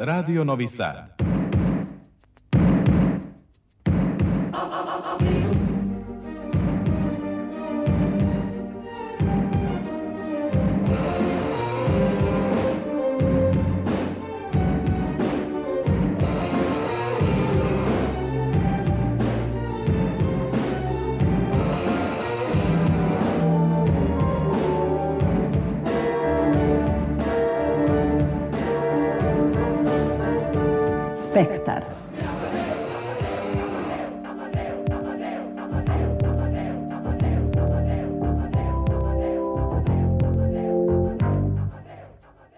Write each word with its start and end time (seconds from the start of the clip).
Radio 0.00 0.44
Novi 0.44 0.68
Sad. 0.68 1.27
Spektar. 31.38 31.84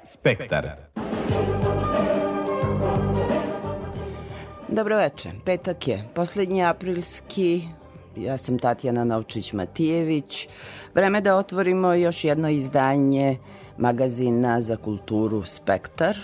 Spektar. 0.05 0.71
Dobro 4.69 4.97
veče. 4.97 5.31
Petak 5.45 5.89
je. 5.89 6.05
Poslednji 6.15 6.65
aprilski 6.65 7.63
Ja 8.17 8.39
sam 8.39 8.59
Tatjana 8.59 9.05
Novčić-Matijević. 9.05 10.49
Vreme 10.95 11.21
da 11.21 11.37
otvorimo 11.37 11.95
još 11.95 12.25
jedno 12.25 12.49
izdanje 12.49 13.37
magazina 13.79 14.61
za 14.61 14.77
kulturu 14.77 15.45
Spektar. 15.45 16.17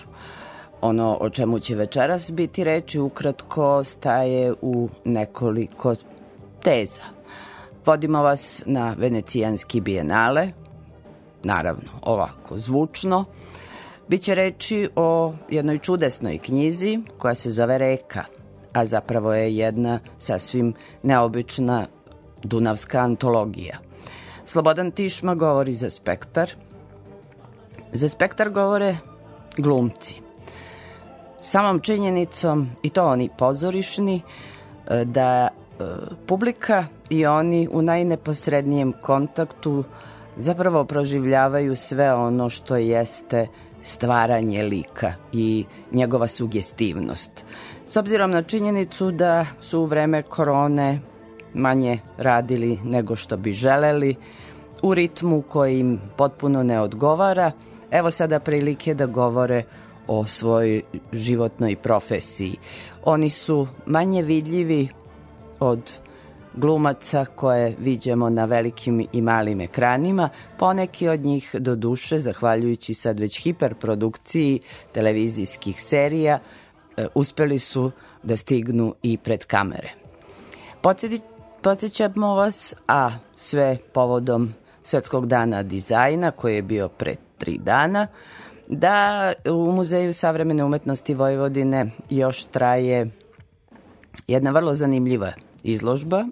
Ono 0.80 1.18
o 1.20 1.30
čemu 1.30 1.58
će 1.58 1.74
večeras 1.74 2.30
biti 2.30 2.64
reči 2.64 3.00
ukratko 3.00 3.84
staje 3.84 4.54
u 4.62 4.88
nekoliko 5.04 5.94
teza. 6.62 7.02
Vodimo 7.86 8.22
vas 8.22 8.62
na 8.66 8.94
venecijanski 8.98 9.80
bijenale, 9.80 10.48
naravno 11.42 11.90
ovako 12.02 12.58
zvučno. 12.58 13.24
Biće 14.08 14.34
reči 14.34 14.88
o 14.96 15.32
jednoj 15.48 15.78
čudesnoj 15.78 16.38
knjizi 16.38 16.98
koja 17.18 17.34
se 17.34 17.50
zove 17.50 17.78
Reka, 17.78 18.24
a 18.72 18.84
zapravo 18.84 19.34
je 19.34 19.56
jedna 19.56 20.00
sasvim 20.18 20.74
neobična 21.02 21.86
dunavska 22.42 22.98
antologija. 22.98 23.78
Slobodan 24.44 24.90
Tišma 24.90 25.34
govori 25.34 25.74
za 25.74 25.90
spektar. 25.90 26.50
Za 27.92 28.08
spektar 28.08 28.50
govore 28.50 28.96
glumci 29.56 30.25
samom 31.46 31.80
činjenicom, 31.80 32.68
i 32.82 32.90
to 32.90 33.06
oni 33.06 33.30
pozorišni, 33.38 34.20
e, 34.86 35.04
da 35.04 35.48
e, 35.48 35.84
publika 36.26 36.84
i 37.10 37.26
oni 37.26 37.68
u 37.72 37.82
najneposrednijem 37.82 38.92
kontaktu 39.02 39.84
zapravo 40.36 40.84
proživljavaju 40.84 41.76
sve 41.76 42.14
ono 42.14 42.50
što 42.50 42.76
jeste 42.76 43.46
stvaranje 43.82 44.62
lika 44.62 45.12
i 45.32 45.64
njegova 45.92 46.26
sugestivnost. 46.26 47.44
S 47.84 47.96
obzirom 47.96 48.30
na 48.30 48.42
činjenicu 48.42 49.10
da 49.10 49.46
su 49.60 49.80
u 49.80 49.84
vreme 49.84 50.22
korone 50.22 50.98
manje 51.54 51.98
radili 52.18 52.78
nego 52.84 53.16
što 53.16 53.36
bi 53.36 53.52
želeli, 53.52 54.14
u 54.82 54.94
ritmu 54.94 55.42
koji 55.42 55.80
im 55.80 56.00
potpuno 56.16 56.62
ne 56.62 56.80
odgovara, 56.80 57.52
evo 57.90 58.10
sada 58.10 58.40
prilike 58.40 58.94
da 58.94 59.06
govore 59.06 59.58
o 59.58 59.85
svojoj 60.26 60.82
životnoj 61.12 61.76
profesiji. 61.76 62.56
Oni 63.04 63.30
su 63.30 63.68
manje 63.86 64.22
vidljivi 64.22 64.88
od 65.60 65.92
glumaca 66.54 67.24
koje 67.24 67.74
viđamo 67.78 68.30
na 68.30 68.44
velikim 68.44 69.06
i 69.12 69.22
malim 69.22 69.60
ekranima, 69.60 70.28
poneki 70.58 71.08
od 71.08 71.20
njih 71.20 71.54
do 71.58 71.76
duše, 71.76 72.18
zahvaljujući 72.20 72.94
sad 72.94 73.20
već 73.20 73.42
hiperprodukciji 73.42 74.60
televizijskih 74.92 75.82
serija, 75.82 76.38
e, 76.96 77.06
uspeli 77.14 77.58
su 77.58 77.90
da 78.22 78.36
stignu 78.36 78.94
i 79.02 79.18
pred 79.18 79.44
kamere. 79.44 79.90
Podsjećamo 81.62 82.34
vas, 82.34 82.74
a 82.88 83.10
sve 83.34 83.78
povodom 83.92 84.54
Svetskog 84.82 85.26
dana 85.26 85.62
dizajna 85.62 86.30
koji 86.30 86.54
je 86.54 86.62
bio 86.62 86.88
pre 86.88 87.16
tri 87.38 87.58
dana, 87.58 88.06
da 88.68 89.32
u 89.50 89.72
Muzeju 89.72 90.12
savremene 90.12 90.64
umetnosti 90.64 91.14
Vojvodine 91.14 91.86
još 92.10 92.44
traje 92.44 93.10
jedna 94.28 94.50
vrlo 94.50 94.74
zanimljiva 94.74 95.32
izložba. 95.62 96.24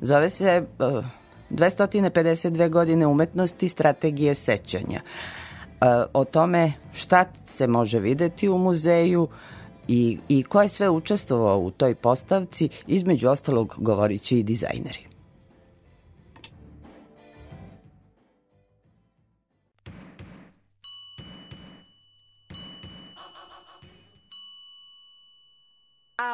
Zove 0.00 0.30
se 0.30 0.66
uh, 0.78 1.04
252 1.50 2.70
godine 2.70 3.06
umetnosti 3.06 3.68
strategije 3.68 4.34
sećanja. 4.34 5.00
Uh, 5.80 5.86
o 6.14 6.24
tome 6.24 6.72
šta 6.92 7.24
se 7.44 7.66
može 7.66 7.98
videti 7.98 8.48
u 8.48 8.58
muzeju 8.58 9.28
i, 9.88 10.18
i 10.28 10.42
ko 10.42 10.62
je 10.62 10.68
sve 10.68 10.90
učestvovao 10.90 11.58
u 11.58 11.70
toj 11.70 11.94
postavci, 11.94 12.68
između 12.86 13.28
ostalog 13.28 13.74
govorići 13.78 14.38
i 14.38 14.42
dizajneri. 14.42 15.07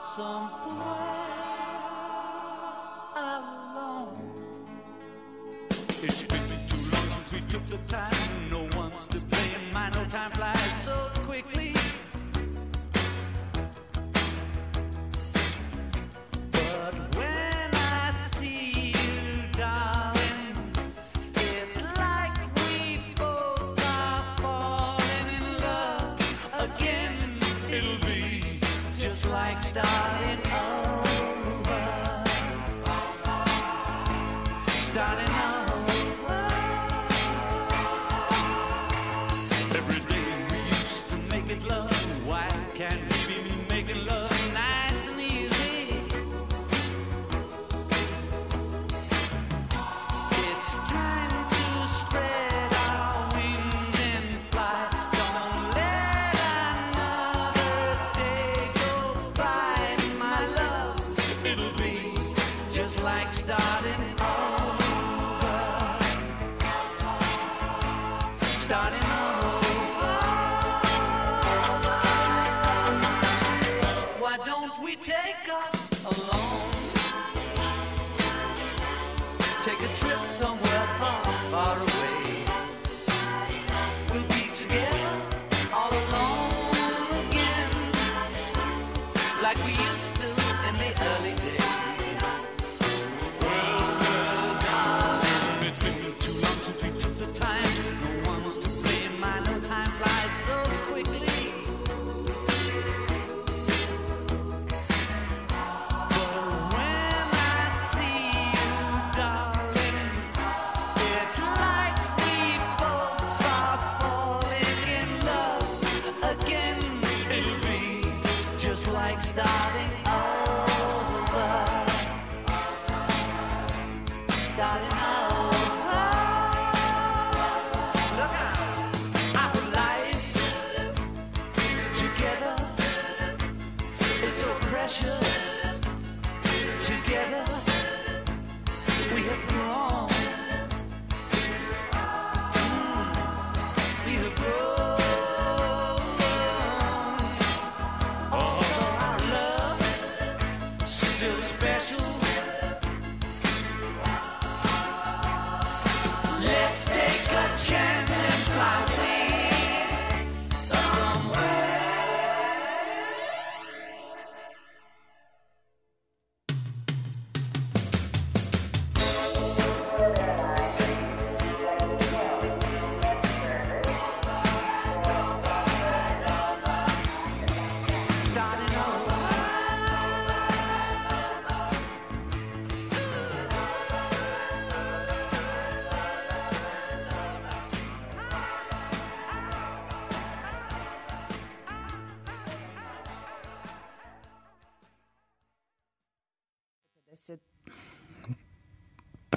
somewhere 0.00 0.76
alone. 3.16 4.18
It's 6.02 6.22
been 6.22 6.38
too 6.68 6.82
long 6.92 7.08
since 7.10 7.32
we 7.32 7.40
took 7.48 7.66
the 7.66 7.78
time. 7.88 8.25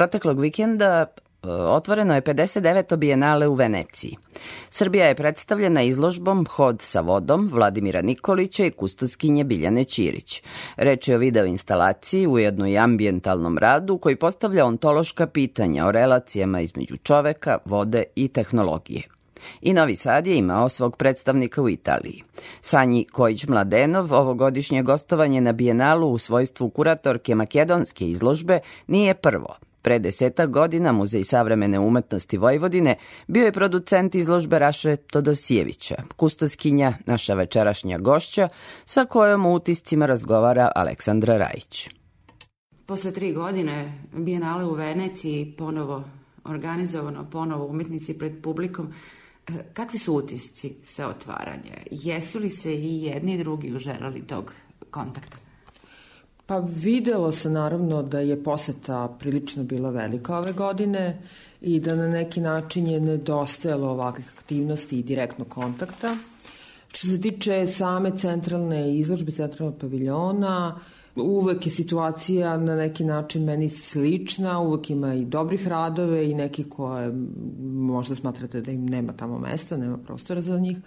Proteklog 0.09 0.39
vikenda 0.39 1.05
e, 1.05 1.47
otvoreno 1.49 2.15
je 2.15 2.21
59. 2.21 2.95
bijenale 2.95 3.47
u 3.47 3.53
Veneciji. 3.53 4.17
Srbija 4.69 5.05
je 5.07 5.15
predstavljena 5.15 5.81
izložbom 5.81 6.45
Hod 6.49 6.81
sa 6.81 7.01
vodom 7.01 7.49
Vladimira 7.53 8.01
Nikolića 8.01 8.65
i 8.65 8.71
kustoskinje 8.71 9.43
Biljane 9.43 9.83
Ćirić. 9.83 10.43
Reč 10.77 11.07
je 11.07 11.15
o 11.15 11.19
video 11.19 11.45
instalaciji, 11.45 12.27
ujedno 12.27 12.67
i 12.67 12.77
ambijentalnom 12.77 13.57
radu 13.57 13.97
koji 13.97 14.15
postavlja 14.15 14.65
ontološka 14.65 15.27
pitanja 15.27 15.85
o 15.85 15.91
relacijama 15.91 16.61
između 16.61 16.97
čoveka, 16.97 17.57
vode 17.65 18.03
i 18.15 18.27
tehnologije. 18.27 19.03
I 19.61 19.73
Novi 19.73 19.95
Sad 19.95 20.27
je 20.27 20.37
imao 20.37 20.69
svog 20.69 20.97
predstavnika 20.97 21.61
u 21.61 21.69
Italiji. 21.69 22.23
Sanji 22.61 23.05
Kojić-Mladenov 23.13 24.13
ovogodišnje 24.13 24.83
gostovanje 24.83 25.41
na 25.41 25.51
Bijenalu 25.51 26.11
u 26.11 26.17
svojstvu 26.17 26.69
kuratorke 26.69 27.35
makedonske 27.35 28.09
izložbe 28.09 28.59
nije 28.87 29.13
prvo. 29.13 29.55
Pre 29.81 29.99
desetak 29.99 30.49
godina 30.49 30.91
Muzej 30.91 31.23
savremene 31.23 31.79
umetnosti 31.79 32.37
Vojvodine 32.37 32.95
bio 33.27 33.45
je 33.45 33.51
producent 33.51 34.15
izložbe 34.15 34.59
Raše 34.59 34.95
Todosijevića, 34.95 35.95
kustoskinja, 36.15 36.93
naša 37.05 37.33
večerašnja 37.33 37.97
gošća, 37.97 38.49
sa 38.85 39.05
kojom 39.05 39.45
u 39.45 39.53
utiscima 39.53 40.05
razgovara 40.05 40.71
Aleksandra 40.75 41.37
Rajić. 41.37 41.89
Posle 42.85 43.11
tri 43.11 43.33
godine 43.33 44.01
Bijenale 44.13 44.65
u 44.65 44.73
Veneciji 44.73 45.55
ponovo 45.57 46.03
organizovano, 46.43 47.29
ponovo 47.29 47.65
umetnici 47.65 48.17
pred 48.17 48.41
publikom. 48.43 48.93
E, 49.47 49.53
Kakvi 49.73 49.99
su 49.99 50.13
utisci 50.13 50.75
sa 50.83 51.07
otvaranja? 51.07 51.73
Jesu 51.91 52.39
li 52.39 52.49
se 52.49 52.75
i 52.75 53.03
jedni 53.03 53.33
i 53.33 53.37
drugi 53.37 53.75
uželali 53.75 54.27
tog 54.27 54.53
kontakta? 54.91 55.37
Pa 56.49 56.57
videlo 56.57 57.31
se 57.31 57.49
naravno 57.49 58.03
da 58.03 58.19
je 58.19 58.43
poseta 58.43 59.15
prilično 59.19 59.63
bila 59.63 59.89
velika 59.89 60.37
ove 60.37 60.53
godine 60.53 61.21
i 61.61 61.79
da 61.79 61.95
na 61.95 62.07
neki 62.07 62.41
način 62.41 62.87
je 62.87 62.99
nedostajalo 62.99 63.89
ovakvih 63.89 64.31
aktivnosti 64.37 64.99
i 64.99 65.03
direktnog 65.03 65.47
kontakta. 65.49 66.15
Što 66.87 67.07
se 67.07 67.21
tiče 67.21 67.67
same 67.67 68.17
centralne 68.17 68.97
izložbe, 68.97 69.31
centralnog 69.31 69.77
paviljona, 69.79 70.79
uvek 71.15 71.65
je 71.65 71.71
situacija 71.71 72.57
na 72.57 72.75
neki 72.75 73.03
način 73.03 73.43
meni 73.43 73.69
slična, 73.69 74.59
uvek 74.59 74.89
ima 74.89 75.13
i 75.13 75.25
dobrih 75.25 75.67
radove 75.67 76.29
i 76.29 76.33
neki 76.33 76.63
koje 76.63 77.13
možda 77.61 78.15
smatrate 78.15 78.61
da 78.61 78.71
im 78.71 78.85
nema 78.85 79.13
tamo 79.13 79.39
mesta, 79.39 79.77
nema 79.77 79.97
prostora 79.97 80.41
za 80.41 80.59
njih, 80.59 80.77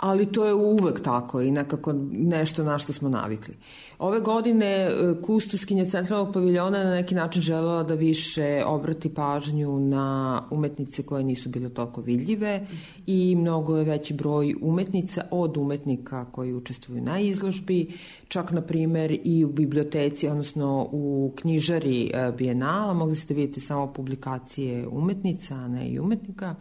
ali 0.00 0.26
to 0.26 0.44
je 0.44 0.54
uvek 0.54 1.02
tako 1.02 1.40
i 1.40 1.50
nekako 1.50 1.92
nešto 2.12 2.64
na 2.64 2.78
što 2.78 2.92
smo 2.92 3.08
navikli. 3.08 3.54
Ove 3.98 4.20
godine 4.20 4.66
e, 4.66 4.90
kustoskinja 5.22 5.84
centralnog 5.84 6.34
paviljona 6.34 6.84
na 6.84 6.90
neki 6.90 7.14
način 7.14 7.42
želela 7.42 7.82
da 7.82 7.94
više 7.94 8.62
obrati 8.66 9.14
pažnju 9.14 9.78
na 9.78 10.42
umetnice 10.50 11.02
koje 11.02 11.24
nisu 11.24 11.48
bile 11.48 11.68
toliko 11.68 12.00
vidljive 12.00 12.66
i 13.06 13.36
mnogo 13.36 13.76
je 13.76 13.84
veći 13.84 14.14
broj 14.14 14.54
umetnica 14.60 15.24
od 15.30 15.56
umetnika 15.56 16.24
koji 16.24 16.54
učestvuju 16.54 17.02
na 17.02 17.18
izložbi, 17.18 17.92
čak 18.28 18.52
na 18.52 18.60
primer 18.60 19.18
i 19.24 19.44
u 19.44 19.48
biblioteci, 19.48 20.28
odnosno 20.28 20.88
u 20.92 21.32
knjižari 21.36 22.10
e, 22.14 22.32
Bijenala, 22.38 22.94
mogli 22.94 23.16
ste 23.16 23.34
vidjeti 23.34 23.60
samo 23.60 23.92
publikacije 23.92 24.88
umetnica, 24.88 25.54
a 25.54 25.68
ne 25.68 25.88
i 25.88 25.98
umetnika. 25.98 26.54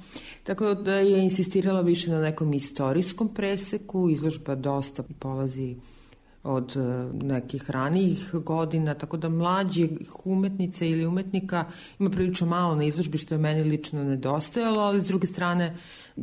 Tako 0.43 0.73
da 0.73 0.93
je 0.93 1.23
insistirala 1.23 1.81
više 1.81 2.11
na 2.11 2.21
nekom 2.21 2.53
istorijskom 2.53 3.28
preseku, 3.33 4.09
izložba 4.09 4.55
dosta 4.55 5.03
polazi 5.19 5.75
od 6.43 6.77
e, 6.77 6.79
nekih 7.25 7.69
ranijih 7.69 8.29
godina, 8.33 8.93
tako 8.93 9.17
da 9.17 9.29
mlađih 9.29 9.89
umetnica 10.25 10.85
ili 10.85 11.05
umetnika 11.05 11.65
ima 11.99 12.09
prilično 12.09 12.47
malo 12.47 12.75
na 12.75 12.83
izložbi, 12.83 13.17
što 13.17 13.35
je 13.35 13.39
meni 13.39 13.63
lično 13.63 14.03
nedostajalo, 14.03 14.81
ali 14.81 15.01
s 15.01 15.05
druge 15.05 15.27
strane 15.27 15.75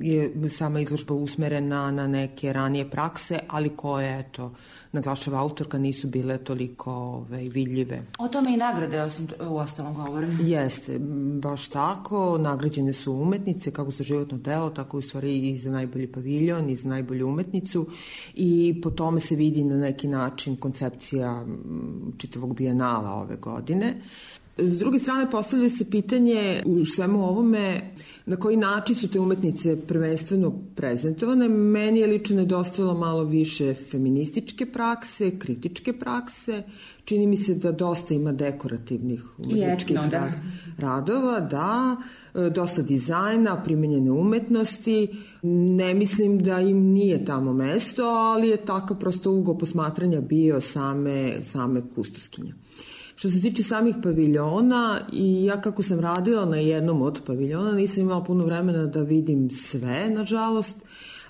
je 0.03 0.51
sama 0.51 0.81
izložba 0.81 1.15
usmerena 1.15 1.91
na 1.91 2.07
neke 2.07 2.53
ranije 2.53 2.91
prakse, 2.91 3.39
ali 3.49 3.77
koje, 3.77 4.19
eto, 4.21 4.53
naglašava 4.93 5.41
autorka, 5.41 5.79
nisu 5.79 6.09
bile 6.09 6.39
toliko 6.39 6.93
ove, 6.93 7.39
vidljive. 7.39 8.03
O 8.19 8.29
tome 8.29 8.55
i 8.55 8.57
nagrade 8.57 9.03
osim 9.03 9.29
u 9.51 9.57
ostalom 9.57 9.95
govore. 9.95 10.29
Jeste, 10.55 10.99
baš 11.43 11.69
tako. 11.69 12.39
Nagrađene 12.39 12.93
su 12.93 13.13
umetnice, 13.13 13.71
kako 13.71 13.91
za 13.91 14.05
životno 14.05 14.39
delo, 14.39 14.71
tako 14.71 14.99
u 14.99 15.03
stvari 15.03 15.51
i 15.51 15.57
za 15.59 15.71
najbolji 15.71 16.13
paviljon, 16.13 16.71
i 16.71 16.77
za 16.77 16.89
najbolju 16.89 17.29
umetnicu. 17.29 17.87
I 18.35 18.81
po 18.83 18.91
tome 18.91 19.21
se 19.21 19.37
vidi 19.37 19.65
na 19.65 19.77
neki 19.77 20.09
način 20.09 20.57
koncepcija 20.57 21.47
čitavog 22.19 22.57
bijenala 22.57 23.15
ove 23.15 23.37
godine. 23.37 24.01
S 24.59 24.79
druge 24.79 24.99
strane, 24.99 25.31
postavlja 25.31 25.71
se 25.71 25.91
pitanje 25.91 26.63
u 26.67 26.87
svemu 26.87 27.29
ovome 27.29 27.91
na 28.27 28.37
koji 28.37 28.57
način 28.57 28.97
su 28.97 29.09
te 29.09 29.21
umetnice 29.21 29.81
prvenstveno 29.87 30.53
prezentovane. 30.75 31.49
Meni 31.49 32.01
je 32.01 32.07
lično 32.07 32.37
nedostajalo 32.37 32.95
malo 32.95 33.25
više 33.25 33.75
feminističke 33.75 34.67
prakse, 34.67 35.39
kritičke 35.39 35.93
prakse. 35.93 36.63
Čini 37.05 37.27
mi 37.27 37.37
se 37.37 37.55
da 37.55 37.73
dosta 37.73 38.15
ima 38.15 38.33
dekorativnih 38.33 39.25
umetničkih 39.39 39.97
etno, 39.97 40.11
da. 40.11 40.17
ra- 40.17 40.33
radova, 40.79 41.41
da, 41.41 41.97
e, 42.35 42.51
dosta 42.51 42.83
dizajna, 42.83 43.63
primenjene 43.63 44.11
umetnosti. 44.11 45.09
Ne 45.43 45.95
mislim 45.95 46.39
da 46.39 46.61
im 46.61 46.79
nije 46.79 47.25
tamo 47.25 47.53
mesto, 47.53 48.05
ali 48.05 48.49
je 48.49 48.57
takav 48.57 48.99
prosto 48.99 49.33
ugo 49.33 49.59
posmatranja 49.59 50.21
bio 50.21 50.61
same, 50.61 51.43
same 51.43 51.83
kustoskinja. 51.95 52.55
Što 53.17 53.31
se 53.31 53.41
tiče 53.41 53.63
samih 53.63 53.97
paviljona, 54.03 55.01
i 55.13 55.45
ja 55.45 55.61
kako 55.61 55.83
sam 55.83 56.01
radila 56.01 56.45
na 56.45 56.57
jednom 56.57 57.03
od 57.03 57.21
paviljona, 57.27 57.73
nisam 57.73 58.03
imala 58.03 58.25
puno 58.25 58.45
vremena 58.45 58.87
da 58.87 59.03
vidim 59.03 59.51
sve, 59.51 60.11
nažalost, 60.11 60.77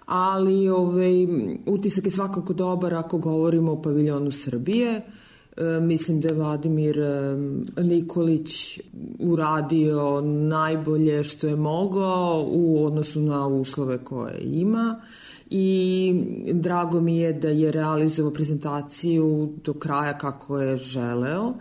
ali 0.06 0.68
ovaj, 0.68 1.26
utisak 1.66 2.04
je 2.04 2.10
svakako 2.10 2.52
dobar 2.52 2.94
ako 2.94 3.18
govorimo 3.18 3.72
o 3.72 3.82
paviljonu 3.82 4.30
Srbije. 4.30 5.02
E, 5.56 5.80
mislim 5.80 6.20
da 6.20 6.28
je 6.28 6.34
Vladimir 6.34 6.98
e, 6.98 7.36
Nikolić 7.82 8.80
uradio 9.18 10.20
najbolje 10.20 11.24
što 11.24 11.46
je 11.46 11.56
mogao 11.56 12.46
u 12.50 12.84
odnosu 12.84 13.20
na 13.20 13.46
uslove 13.46 14.04
koje 14.04 14.38
ima 14.40 15.00
i 15.50 16.14
drago 16.52 17.00
mi 17.00 17.18
je 17.18 17.32
da 17.32 17.48
je 17.48 17.72
realizovao 17.72 18.32
prezentaciju 18.32 19.52
do 19.64 19.74
kraja 19.74 20.18
kako 20.18 20.60
je 20.60 20.76
želeo 20.76 21.54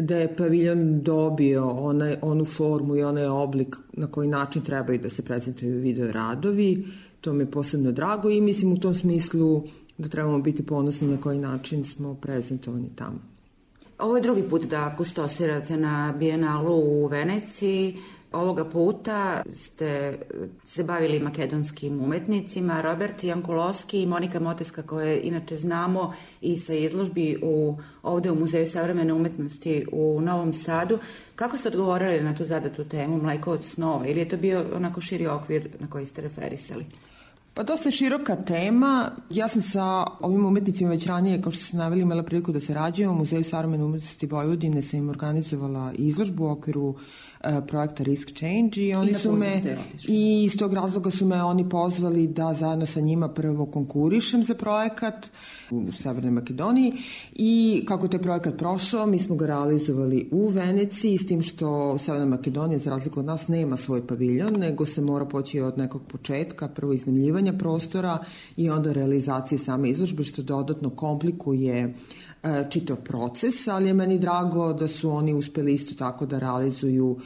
da 0.00 0.16
je 0.16 0.36
paviljon 0.36 1.02
dobio 1.02 1.70
onaj, 1.70 2.16
onu 2.22 2.44
formu 2.44 2.96
i 2.96 3.02
onaj 3.02 3.26
oblik 3.26 3.76
na 3.92 4.06
koji 4.06 4.28
način 4.28 4.62
trebaju 4.62 4.98
da 4.98 5.10
se 5.10 5.22
prezentuju 5.22 5.80
video 5.80 6.12
radovi. 6.12 6.86
To 7.20 7.32
mi 7.32 7.42
je 7.42 7.50
posebno 7.50 7.92
drago 7.92 8.30
i 8.30 8.40
mislim 8.40 8.72
u 8.72 8.78
tom 8.78 8.94
smislu 8.94 9.62
da 9.98 10.08
trebamo 10.08 10.38
biti 10.38 10.66
ponosni 10.66 11.08
na 11.08 11.20
koji 11.20 11.38
način 11.38 11.84
smo 11.84 12.14
prezentovani 12.14 12.90
tamo. 12.96 13.35
Ovo 13.98 14.16
je 14.16 14.22
drugi 14.22 14.42
put 14.42 14.62
da 14.62 14.94
kustosirate 14.96 15.76
na 15.76 16.14
Bijenalu 16.18 16.74
u 16.74 17.06
Veneciji. 17.06 17.96
Ovoga 18.32 18.64
puta 18.64 19.42
ste 19.52 20.18
se 20.64 20.84
bavili 20.84 21.20
makedonskim 21.20 22.00
umetnicima, 22.00 22.80
Robert 22.80 23.24
Jankulovski 23.24 24.02
i 24.02 24.06
Monika 24.06 24.40
Moteska 24.40 24.82
koje 24.82 25.20
inače 25.20 25.56
znamo 25.56 26.14
i 26.40 26.56
sa 26.56 26.74
izložbi 26.74 27.38
u, 27.42 27.78
ovde 28.02 28.30
u 28.30 28.34
Muzeju 28.34 28.66
savremene 28.66 29.12
umetnosti 29.12 29.86
u 29.92 30.20
Novom 30.20 30.54
Sadu. 30.54 30.98
Kako 31.34 31.56
ste 31.56 31.68
odgovorili 31.68 32.24
na 32.24 32.36
tu 32.36 32.44
zadatu 32.44 32.84
temu 32.84 33.22
Mleko 33.22 33.52
od 33.52 33.64
snova 33.64 34.06
ili 34.06 34.20
je 34.20 34.28
to 34.28 34.36
bio 34.36 34.64
onako 34.74 35.00
širi 35.00 35.26
okvir 35.26 35.68
na 35.78 35.90
koji 35.90 36.06
ste 36.06 36.22
referisali? 36.22 36.86
Pa 37.56 37.62
dosta 37.62 37.88
je 37.88 37.92
široka 37.92 38.36
tema. 38.36 39.10
Ja 39.30 39.48
sam 39.48 39.62
sa 39.62 40.04
ovim 40.20 40.46
umetnicima 40.46 40.90
već 40.90 41.06
ranije, 41.06 41.42
kao 41.42 41.52
što 41.52 41.64
ste 41.64 41.76
naveli, 41.76 42.02
imala 42.02 42.22
priliku 42.22 42.52
da 42.52 42.60
se 42.60 42.74
rađujem 42.74 43.10
u 43.10 43.14
Muzeju 43.14 43.44
savremene 43.44 43.84
umetnosti 43.84 44.26
Vojvodine, 44.26 44.82
sam 44.82 44.98
im 44.98 45.08
organizovala 45.08 45.92
izložbu 45.94 46.44
u 46.44 46.50
okviru 46.50 46.94
projekta 47.66 48.02
Risk 48.02 48.32
Change 48.32 48.80
i 48.80 48.94
oni 48.94 49.10
I 49.10 49.14
su 49.14 49.32
me 49.32 49.62
i 50.08 50.44
iz 50.44 50.56
tog 50.56 50.74
razloga 50.74 51.10
su 51.10 51.26
me 51.26 51.42
oni 51.42 51.68
pozvali 51.68 52.26
da 52.26 52.54
zajedno 52.54 52.86
sa 52.86 53.00
njima 53.00 53.28
prvo 53.28 53.66
konkurišem 53.66 54.42
za 54.42 54.54
projekat 54.54 55.26
u 55.70 55.92
Severnoj 55.92 56.30
Makedoniji. 56.30 56.92
I 57.34 57.84
kako 57.88 58.06
je 58.06 58.10
taj 58.10 58.22
projekat 58.22 58.56
prošao, 58.58 59.06
mi 59.06 59.18
smo 59.18 59.36
ga 59.36 59.46
realizovali 59.46 60.28
u 60.32 60.48
Veneciji 60.48 61.18
s 61.18 61.26
tim 61.26 61.42
što 61.42 61.98
Severna 61.98 62.26
Makedonija 62.26 62.78
za 62.78 62.90
razliku 62.90 63.20
od 63.20 63.26
nas 63.26 63.48
nema 63.48 63.76
svoj 63.76 64.06
paviljon, 64.06 64.54
nego 64.58 64.86
se 64.86 65.00
mora 65.00 65.24
poći 65.24 65.60
od 65.60 65.78
nekog 65.78 66.02
početka, 66.08 66.68
prvo 66.68 66.92
iznajmljivanja 66.92 67.52
prostora 67.52 68.18
i 68.56 68.70
onda 68.70 68.92
realizacije 68.92 69.58
same 69.58 69.90
izložbe 69.90 70.24
što 70.24 70.42
dodatno 70.42 70.90
komplikuje 70.90 71.78
e, 71.78 71.92
čitav 72.70 72.96
proces, 72.96 73.68
ali 73.68 73.86
je 73.86 73.94
meni 73.94 74.18
drago 74.18 74.72
da 74.72 74.88
su 74.88 75.10
oni 75.10 75.34
uspeli 75.34 75.74
isto 75.74 75.94
tako 75.94 76.26
da 76.26 76.38
realizuju 76.38 77.16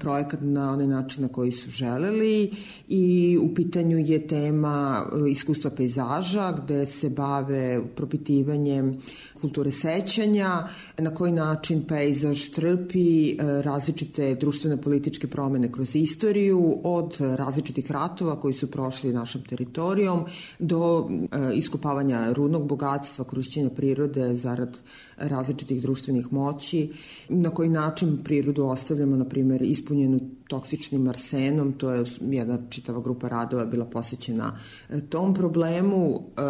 projekat 0.00 0.40
na 0.42 0.72
onaj 0.72 0.86
način 0.86 1.22
na 1.22 1.28
koji 1.28 1.52
su 1.52 1.70
želeli 1.70 2.50
i 2.88 3.38
u 3.42 3.54
pitanju 3.54 3.98
je 3.98 4.26
tema 4.26 5.06
e, 5.26 5.30
iskustva 5.30 5.70
pejzaža 5.70 6.52
gde 6.52 6.86
se 6.86 7.10
bave 7.10 7.80
propitivanjem 7.96 8.98
kulture 9.40 9.70
sećanja, 9.70 10.68
na 10.98 11.14
koji 11.14 11.32
način 11.32 11.82
pejzaž 11.88 12.48
trpi 12.48 13.30
e, 13.30 13.36
različite 13.62 14.34
društvene 14.34 14.82
političke 14.82 15.26
promene 15.26 15.72
kroz 15.72 15.96
istoriju, 15.96 16.80
od 16.84 17.16
različitih 17.20 17.90
ratova 17.90 18.40
koji 18.40 18.54
su 18.54 18.70
prošli 18.70 19.12
našom 19.12 19.42
teritorijom 19.42 20.24
do 20.58 21.08
e, 21.08 21.54
iskopavanja 21.54 22.32
rudnog 22.32 22.68
bogatstva, 22.68 23.24
korišćenja 23.24 23.70
prirode 23.70 24.34
zarad 24.34 24.78
različitih 25.20 25.82
društvenih 25.82 26.32
moći, 26.32 26.92
na 27.28 27.50
koji 27.50 27.68
način 27.68 28.18
prirodu 28.24 28.64
ostavljamo, 28.64 29.16
na 29.16 29.24
primjer, 29.24 29.62
ispunjenu 29.62 30.20
toksičnim 30.48 31.08
arsenom, 31.08 31.72
to 31.72 31.90
je 31.90 32.04
jedna 32.20 32.58
čitava 32.70 33.00
grupa 33.00 33.28
radova 33.28 33.64
bila 33.64 33.84
posvećena 33.84 34.58
e, 34.88 35.00
tom 35.00 35.34
problemu, 35.34 36.20
e, 36.36 36.42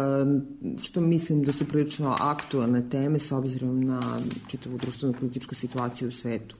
što 0.81 1.01
mislim 1.01 1.43
da 1.43 1.53
su 1.53 1.65
prilično 1.65 2.15
aktualne 2.19 2.89
teme 2.89 3.19
s 3.19 3.31
obzirom 3.31 3.83
na 3.83 4.01
čitavu 4.47 4.77
društvenu 4.77 5.15
političku 5.19 5.55
situaciju 5.55 6.07
u 6.07 6.11
svetu. 6.11 6.55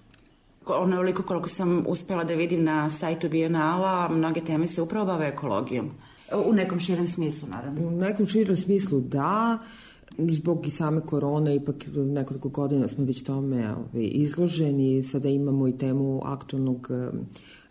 Onoliko 0.65 1.23
koliko 1.23 1.49
sam 1.49 1.83
uspela 1.87 2.23
da 2.23 2.33
vidim 2.33 2.63
na 2.63 2.91
sajtu 2.91 3.29
Bienala, 3.29 4.09
mnoge 4.09 4.41
teme 4.41 4.67
se 4.67 4.81
upravo 4.81 5.05
bave 5.05 5.27
ekologijom. 5.27 5.91
U 6.45 6.53
nekom 6.53 6.79
širem 6.79 7.07
smislu, 7.07 7.47
naravno. 7.51 7.87
U 7.87 7.91
nekom 7.91 8.25
širom 8.25 8.55
smislu 8.55 8.99
da, 8.99 9.57
zbog 10.17 10.67
i 10.67 10.69
same 10.69 11.01
korone, 11.01 11.55
ipak 11.55 11.75
nekoliko 11.95 12.49
godina 12.49 12.87
smo 12.87 13.05
već 13.05 13.23
tome 13.23 13.69
ovaj, 13.69 14.09
izloženi, 14.11 15.03
sada 15.03 15.29
imamo 15.29 15.67
i 15.67 15.77
temu 15.77 16.21
aktualnog 16.23 16.87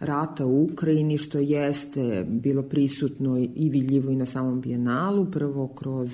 rata 0.01 0.47
u 0.47 0.65
Ukrajini, 0.65 1.19
što 1.19 1.39
jeste 1.39 2.27
bilo 2.29 2.63
prisutno 2.63 3.39
i 3.39 3.71
vidljivo 3.71 4.11
i 4.11 4.17
na 4.17 4.27
samom 4.27 4.61
bijenalu, 4.61 5.31
prvo 5.31 5.69
kroz 5.69 6.11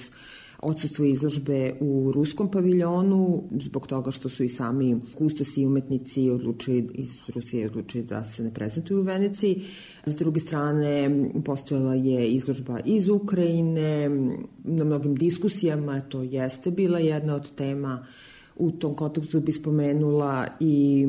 odsutstvo 0.62 1.04
izložbe 1.04 1.72
u 1.80 2.12
ruskom 2.14 2.50
paviljonu, 2.50 3.42
zbog 3.60 3.86
toga 3.86 4.10
što 4.10 4.28
su 4.28 4.44
i 4.44 4.48
sami 4.48 5.00
kustosi 5.18 5.60
i 5.60 5.66
umetnici 5.66 6.30
odlučili, 6.30 6.88
iz 6.94 7.10
Rusije 7.34 7.66
odlučili 7.66 8.04
da 8.04 8.24
se 8.24 8.42
ne 8.42 8.54
prezentuju 8.54 9.00
u 9.00 9.02
Veneciji. 9.02 9.62
S 10.06 10.14
druge 10.14 10.40
strane, 10.40 11.10
postojala 11.44 11.94
je 11.94 12.28
izložba 12.28 12.78
iz 12.84 13.08
Ukrajine, 13.08 14.08
na 14.64 14.84
mnogim 14.84 15.14
diskusijama 15.14 16.00
to 16.00 16.22
jeste 16.22 16.70
bila 16.70 16.98
jedna 16.98 17.34
od 17.34 17.54
tema. 17.54 18.06
U 18.56 18.70
tom 18.70 18.94
kontekstu 18.94 19.40
bi 19.40 19.52
spomenula 19.52 20.46
i 20.60 21.06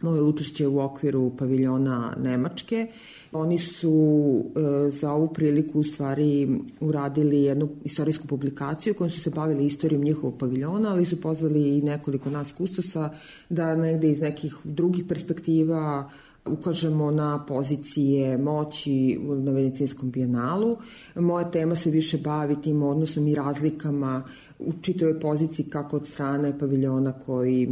moje 0.00 0.22
učešće 0.22 0.66
u 0.66 0.80
okviru 0.80 1.36
paviljona 1.36 2.14
Nemačke. 2.18 2.86
Oni 3.32 3.58
su 3.58 4.44
e, 4.56 4.90
za 4.90 5.12
ovu 5.12 5.28
priliku 5.28 5.80
u 5.80 5.84
stvari 5.84 6.48
uradili 6.80 7.42
jednu 7.42 7.68
istorijsku 7.84 8.26
publikaciju 8.26 8.94
kojom 8.94 9.10
su 9.10 9.20
se 9.20 9.30
bavili 9.30 9.66
istorijom 9.66 10.04
njihovog 10.04 10.38
paviljona, 10.38 10.90
ali 10.90 11.04
su 11.04 11.20
pozvali 11.20 11.78
i 11.78 11.82
nekoliko 11.82 12.30
nas 12.30 12.52
kustosa 12.52 13.10
da 13.48 13.76
negde 13.76 14.10
iz 14.10 14.20
nekih 14.20 14.56
drugih 14.64 15.04
perspektiva 15.08 16.10
ukažemo 16.46 17.10
na 17.10 17.44
pozicije 17.48 18.38
moći 18.38 19.18
na 19.22 19.52
Venecijanskom 19.52 20.10
bijenalu. 20.10 20.76
Moja 21.14 21.50
tema 21.50 21.74
se 21.74 21.90
više 21.90 22.18
bavi 22.18 22.62
tim 22.62 22.82
odnosom 22.82 23.28
i 23.28 23.34
razlikama 23.34 24.22
u 24.58 24.72
čitavoj 24.82 25.20
poziciji 25.20 25.66
kako 25.66 25.96
od 25.96 26.06
strane 26.06 26.58
paviljona 26.58 27.12
koji 27.12 27.68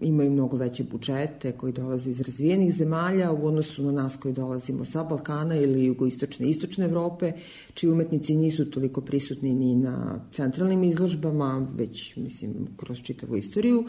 imaju 0.00 0.30
mnogo 0.30 0.56
veće 0.56 0.84
budžete, 0.84 1.52
koji 1.52 1.72
dolaze 1.72 2.10
iz 2.10 2.20
razvijenih 2.20 2.74
zemalja 2.74 3.32
u 3.32 3.46
odnosu 3.46 3.82
na 3.82 3.92
nas 3.92 4.16
koji 4.16 4.34
dolazimo 4.34 4.84
sa 4.84 5.04
Balkana 5.04 5.56
ili 5.56 5.84
jugoistočne 5.84 6.48
istočne 6.48 6.84
Evrope, 6.84 7.32
čiji 7.74 7.90
umetnici 7.90 8.36
nisu 8.36 8.70
toliko 8.70 9.00
prisutni 9.00 9.54
ni 9.54 9.74
na 9.74 10.20
centralnim 10.32 10.84
izložbama, 10.84 11.68
već 11.74 12.16
mislim 12.16 12.52
kroz 12.76 13.02
čitavu 13.02 13.36
istoriju. 13.36 13.84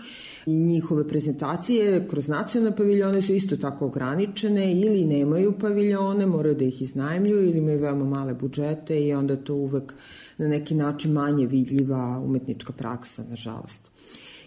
I 0.45 0.59
njihove 0.59 1.07
prezentacije 1.07 2.07
kroz 2.07 2.27
nacionalne 2.27 2.77
paviljone 2.77 3.21
su 3.21 3.33
isto 3.33 3.57
tako 3.57 3.85
ograničene 3.85 4.81
ili 4.81 5.05
nemaju 5.05 5.53
paviljone, 5.59 6.25
moraju 6.25 6.55
da 6.55 6.65
ih 6.65 6.81
iznajmljuju 6.81 7.43
ili 7.43 7.57
imaju 7.57 7.79
veoma 7.79 8.05
male 8.05 8.33
budžete 8.33 9.05
i 9.05 9.13
onda 9.13 9.35
to 9.35 9.55
uvek 9.55 9.93
na 10.43 10.49
neki 10.49 10.75
način 10.75 11.11
manje 11.11 11.47
vidljiva 11.47 12.19
umetnička 12.25 12.73
praksa, 12.73 13.23
nažalost. 13.29 13.93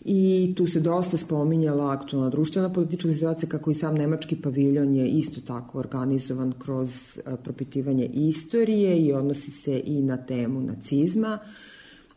I 0.05 0.55
tu 0.57 0.67
se 0.67 0.81
dosta 0.81 1.17
spominjala 1.17 1.91
aktualna 1.93 2.31
društvena 2.31 2.73
politička 2.73 3.13
situacija, 3.13 3.49
kako 3.49 3.71
i 3.71 3.75
sam 3.75 3.95
nemački 3.95 4.37
paviljon 4.37 4.95
je 4.95 5.09
isto 5.09 5.41
tako 5.41 5.79
organizovan 5.79 6.53
kroz 6.59 6.91
e, 7.19 7.37
propitivanje 7.45 8.11
istorije 8.13 8.99
i 8.99 9.13
odnosi 9.13 9.51
se 9.51 9.81
i 9.85 10.03
na 10.03 10.17
temu 10.17 10.61
nacizma. 10.61 11.39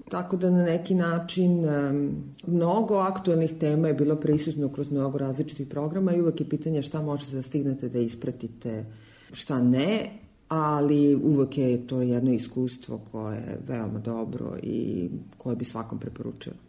Tako 0.09 0.37
da 0.37 0.49
na 0.49 0.63
neki 0.63 0.95
način 0.95 1.65
em, 1.65 2.23
mnogo 2.47 2.95
aktualnih 2.95 3.53
tema 3.59 3.87
je 3.87 3.93
bilo 3.93 4.15
prisutno 4.15 4.69
kroz 4.69 4.91
mnogo 4.91 5.17
različitih 5.17 5.67
programa 5.67 6.13
i 6.13 6.21
uvek 6.21 6.39
je 6.41 6.49
pitanje 6.49 6.81
šta 6.81 7.01
možete 7.01 7.35
da 7.35 7.41
stignete 7.41 7.89
da 7.89 7.99
ispratite, 7.99 8.85
šta 9.31 9.61
ne, 9.61 10.18
ali 10.49 11.15
uvek 11.15 11.57
je 11.57 11.87
to 11.87 12.01
jedno 12.01 12.31
iskustvo 12.31 12.99
koje 13.11 13.35
je 13.35 13.59
veoma 13.67 13.99
dobro 13.99 14.57
i 14.63 15.09
koje 15.37 15.55
bi 15.55 15.65
svakom 15.65 15.99
preporučila. 15.99 16.68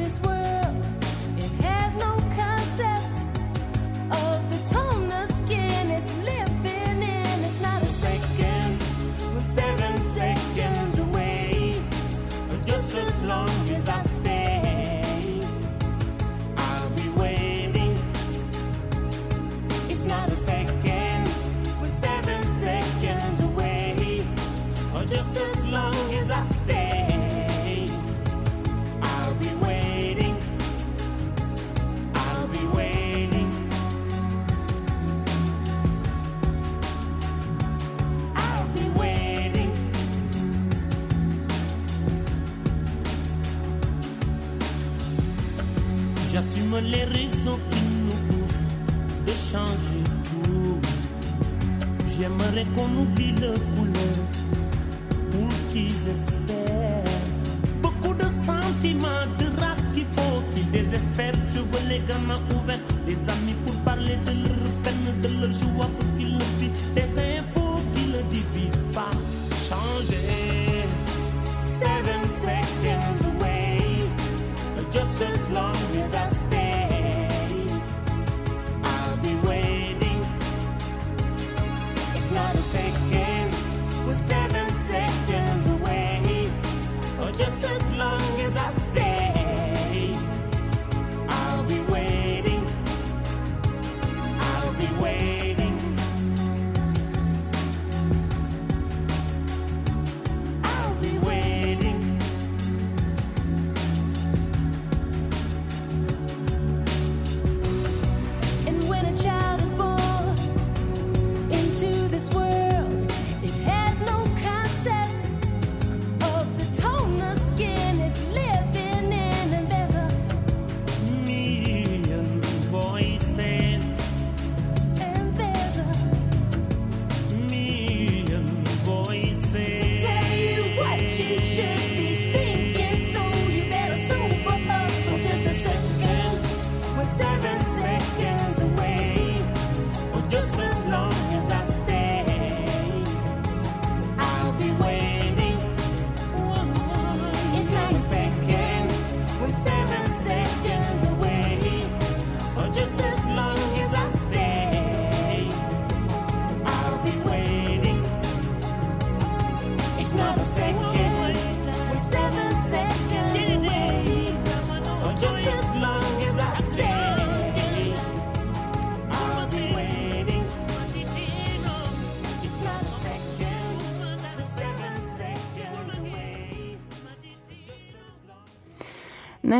this 0.00 0.18
world, 0.22 0.39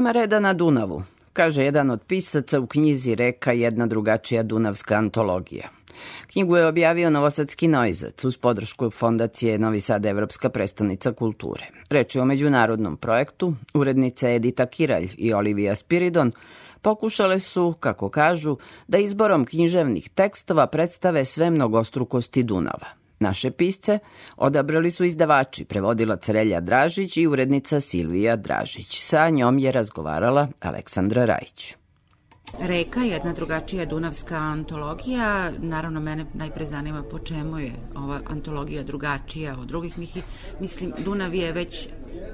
Nema 0.01 0.13
reda 0.13 0.41
na 0.41 0.53
Dunavu, 0.53 1.03
kaže 1.33 1.65
jedan 1.65 1.91
od 1.91 2.01
pisaca 2.07 2.61
u 2.61 2.67
knjizi 2.67 3.15
Reka 3.15 3.53
jedna 3.53 3.87
drugačija 3.87 4.43
Dunavska 4.43 4.95
antologija. 4.95 5.69
Knjigu 6.27 6.57
je 6.57 6.67
objavio 6.67 7.11
Novosadski 7.11 7.69
Nojzac 7.69 8.25
uz 8.25 8.39
podršku 8.39 8.91
Fondacije 8.91 9.59
Novi 9.59 9.81
Sad 9.81 10.07
Evropska 10.07 10.49
prestonica 10.49 11.13
kulture. 11.13 11.67
Reč 11.91 12.15
je 12.15 12.23
o 12.23 12.25
međunarodnom 12.25 12.97
projektu, 12.97 13.55
urednice 13.75 14.35
Edita 14.35 14.67
Kiralj 14.67 15.09
i 15.19 15.35
Olivija 15.35 15.75
Spiridon 15.75 16.33
pokušale 16.83 17.39
su, 17.39 17.75
kako 17.81 18.09
kažu, 18.09 18.57
da 18.89 18.99
izborom 18.99 19.45
književnih 19.45 20.09
tekstova 20.09 20.67
predstave 20.67 21.25
sve 21.25 21.51
mnogostrukosti 21.51 22.43
Dunava. 22.43 23.00
Naše 23.21 23.51
pisce 23.51 23.99
odabrali 24.37 24.91
su 24.91 25.05
izdavači, 25.05 25.65
prevodilac 25.65 26.29
Relja 26.29 26.61
Dražić 26.61 27.17
i 27.17 27.27
urednica 27.27 27.81
Silvija 27.81 28.37
Dražić. 28.37 29.03
Sa 29.03 29.31
njom 29.31 29.59
je 29.59 29.73
razgovarala 29.73 30.49
Aleksandra 30.61 31.25
Rajić. 31.25 31.75
Reka, 32.59 33.01
jedna 33.01 33.33
drugačija 33.33 33.85
dunavska 33.85 34.37
antologija. 34.37 35.53
Naravno, 35.59 36.01
mene 36.01 36.27
najpre 36.35 36.67
zanima 36.67 37.03
po 37.03 37.19
čemu 37.19 37.59
je 37.59 37.73
ova 37.97 38.21
antologija 38.27 38.83
drugačija 38.83 39.57
od 39.61 39.69
drugih. 39.69 39.99
Mislim, 40.61 40.93
Dunav 41.05 41.35
je 41.35 41.53
već 41.53 41.89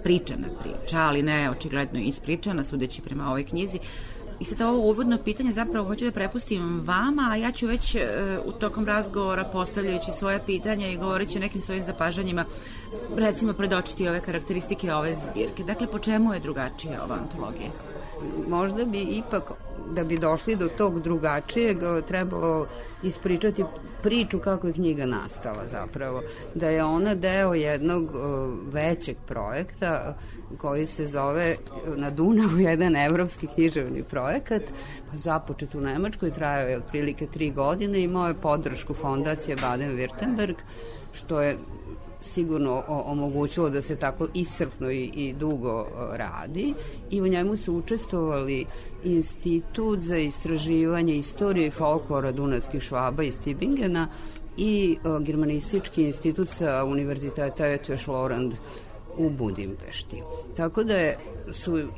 pričana 0.04 0.46
priča, 0.62 0.98
ali 0.98 1.22
ne 1.22 1.50
očigledno 1.50 2.00
ispričana, 2.00 2.64
sudeći 2.64 3.02
prema 3.02 3.26
ovoj 3.26 3.44
knjizi. 3.44 3.78
I 4.40 4.44
sad 4.44 4.60
ovo 4.60 4.78
uvodno 4.78 5.18
pitanje 5.24 5.52
zapravo 5.52 5.86
hoću 5.86 6.04
da 6.04 6.10
prepustim 6.10 6.80
vama, 6.84 7.28
a 7.30 7.36
ja 7.36 7.52
ću 7.52 7.66
već 7.66 7.94
e, 7.94 8.08
u 8.44 8.52
tokom 8.52 8.86
razgovora 8.86 9.44
postavljajući 9.44 10.12
svoje 10.12 10.40
pitanja 10.46 10.88
i 10.88 10.96
govoreći 10.96 11.38
o 11.38 11.40
nekim 11.40 11.62
svojim 11.62 11.84
zapažanjima, 11.84 12.44
recimo 13.16 13.52
predočiti 13.52 14.08
ove 14.08 14.20
karakteristike 14.20 14.94
ove 14.94 15.14
zbirke. 15.14 15.64
Dakle, 15.64 15.86
po 15.86 15.98
čemu 15.98 16.34
je 16.34 16.40
drugačija 16.40 17.04
ova 17.04 17.16
antologija? 17.22 17.70
Možda 18.48 18.84
bi 18.84 19.00
ipak 19.00 19.52
da 19.94 20.04
bi 20.04 20.18
došli 20.18 20.56
do 20.56 20.68
tog 20.68 21.00
drugačijeg 21.00 21.78
trebalo 22.08 22.66
ispričati 23.02 23.64
priču 24.02 24.38
kako 24.38 24.66
je 24.66 24.72
knjiga 24.72 25.06
nastala 25.06 25.68
zapravo. 25.70 26.22
Da 26.54 26.68
je 26.68 26.84
ona 26.84 27.14
deo 27.14 27.54
jednog 27.54 28.04
uh, 28.04 28.20
većeg 28.72 29.16
projekta 29.26 30.16
koji 30.58 30.86
se 30.86 31.06
zove 31.06 31.56
na 31.96 32.10
Dunavu 32.10 32.58
jedan 32.70 32.96
evropski 32.96 33.46
književni 33.46 34.02
projekat 34.02 34.62
pa 35.10 35.16
započet 35.16 35.74
u 35.74 35.80
Nemačkoj 35.80 36.30
trajao 36.30 36.68
je 36.68 36.76
otprilike 36.76 37.26
tri 37.26 37.50
godine 37.50 38.00
imao 38.00 38.28
je 38.28 38.34
podršku 38.34 38.94
fondacije 38.94 39.56
Baden-Württemberg 39.56 40.54
što 41.12 41.40
je 41.40 41.56
sigurno 42.26 42.82
omogućilo 42.88 43.70
da 43.70 43.82
se 43.82 43.96
tako 43.96 44.28
iscrpno 44.34 44.90
i, 44.90 45.04
i 45.04 45.32
dugo 45.32 45.86
radi 46.12 46.74
i 47.10 47.22
u 47.22 47.26
njemu 47.26 47.56
su 47.56 47.74
učestvovali 47.74 48.66
Institut 49.04 50.00
za 50.00 50.16
istraživanje 50.16 51.16
istorije 51.16 51.66
i 51.66 51.70
folklora 51.70 52.32
Dunavskih 52.32 52.82
švaba 52.82 53.22
iz 53.22 53.38
Tibingena 53.44 54.08
i 54.56 54.96
Germanistički 55.20 56.06
institut 56.06 56.48
sa 56.48 56.84
Univerziteta 56.84 57.66
Etoš 57.66 58.06
Lorand 58.06 58.52
u 59.16 59.30
Budimpešti. 59.30 60.22
Tako 60.56 60.84
da 60.84 60.94
su 61.52 61.88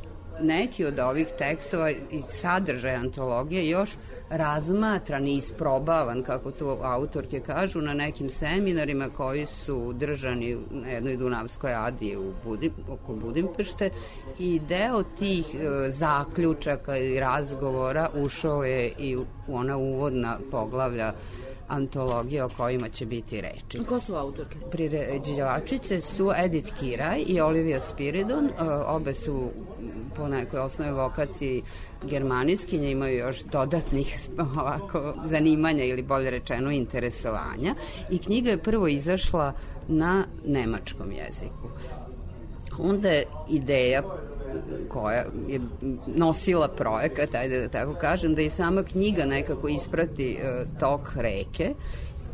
neki 0.42 0.84
od 0.84 0.98
ovih 0.98 1.26
tekstova 1.38 1.90
i 1.90 2.22
sadržaj 2.28 2.94
antologije 2.94 3.68
još 3.68 3.90
razmatran 4.30 5.26
i 5.26 5.36
isprobavan, 5.36 6.22
kako 6.22 6.50
to 6.50 6.78
autorke 6.82 7.40
kažu, 7.40 7.80
na 7.80 7.94
nekim 7.94 8.30
seminarima 8.30 9.08
koji 9.08 9.46
su 9.46 9.92
držani 9.92 10.56
na 10.70 10.88
jednoj 10.88 11.16
Dunavskoj 11.16 11.74
adi 11.74 12.16
u 12.16 12.32
Budim, 12.44 12.72
oko 12.88 13.14
Budimpešte 13.14 13.90
i 14.38 14.60
deo 14.68 15.02
tih 15.02 15.46
e, 15.54 15.90
zaključaka 15.90 16.96
i 16.96 17.20
razgovora 17.20 18.08
ušao 18.14 18.64
je 18.64 18.92
i 18.98 19.16
u 19.16 19.24
ona 19.48 19.76
uvodna 19.76 20.38
poglavlja 20.50 21.12
antologije 21.68 22.44
o 22.44 22.48
kojima 22.48 22.88
će 22.88 23.06
biti 23.06 23.40
reči. 23.40 23.84
Ko 23.88 24.00
su 24.00 24.14
autorke? 24.14 24.56
Priređivačice 24.70 26.00
su 26.00 26.30
Edith 26.44 26.72
Kiraj 26.80 27.24
i 27.26 27.40
Olivia 27.40 27.80
Spiridon, 27.80 28.46
e, 28.46 28.50
obe 28.86 29.14
su 29.14 29.50
po 30.16 30.28
nekoj 30.28 30.60
osnovi 30.60 30.92
vokaciji 30.92 31.62
germaniskinje, 32.02 32.90
imaju 32.90 33.18
još 33.18 33.42
dodatnih 33.42 34.18
ovako 34.60 35.14
zanimanja 35.24 35.84
ili 35.84 36.02
bolje 36.02 36.30
rečeno 36.30 36.70
interesovanja 36.70 37.74
i 38.10 38.18
knjiga 38.18 38.50
je 38.50 38.62
prvo 38.62 38.88
izašla 38.88 39.52
na 39.88 40.24
nemačkom 40.46 41.12
jeziku. 41.12 41.68
Onda 42.78 43.08
je 43.08 43.24
ideja 43.48 44.02
koja 44.88 45.24
je 45.48 45.60
nosila 46.06 46.68
projekat, 46.68 47.34
ajde 47.34 47.60
da 47.60 47.68
tako 47.68 47.94
kažem, 47.94 48.34
da 48.34 48.42
i 48.42 48.50
sama 48.50 48.82
knjiga 48.82 49.24
nekako 49.24 49.68
isprati 49.68 50.30
e, 50.30 50.64
tok 50.80 51.16
reke 51.16 51.74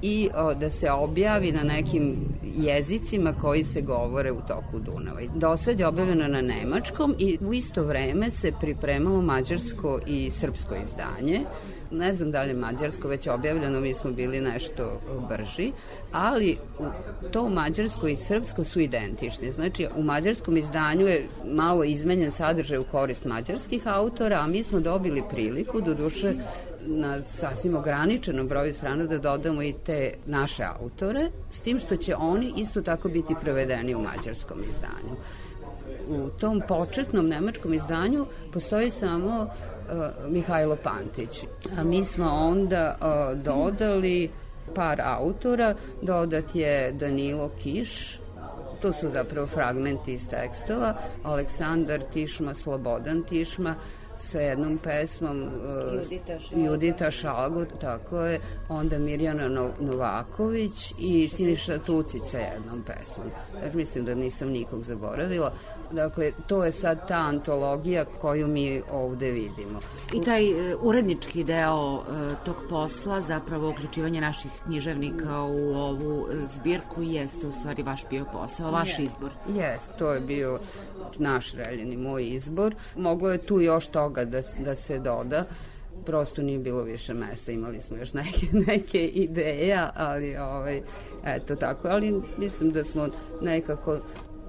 i 0.03 0.29
da 0.61 0.70
se 0.70 0.90
objavi 0.90 1.53
na 1.53 1.62
nekim 1.62 2.16
jezicima 2.57 3.33
koji 3.33 3.64
se 3.64 3.83
govore 3.83 4.33
u 4.33 4.40
toku 4.48 4.79
Dunava. 4.79 5.20
Do 5.35 5.57
sad 5.57 5.81
je 5.81 5.87
objavljena 5.87 6.29
na 6.29 6.40
nemačkom 6.40 7.14
i 7.18 7.38
u 7.40 7.55
isto 7.55 7.85
vreme 7.85 8.31
se 8.31 8.53
pripremalo 8.61 9.22
mađarsko 9.22 10.00
i 10.07 10.31
srpsko 10.31 10.74
izdanje. 10.74 11.40
Ne 11.94 12.14
znam 12.14 12.30
da 12.30 12.42
li 12.42 12.48
je 12.48 12.54
mađarsko 12.54 13.09
već 13.09 13.26
objavljeno, 13.26 13.80
mi 13.80 13.94
smo 13.94 14.12
bili 14.12 14.40
nešto 14.40 15.00
brži, 15.28 15.72
ali 16.12 16.59
to 17.30 17.48
mađarsko 17.48 18.09
i 18.09 18.16
srpsko 18.16 18.64
su 18.64 18.80
identični. 18.80 19.52
Znači, 19.52 19.87
u 19.96 20.02
mađarskom 20.02 20.57
izdanju 20.57 21.07
je 21.07 21.28
malo 21.44 21.85
izmenjen 21.85 22.33
sadržaj 22.33 22.78
u 22.78 22.85
korist 22.85 23.24
mađarskih 23.24 23.83
autora, 23.87 24.37
a 24.40 24.46
mi 24.46 24.64
smo 24.64 24.80
dobili 24.80 25.22
priliku, 25.30 25.80
do 25.80 25.94
duše, 25.94 26.35
na 26.87 27.22
sasvim 27.22 27.76
ograničenom 27.76 28.48
broju 28.48 28.74
strana 28.74 29.04
da 29.04 29.18
dodamo 29.18 29.62
i 29.62 29.74
te 29.87 30.14
naše 30.26 30.64
autore, 30.80 31.30
s 31.50 31.61
tim 31.61 31.78
što 31.78 31.96
će 31.96 32.16
oni 32.16 32.52
isto 32.57 32.83
tako 32.83 33.09
biti 33.09 33.35
prevedeni 33.40 33.94
u 33.94 34.02
mađarskom 34.02 34.59
izdanju. 34.70 35.16
U 36.09 36.28
tom 36.28 36.62
početnom 36.68 37.28
nemačkom 37.28 37.74
izdanju 37.74 38.26
postoji 38.52 38.90
samo 38.90 39.48
Mihajlo 40.29 40.77
Pantić, 40.83 41.44
a 41.79 41.85
mi 41.85 42.05
smo 42.05 42.27
onda 42.27 42.97
uh, 43.01 43.38
dodali 43.42 44.31
par 44.75 45.01
autora, 45.05 45.75
dodat 46.03 46.55
je 46.55 46.92
Danilo 46.92 47.51
Kiš, 47.62 48.18
to 48.83 48.92
su 48.92 49.09
zapravo 49.09 49.47
fragmenti 49.47 50.12
iz 50.12 50.29
tekstova, 50.29 50.94
Aleksandar 51.23 52.01
Tišma, 52.12 52.55
Slobodan 52.55 53.23
Tišma, 53.23 53.75
sa 54.24 54.40
jednom 54.40 54.78
pesmom 54.78 55.42
uh, 55.42 56.02
Judita. 56.02 56.38
Judita 56.56 57.10
Šalgo, 57.10 57.64
tako 57.80 58.20
je, 58.20 58.40
onda 58.68 58.98
Mirjana 58.98 59.48
No- 59.48 59.70
Novaković 59.80 60.92
i 60.98 61.28
Siniša 61.28 61.78
Tucić 61.78 62.22
sa 62.24 62.38
jednom 62.38 62.82
pesmom. 62.82 63.26
Znači, 63.50 63.76
mislim 63.76 64.04
da 64.04 64.14
nisam 64.14 64.48
nikog 64.48 64.84
zaboravila. 64.84 65.52
Dakle, 65.92 66.32
to 66.46 66.64
je 66.64 66.72
sad 66.72 67.08
ta 67.08 67.16
antologija 67.18 68.04
koju 68.04 68.48
mi 68.48 68.82
ovde 68.92 69.30
vidimo. 69.30 69.80
I 70.12 70.22
taj 70.24 70.70
e, 70.70 70.76
urednički 70.76 71.44
deo 71.44 71.98
e, 71.98 72.34
tog 72.44 72.56
posla, 72.70 73.20
zapravo 73.20 73.70
uključivanje 73.70 74.20
naših 74.20 74.50
književnika 74.64 75.42
u 75.42 75.74
ovu 75.74 76.26
zbirku, 76.54 77.02
jeste 77.02 77.46
u 77.46 77.52
stvari 77.52 77.82
vaš 77.82 78.04
bio 78.10 78.24
posao, 78.32 78.70
vaš 78.70 78.98
izbor. 78.98 79.30
Jes, 79.48 79.80
to 79.98 80.12
je 80.12 80.20
bio 80.20 80.58
naš 81.18 81.52
reljeni 81.52 81.96
moj 81.96 82.26
izbor. 82.26 82.74
Moglo 82.96 83.30
je 83.30 83.38
tu 83.38 83.60
još 83.60 83.87
toga 84.14 84.24
da, 84.24 84.42
da 84.64 84.74
se 84.74 84.98
doda. 84.98 85.44
Prosto 86.07 86.42
nije 86.42 86.59
bilo 86.59 86.83
više 86.83 87.14
mesta, 87.14 87.53
imali 87.53 87.83
smo 87.83 87.96
još 87.96 88.12
neke, 88.12 88.46
neke 88.66 89.07
ideja, 89.07 89.90
ali 89.94 90.37
ovaj, 90.37 90.83
eto 91.24 91.57
tako, 91.57 91.88
ali 91.88 92.22
mislim 92.38 92.70
da 92.72 92.85
smo 92.85 93.09
nekako 93.40 93.98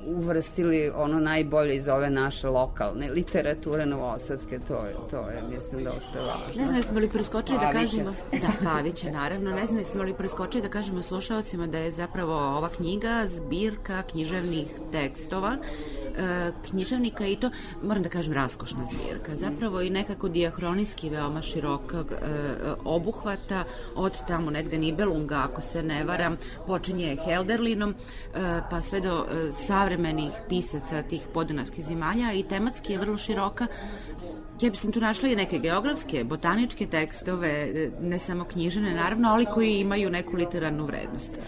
uvrstili 0.06 0.91
ono 0.96 1.20
najbolje 1.20 1.76
iz 1.76 1.88
ove 1.88 2.10
naše 2.10 2.48
lokalne 2.48 3.10
literature 3.12 3.86
novosadske, 3.86 4.60
to 4.68 4.74
je, 4.74 4.96
to 5.12 5.30
je 5.30 5.44
mislim, 5.56 5.84
dosta 5.84 6.20
važno. 6.20 6.62
Ne 6.62 6.65
znam, 6.65 6.78
jesmo 6.78 7.00
li 7.00 7.10
preskočili 7.10 7.60
da 7.60 7.72
kažemo... 7.72 8.13
Da, 8.32 8.70
Pavića, 8.70 9.12
naravno. 9.12 9.52
Ne 9.52 9.65
znam, 9.65 9.80
jesmo 9.80 10.04
li 10.04 10.13
preskočili 10.13 10.62
da 10.62 10.70
kažemo 10.70 11.04
slušalcima 11.04 11.68
da 11.68 11.78
je 11.78 11.91
zapravo 11.91 12.34
ova 12.34 12.70
knjiga 12.70 13.24
zbirka 13.28 14.04
književnih 14.04 14.68
tekstova 14.91 15.58
e, 16.18 16.52
književnika 16.70 17.28
i 17.28 17.36
to, 17.36 17.50
moram 17.84 18.04
da 18.04 18.10
kažem, 18.10 18.34
raskošna 18.34 18.86
zbirka. 18.86 19.36
Zapravo 19.36 19.82
i 19.82 19.89
nekako 19.89 20.30
diahronijski 20.30 21.10
veoma 21.10 21.41
širokog 21.41 22.12
e, 22.12 22.15
obuhvata 22.86 23.63
od 23.96 24.13
tamo 24.28 24.52
negde 24.52 24.78
Nibelunga, 24.78 25.41
ako 25.50 25.62
se 25.62 25.84
ne 25.84 26.04
varam, 26.04 26.38
počinje 26.68 27.18
Helderlinom, 27.26 27.89
e, 27.89 28.62
pa 28.70 28.82
sve 28.82 29.02
do 29.02 29.26
e, 29.32 29.52
savremenih 29.95 30.34
pisaca 30.49 31.01
tih 31.10 31.27
podunavskih 31.34 31.86
zemalja 31.86 32.34
i 32.34 32.43
tematski 32.43 32.93
je 32.93 32.99
vrlo 32.99 33.17
široka 33.17 33.67
Ja 34.62 34.69
bi 34.69 34.77
sam 34.77 34.91
tu 34.91 34.99
našla 34.99 35.29
i 35.29 35.36
neke 35.36 35.60
geografske, 35.60 36.23
botaničke 36.23 36.86
tekstove, 36.88 37.89
ne 38.01 38.19
samo 38.19 38.45
knjižene 38.45 38.93
naravno, 38.95 39.29
ali 39.29 39.45
koji 39.45 39.79
imaju 39.79 40.10
neku 40.10 40.36
literarnu 40.36 40.86
vrednost. 40.86 41.39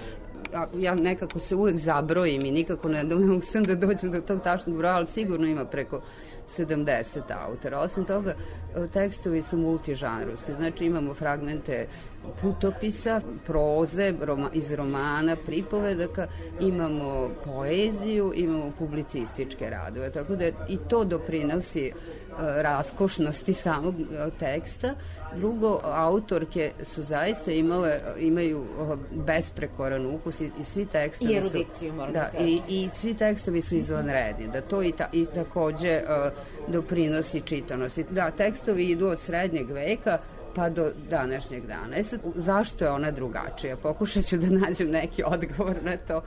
ja 0.80 0.96
nekako 0.96 1.40
se 1.40 1.56
uvek 1.56 1.78
zabrojim 1.78 2.46
i 2.46 2.52
nikako 2.52 2.90
ne, 2.90 3.04
ne 3.04 3.32
uspijem 3.38 3.66
da 3.66 3.76
dođem 3.76 4.12
do 4.12 4.22
tog 4.22 4.42
tačnog 4.44 4.78
broja, 4.78 4.96
ali 4.96 5.08
sigurno 5.08 5.48
ima 5.48 5.66
preko 5.66 6.02
70 6.48 7.22
autora. 7.48 7.80
Osim 7.80 8.06
toga, 8.06 8.36
e, 8.76 8.88
tekstovi 8.88 9.42
su 9.42 9.58
multižanrovski, 9.58 10.54
znači 10.54 10.86
imamo 10.86 11.14
fragmente 11.14 11.88
putopisa, 12.42 13.22
proze 13.46 14.14
roma, 14.22 14.50
iz 14.54 14.72
romana, 14.72 15.36
pripovedaka, 15.46 16.28
imamo 16.60 17.30
poeziju, 17.46 18.34
imamo 18.36 18.72
publicističke 18.80 19.70
radove, 19.70 20.12
tako 20.12 20.36
da 20.36 20.46
i 20.48 20.78
to 20.90 21.04
doprinosi 21.04 21.92
raskošnosti 22.40 23.54
samog 23.54 23.96
e, 24.00 24.30
teksta. 24.40 24.94
Drugo, 25.36 25.80
autorke 25.84 26.72
su 26.84 27.04
zaista 27.04 27.52
imale, 27.52 28.00
imaju 28.20 28.66
e, 28.66 28.96
besprekoran 29.26 30.06
ukus 30.06 30.42
i, 30.42 30.52
i 30.60 30.64
svi 30.64 30.86
tekstovi 30.86 31.34
I 31.34 31.38
erudiciju, 31.38 31.94
moram 31.94 32.14
da 32.14 32.28
da, 32.34 32.44
i, 32.44 32.62
i 32.68 32.90
svi 32.94 33.14
tekstovi 33.14 33.62
su 33.62 33.76
izvanredni, 33.76 34.48
da 34.48 34.62
to 34.62 34.84
i, 34.84 34.92
ta, 34.92 35.10
i 35.14 35.26
takođe 35.26 36.02
uh, 36.04 36.74
doprinosi 36.74 37.42
čitanosti. 37.42 38.06
Da, 38.10 38.32
tekstovi 38.32 38.86
idu 38.86 39.08
od 39.08 39.22
srednjeg 39.22 39.72
veka 39.72 40.18
pa 40.56 40.70
do 40.70 40.92
današnjeg 41.10 41.66
dana. 41.66 41.96
E 41.98 42.04
sad, 42.04 42.20
zašto 42.36 42.86
je 42.86 42.92
ona 42.92 43.12
drugačija? 43.12 43.78
Pokušat 43.78 44.26
ću 44.26 44.38
da 44.38 44.48
nađem 44.50 44.90
neki 44.90 45.24
odgovor 45.26 45.76
na 45.84 45.98
to. 45.98 46.22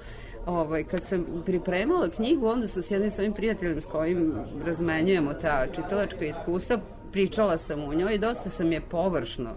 Ovaj, 0.50 0.84
kad 0.84 1.04
sam 1.04 1.24
pripremala 1.46 2.08
knjigu, 2.08 2.46
onda 2.46 2.68
sam 2.68 2.82
s 2.82 2.90
jednim 2.90 3.10
svojim 3.10 3.32
prijateljem 3.32 3.80
s 3.80 3.84
kojim 3.84 4.34
razmenjujemo 4.64 5.34
ta 5.34 5.66
čitalačka 5.74 6.24
iskustva, 6.24 6.78
pričala 7.12 7.58
sam 7.58 7.84
u 7.84 7.94
njoj 7.94 8.14
i 8.14 8.18
dosta 8.18 8.50
sam 8.50 8.72
je 8.72 8.80
površno 8.80 9.50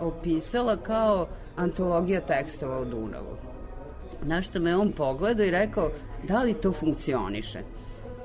opisala 0.00 0.76
kao 0.76 1.28
antologija 1.56 2.20
tekstova 2.20 2.80
u 2.80 2.84
Dunavu. 2.84 3.36
Na 4.22 4.40
što 4.40 4.60
me 4.60 4.76
on 4.76 4.92
pogledao 4.92 5.46
i 5.46 5.50
rekao, 5.50 5.90
da 6.28 6.42
li 6.42 6.54
to 6.54 6.72
funkcioniše? 6.72 7.62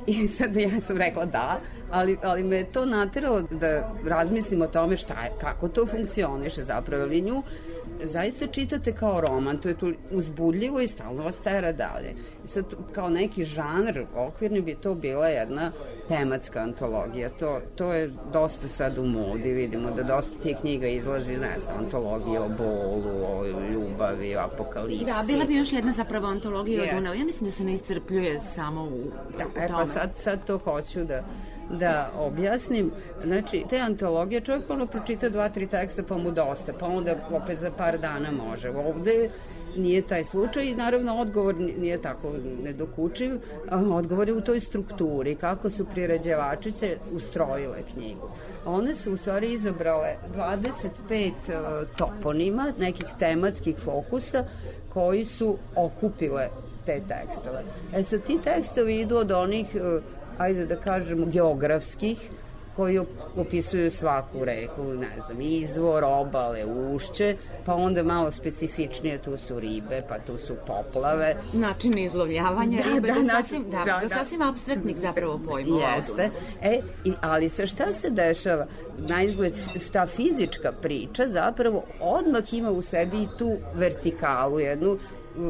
I 0.07 0.27
sad 0.37 0.55
ja 0.55 0.81
sam 0.81 0.97
rekla 0.97 1.25
da, 1.25 1.59
ali, 1.91 2.17
ali 2.23 2.43
me 2.43 2.55
je 2.55 2.71
to 2.71 2.85
nateralo 2.85 3.41
da 3.41 3.93
razmislim 4.05 4.61
o 4.61 4.67
tome 4.67 4.97
šta 4.97 5.23
je, 5.23 5.31
kako 5.41 5.67
to 5.67 5.85
funkcioniše 5.85 6.63
zapravo, 6.63 7.03
ali 7.03 7.21
nju 7.21 7.43
zaista 8.03 8.47
čitate 8.47 8.91
kao 8.93 9.21
roman, 9.21 9.58
to 9.58 9.67
je 9.69 9.77
tu 9.77 9.93
uzbudljivo 10.12 10.82
i 10.82 10.88
stalno 10.88 11.23
vas 11.23 11.38
tera 11.38 11.71
dalje. 11.71 12.13
I 12.45 12.47
sad, 12.47 12.65
kao 12.91 13.10
neki 13.10 13.43
žanr 13.43 14.01
okvirni 14.15 14.62
bi 14.62 14.75
to 14.75 14.95
bila 14.95 15.27
jedna 15.27 15.71
tematska 16.08 16.60
antologija. 16.60 17.29
To, 17.29 17.60
to 17.75 17.93
je 17.93 18.12
dosta 18.34 18.67
sad 18.67 18.97
u 18.97 19.06
modi, 19.06 19.53
vidimo 19.53 19.91
da 19.91 20.03
dosta 20.03 20.39
tih 20.43 20.58
knjiga 20.62 20.88
izlazi, 20.88 21.38
ne 21.38 21.60
znam, 21.60 21.77
antologije 21.77 22.39
o 22.39 22.49
bolu, 22.49 23.25
o 23.25 23.45
ljubavi, 23.73 24.36
o 24.36 24.39
apokalipsi. 24.39 25.06
Da, 25.06 25.23
bila 25.27 25.45
bi 25.45 25.56
još 25.56 25.73
jedna 25.73 25.91
zapravo 25.93 26.27
antologija 26.27 26.82
Jeste. 26.82 26.95
od 26.95 27.01
Dunav. 27.01 27.15
Ja 27.15 27.25
mislim 27.25 27.45
da 27.49 27.51
se 27.51 27.63
ne 27.63 27.73
iscrpljuje 27.73 28.41
samo 28.41 28.84
u, 28.84 29.03
Da, 29.38 29.45
u 29.45 29.49
e 29.63 29.67
pa 29.67 29.73
tome. 29.73 29.88
sad, 29.88 30.10
sad 30.15 30.45
to 30.45 30.58
hoću 30.58 31.03
da 31.03 31.23
da 31.69 32.12
objasnim. 32.17 32.91
Znači, 33.23 33.63
te 33.69 33.80
antologije, 33.80 34.41
čovjek 34.41 34.69
ono 34.69 34.86
pročita 34.86 35.30
dva, 35.30 35.49
tri 35.49 35.67
teksta 35.67 36.04
pa 36.04 36.17
mu 36.17 36.32
dosta, 36.32 36.73
pa 36.80 36.86
onda 36.86 37.15
opet 37.32 37.60
za 37.60 37.71
par 37.78 37.97
dana 37.99 38.32
može. 38.32 38.69
Ovde 38.69 39.30
nije 39.78 40.02
taj 40.02 40.23
slučaj 40.23 40.65
i 40.65 40.76
naravno 40.76 41.15
odgovor 41.15 41.56
ni- 41.56 41.73
nije 41.78 42.02
tako 42.02 42.34
nedokučiv, 42.63 43.32
odgovor 43.91 44.28
je 44.28 44.34
u 44.34 44.41
toj 44.41 44.60
strukturi, 44.60 45.36
kako 45.36 45.69
su 45.69 45.86
priređevačice 45.86 46.97
ustrojile 47.12 47.78
knjigu. 47.93 48.30
One 48.65 48.95
su 48.95 49.13
u 49.13 49.17
stvari 49.17 49.52
izabrale 49.52 50.15
25 50.36 51.32
e, 51.49 51.60
toponima, 51.97 52.73
nekih 52.80 53.06
tematskih 53.19 53.76
fokusa 53.86 54.43
koji 54.89 55.26
su 55.26 55.58
okupile 55.76 56.47
te 56.86 57.02
tekstove. 57.08 57.63
E 57.93 58.04
sad, 58.04 58.23
ti 58.23 58.39
tekstovi 58.43 58.99
idu 58.99 59.17
od 59.17 59.32
onih, 59.32 59.76
e, 59.76 59.99
ajde 60.38 60.65
da 60.65 60.76
kažemo, 60.76 61.26
geografskih, 61.26 62.30
koji 62.76 63.00
op- 63.00 63.06
opisuju 63.38 63.91
svaku 63.91 64.46
reku, 64.46 64.84
ne 64.84 65.08
znam, 65.26 65.38
izvor, 65.41 66.04
obale, 66.04 66.65
ušće, 66.65 67.36
pa 67.65 67.74
onda 67.74 68.04
malo 68.04 68.32
specifičnije, 68.32 69.17
tu 69.17 69.38
su 69.38 69.60
ribe, 69.60 70.02
pa 70.10 70.19
tu 70.19 70.38
su 70.38 70.56
poplave. 70.67 71.36
Način 71.54 71.98
izlovljavanja 71.98 72.82
Da, 72.84 72.93
ribe 72.93 73.08
da, 73.08 73.13
do 73.13 73.24
sasvim, 73.30 73.63
da, 73.63 73.78
da, 73.78 74.00
do 74.02 74.08
da. 74.08 74.15
sasvim 74.15 74.41
abstraktnih 74.41 74.98
zapravo 74.98 75.39
pojmova. 75.50 75.89
Jeste. 75.96 76.30
E, 76.62 76.80
i, 77.06 77.13
ali 77.22 77.50
sa 77.50 77.67
šta 77.67 77.93
se 77.93 78.10
dešava? 78.10 78.65
Na 78.98 79.24
izgled 79.24 79.54
ta 79.91 80.08
fizička 80.08 80.72
priča 80.82 81.28
zapravo 81.28 81.84
odmah 82.00 82.54
ima 82.54 82.72
u 82.72 82.82
sebi 82.82 83.17
i 83.17 83.28
tu 83.38 83.52
vertikalu, 83.76 84.60
jednu 84.60 84.98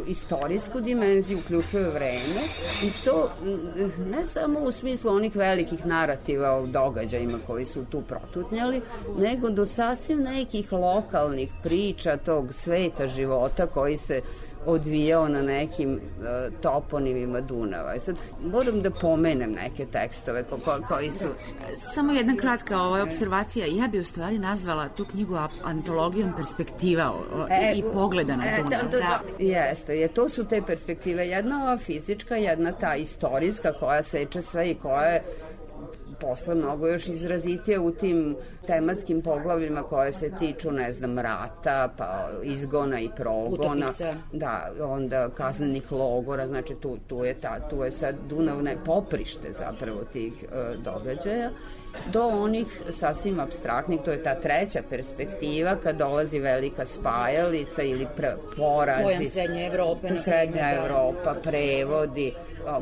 istorijsku 0.07 0.81
dimenziju, 0.81 1.39
uključuje 1.39 1.83
vreme 1.89 2.41
i 2.83 2.91
to 3.05 3.29
mm, 3.43 4.11
ne 4.11 4.25
samo 4.25 4.59
u 4.59 4.71
smislu 4.71 5.11
onih 5.11 5.35
velikih 5.35 5.85
narativa 5.85 6.51
o 6.51 6.65
događajima 6.65 7.39
koji 7.47 7.65
su 7.65 7.85
tu 7.85 8.01
protutnjali, 8.01 8.81
nego 9.17 9.49
do 9.49 9.65
sasvim 9.65 10.19
nekih 10.19 10.71
lokalnih 10.71 11.49
priča 11.63 12.17
tog 12.17 12.53
sveta 12.53 13.07
života 13.07 13.67
koji 13.67 13.97
se 13.97 14.21
odvijao 14.65 15.27
na 15.29 15.41
nekim 15.41 15.95
e, 15.95 15.99
toponimima 16.61 17.41
Dunava. 17.41 17.95
I 17.95 17.99
sad 17.99 18.15
moram 18.51 18.81
da 18.81 18.91
pomenem 18.91 19.51
neke 19.51 19.85
tekstove 19.85 20.43
ko, 20.43 20.57
ko, 20.57 20.79
koji 20.87 21.11
su... 21.11 21.25
Samo 21.93 22.13
jedna 22.13 22.35
kratka 22.35 22.81
ovaj, 22.81 23.01
observacija. 23.01 23.65
Ja 23.65 23.87
bi 23.87 23.99
u 23.99 24.05
stvari 24.05 24.39
nazvala 24.39 24.89
tu 24.89 25.05
knjigu 25.05 25.37
antologijom 25.63 26.33
perspektiva 26.37 27.11
o, 27.11 27.41
o, 27.41 27.47
i, 27.47 27.79
i 27.79 27.83
pogleda 27.93 28.35
na 28.35 28.45
e, 28.45 28.63
Dunav. 28.63 28.81
Da, 28.81 28.87
da, 28.87 28.97
da. 28.97 29.19
Jeste, 29.39 29.97
je, 29.99 30.07
to 30.07 30.29
su 30.29 30.45
te 30.45 30.61
perspektive. 30.61 31.27
Jedna 31.27 31.63
ova 31.63 31.77
fizička, 31.77 32.35
jedna 32.35 32.71
ta 32.71 32.95
istorijska 32.95 33.73
koja 33.79 34.03
seče 34.03 34.41
sve 34.41 34.71
i 34.71 34.75
koja 34.75 35.05
je 35.05 35.23
posle 36.23 36.55
mnogo 36.55 36.87
još 36.87 37.07
izrazitije 37.07 37.79
u 37.79 37.91
tim 37.91 38.35
tematskim 38.67 39.21
poglavljima 39.21 39.83
koje 39.83 40.13
se 40.13 40.31
tiču, 40.39 40.71
ne 40.71 40.93
znam, 40.93 41.19
rata, 41.19 41.93
pa 41.97 42.29
izgona 42.43 42.99
i 42.99 43.09
progona. 43.15 43.85
Putopisa. 43.85 44.13
Da, 44.31 44.71
onda 44.79 45.29
kaznenih 45.29 45.91
logora, 45.91 46.47
znači 46.47 46.75
tu, 46.75 46.97
tu, 47.07 47.23
je, 47.23 47.33
ta, 47.33 47.69
tu 47.69 47.83
je 47.83 47.91
sad 47.91 48.15
Dunavne 48.29 48.77
poprište 48.85 49.51
zapravo 49.59 50.03
tih 50.13 50.43
e, 50.43 50.47
događaja 50.83 51.49
do 52.11 52.27
onih 52.27 52.81
sasvim 52.99 53.39
abstraktnih, 53.39 53.99
to 54.05 54.11
je 54.11 54.23
ta 54.23 54.35
treća 54.35 54.81
perspektiva 54.89 55.75
kad 55.75 55.97
dolazi 55.97 56.39
velika 56.39 56.85
spajalica 56.85 57.83
ili 57.83 58.07
pre, 58.15 58.35
porazi. 58.57 59.03
Pojam 59.03 59.25
Srednje 59.25 59.67
Evrope, 59.67 60.07
Srednja 60.23 60.61
da. 60.61 60.83
Evropa, 60.83 61.35
prevodi, 61.43 62.33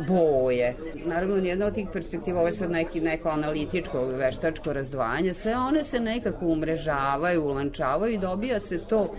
boje. 0.07 0.75
Naravno, 1.05 1.35
nijedna 1.35 1.65
od 1.65 1.73
tih 1.73 1.87
perspektiva, 1.93 2.39
ovo 2.39 2.47
je 2.47 2.53
sad 2.53 2.71
neki, 2.71 3.01
neko 3.01 3.29
analitičko, 3.29 4.05
veštačko 4.05 4.73
razdvajanje, 4.73 5.33
sve 5.33 5.55
one 5.57 5.83
se 5.83 5.99
nekako 5.99 6.45
umrežavaju, 6.45 7.43
ulančavaju 7.43 8.13
i 8.13 8.17
dobija 8.17 8.59
se 8.59 8.79
to 8.79 9.15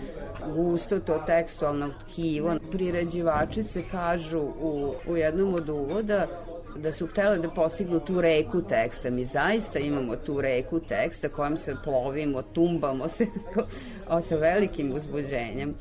gusto, 0.55 0.99
to 0.99 1.23
tekstualno 1.27 1.89
tkivo. 2.03 2.55
Priređivačice 2.71 3.81
kažu 3.91 4.39
u, 4.39 4.93
u 5.07 5.17
jednom 5.17 5.53
od 5.53 5.69
uvoda 5.69 6.27
da 6.75 6.93
su 6.93 7.07
htjele 7.07 7.37
da 7.37 7.49
postignu 7.49 7.99
tu 7.99 8.21
reku 8.21 8.61
teksta. 8.61 9.09
Mi 9.09 9.25
zaista 9.25 9.79
imamo 9.79 10.15
tu 10.15 10.41
reku 10.41 10.79
teksta 10.79 11.29
kojom 11.29 11.57
se 11.57 11.75
plovimo, 11.83 12.41
tumbamo 12.43 13.07
se 13.07 13.25
tako, 13.25 13.67
o, 14.09 14.21
sa 14.21 14.35
velikim 14.35 14.93
uzbuđenjem 14.93 15.73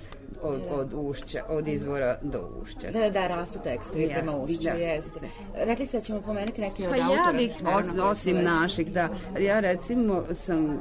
od, 0.43 0.61
od 0.71 0.91
ušća, 0.95 1.45
od 1.49 1.69
izvora 1.69 2.19
do 2.23 2.51
ušća. 2.63 2.91
Da, 2.91 3.11
da, 3.11 3.27
rastu 3.27 3.59
tekstovi 3.65 4.03
Ja, 4.03 4.09
prema 4.11 4.37
ušću, 4.37 4.63
da. 4.63 4.71
jeste. 4.71 5.21
Rekli 5.57 5.87
ste 5.87 5.99
da 5.99 6.05
ćemo 6.05 6.21
pomenuti 6.21 6.61
neke 6.61 6.89
od 6.89 6.91
Pa 6.91 7.03
autora. 7.03 7.23
ja 7.23 7.33
bih, 7.33 7.63
naravno, 7.63 8.05
osim 8.05 8.37
već- 8.37 8.45
naših, 8.45 8.93
da, 8.93 9.09
ja 9.41 9.61
recimo 9.61 10.23
sam 10.35 10.79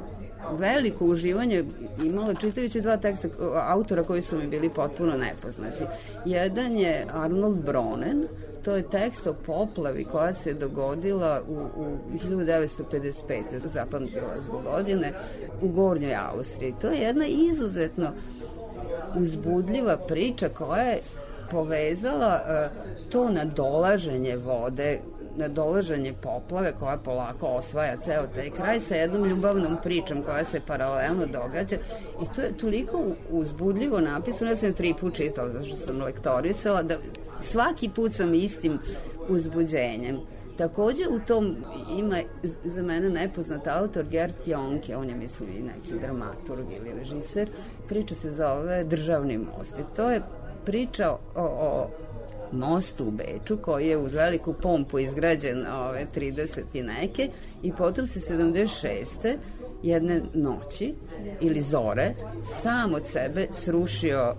veliko 0.50 1.04
uživanje 1.04 1.64
imala 2.04 2.34
čitajući 2.34 2.80
dva 2.80 2.96
teksta 2.96 3.28
autora 3.54 4.02
koji 4.04 4.22
su 4.22 4.38
mi 4.38 4.46
bili 4.46 4.68
potpuno 4.68 5.16
nepoznati. 5.16 5.84
Jedan 6.24 6.72
je 6.72 7.06
Arnold 7.12 7.58
Bronen, 7.58 8.24
to 8.64 8.76
je 8.76 8.90
tekst 8.90 9.26
o 9.26 9.34
poplavi 9.46 10.04
koja 10.04 10.34
se 10.34 10.54
dogodila 10.54 11.42
u, 11.48 11.54
u 11.54 11.98
1955. 12.28 13.42
zapamtila 13.64 14.36
zbog 14.44 14.62
godine 14.62 15.12
u 15.62 15.68
Gornjoj 15.68 16.14
Austriji. 16.14 16.74
To 16.80 16.86
je 16.86 16.98
jedna 16.98 17.26
izuzetno 17.26 18.10
uzbudljiva 19.14 19.96
priča 19.96 20.48
koja 20.48 20.82
je 20.82 21.00
povezala 21.50 22.40
e, 22.46 22.68
to 23.10 23.30
nadolaženje 23.30 24.36
vode 24.36 25.00
nadolaženje 25.36 26.12
poplave 26.22 26.72
koja 26.78 26.96
polako 26.96 27.46
osvaja 27.46 27.96
ceo 27.96 28.26
taj 28.34 28.50
kraj 28.50 28.80
sa 28.80 28.94
jednom 28.94 29.24
ljubavnom 29.24 29.76
pričom 29.82 30.22
koja 30.22 30.44
se 30.44 30.60
paralelno 30.66 31.26
događa 31.26 31.76
i 32.22 32.34
to 32.36 32.40
je 32.40 32.56
toliko 32.56 33.02
uzbudljivo 33.30 34.00
napisano, 34.00 34.50
ja 34.50 34.56
sam 34.56 34.72
tri 34.72 34.94
put 35.00 35.14
čitala 35.14 35.50
zašto 35.50 35.76
sam 35.76 36.02
lektorisala, 36.02 36.82
da 36.82 36.96
svaki 37.40 37.88
put 37.88 38.12
sam 38.14 38.34
istim 38.34 38.78
uzbuđenjem. 39.28 40.18
Takođe 40.56 41.08
u 41.08 41.20
tom 41.26 41.56
ima 41.98 42.16
za 42.64 42.82
mene 42.82 43.10
nepoznat 43.10 43.66
autor 43.66 44.04
Gert 44.04 44.46
Jonke, 44.46 44.96
on 44.96 45.08
je 45.08 45.14
mislim 45.14 45.48
i 45.50 45.62
neki 45.62 46.00
dramaturg 46.00 46.66
ili 46.76 46.98
režiser, 46.98 47.48
priča 47.88 48.14
se 48.14 48.30
zove 48.30 48.84
Državni 48.84 49.38
most 49.38 49.78
i 49.78 49.96
to 49.96 50.10
je 50.10 50.22
priča 50.64 51.10
o, 51.10 51.18
o 51.36 51.88
mostu 52.52 53.04
u 53.04 53.10
Beču 53.10 53.56
koji 53.56 53.86
je 53.86 53.96
uz 53.96 54.14
veliku 54.14 54.52
pompu 54.52 54.98
izgrađen 54.98 55.66
ove 55.66 56.06
30 56.14 56.60
i 56.74 56.82
neke 56.82 57.28
i 57.62 57.72
potom 57.72 58.06
se 58.06 58.34
76. 58.34 59.36
jedne 59.82 60.20
noći 60.34 60.94
ili 61.40 61.62
zore 61.62 62.14
sam 62.42 62.94
od 62.94 63.06
sebe 63.06 63.46
srušio 63.52 64.34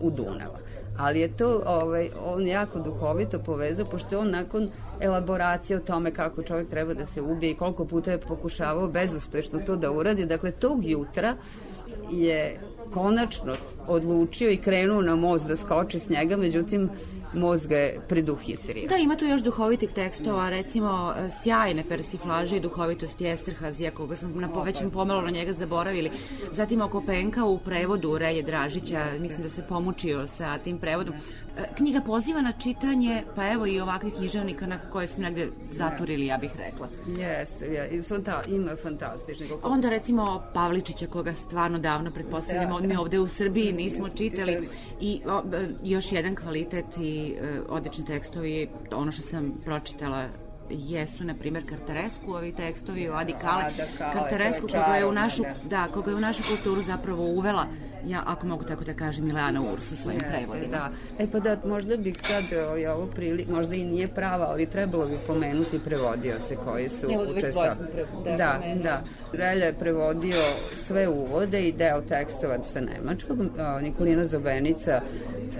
u 0.00 0.10
Dunava 0.10 0.60
ali 1.00 1.20
je 1.20 1.36
to 1.36 1.62
ovaj, 1.66 2.10
on 2.24 2.46
jako 2.46 2.78
duhovito 2.78 3.38
povezao, 3.38 3.86
pošto 3.86 4.14
je 4.14 4.18
on 4.18 4.30
nakon 4.30 4.68
elaboracije 5.00 5.76
o 5.76 5.80
tome 5.80 6.10
kako 6.10 6.42
čovjek 6.42 6.68
treba 6.68 6.94
da 6.94 7.06
se 7.06 7.22
ubije 7.22 7.50
i 7.50 7.56
koliko 7.56 7.84
puta 7.84 8.10
je 8.10 8.18
pokušavao 8.18 8.88
bezuspešno 8.88 9.58
to 9.66 9.76
da 9.76 9.90
uradi, 9.90 10.26
dakle 10.26 10.52
tog 10.52 10.84
jutra 10.84 11.34
je 12.10 12.60
konačno 12.92 13.54
odlučio 13.86 14.50
i 14.50 14.56
krenuo 14.56 15.02
na 15.02 15.16
most 15.16 15.46
da 15.46 15.56
skoči 15.56 15.98
s 15.98 16.08
njega, 16.08 16.36
međutim 16.36 16.90
most 17.34 17.68
ga 17.68 17.76
je 17.76 18.00
preduhitrio. 18.08 18.88
Da, 18.88 18.96
ima 18.96 19.16
tu 19.16 19.24
još 19.24 19.42
duhovitih 19.42 19.90
tekstova, 19.90 20.48
recimo 20.48 21.14
e, 21.16 21.30
sjajne 21.42 21.84
persiflaže 21.88 22.56
i 22.56 22.60
duhovitosti 22.60 23.26
Esterhazija, 23.26 23.90
koga 23.90 24.16
smo 24.16 24.40
na 24.40 24.48
povećem 24.48 24.90
pomalo 24.90 25.20
na 25.20 25.30
njega 25.30 25.52
zaboravili. 25.52 26.10
Zatim 26.52 26.80
oko 26.80 27.02
Penka 27.06 27.44
u 27.44 27.58
prevodu 27.58 28.18
Relje 28.18 28.42
Dražića, 28.42 29.06
mislim 29.20 29.42
da 29.42 29.50
se 29.50 29.62
pomučio 29.68 30.26
sa 30.26 30.58
tim 30.58 30.78
prevodom. 30.78 31.14
E, 31.58 31.64
Knjiga 31.76 32.00
poziva 32.00 32.40
na 32.40 32.52
čitanje, 32.52 33.22
pa 33.36 33.52
evo 33.52 33.66
i 33.66 33.80
ovakvih 33.80 34.14
književnika 34.14 34.66
na 34.66 34.78
koje 34.78 35.08
smo 35.08 35.22
negde 35.22 35.48
zaturili, 35.72 36.26
ja 36.26 36.38
bih 36.38 36.50
rekla. 36.58 36.88
Jeste, 37.06 37.72
ja, 37.72 37.86
i 37.86 38.02
fanta, 38.02 38.42
ima 38.48 38.76
fantastični. 38.82 39.48
Koliko... 39.48 39.68
Onda 39.68 39.88
recimo 39.88 40.42
Pavličića 40.54 41.06
koga 41.06 41.34
stvarno 41.34 41.78
davno 41.78 42.10
pretpostavljamo, 42.10 42.76
on 42.76 42.86
mi 42.86 42.96
ovde 42.96 43.18
u 43.18 43.28
Srbiji 43.28 43.72
nismo 43.72 44.08
čitali 44.08 44.68
i 45.00 45.20
o, 45.26 45.42
e, 45.54 45.68
još 45.82 46.12
jedan 46.12 46.36
kvalitet 46.36 46.86
i 47.00 47.19
e, 47.28 47.60
odlični 47.68 48.04
tekstovi, 48.04 48.68
ono 48.92 49.12
što 49.12 49.22
sam 49.22 49.52
pročitala 49.64 50.28
jesu, 50.70 51.24
na 51.24 51.34
primjer, 51.34 51.68
Kartaresku, 51.68 52.32
ovi 52.32 52.52
tekstovi 52.52 53.08
o 53.08 53.14
Adi 53.14 53.34
Kale. 53.40 53.64
Ada 53.64 53.84
Kale, 53.98 54.12
Kartaresku, 54.12 54.66
to 54.66 54.76
je 54.76 54.82
koga 54.82 54.96
je 54.96 55.06
u 55.06 55.12
našu, 55.12 55.42
da. 55.42 55.54
da, 55.86 55.92
koga 55.92 56.10
je 56.10 56.16
u 56.16 56.20
našu 56.20 56.42
kulturu 56.48 56.82
zapravo 56.82 57.24
uvela, 57.24 57.66
ja, 58.06 58.22
ako 58.26 58.46
mogu 58.46 58.64
tako 58.64 58.84
da 58.84 58.94
kažem, 58.94 59.24
Milana 59.24 59.62
Urs 59.72 59.92
u 59.92 59.96
svojim 59.96 60.20
Jeste, 60.20 60.36
prevodima. 60.36 60.76
Da. 60.76 60.90
E 61.18 61.26
pa 61.32 61.40
da, 61.40 61.56
možda 61.64 61.96
bih 61.96 62.16
sad 62.26 62.44
ovaj, 62.66 62.86
ovo 62.86 63.06
prili, 63.06 63.46
možda 63.50 63.74
i 63.74 63.84
nije 63.84 64.08
prava, 64.08 64.46
ali 64.48 64.66
trebalo 64.66 65.06
bi 65.06 65.18
pomenuti 65.26 65.78
prevodioce 65.78 66.56
koji 66.64 66.88
su 66.88 67.06
Evo, 67.10 67.24
pre- 67.34 67.52
da, 68.24 68.36
da, 68.36 68.60
da. 68.82 69.02
Relja 69.32 69.64
je 69.64 69.72
prevodio 69.72 70.42
sve 70.86 71.08
uvode 71.08 71.68
i 71.68 71.72
deo 71.72 72.00
tekstova 72.00 72.62
sa 72.62 72.80
nemačkog, 72.80 73.38
a, 73.58 73.80
Nikolina 73.80 74.26
Zobenica 74.26 75.00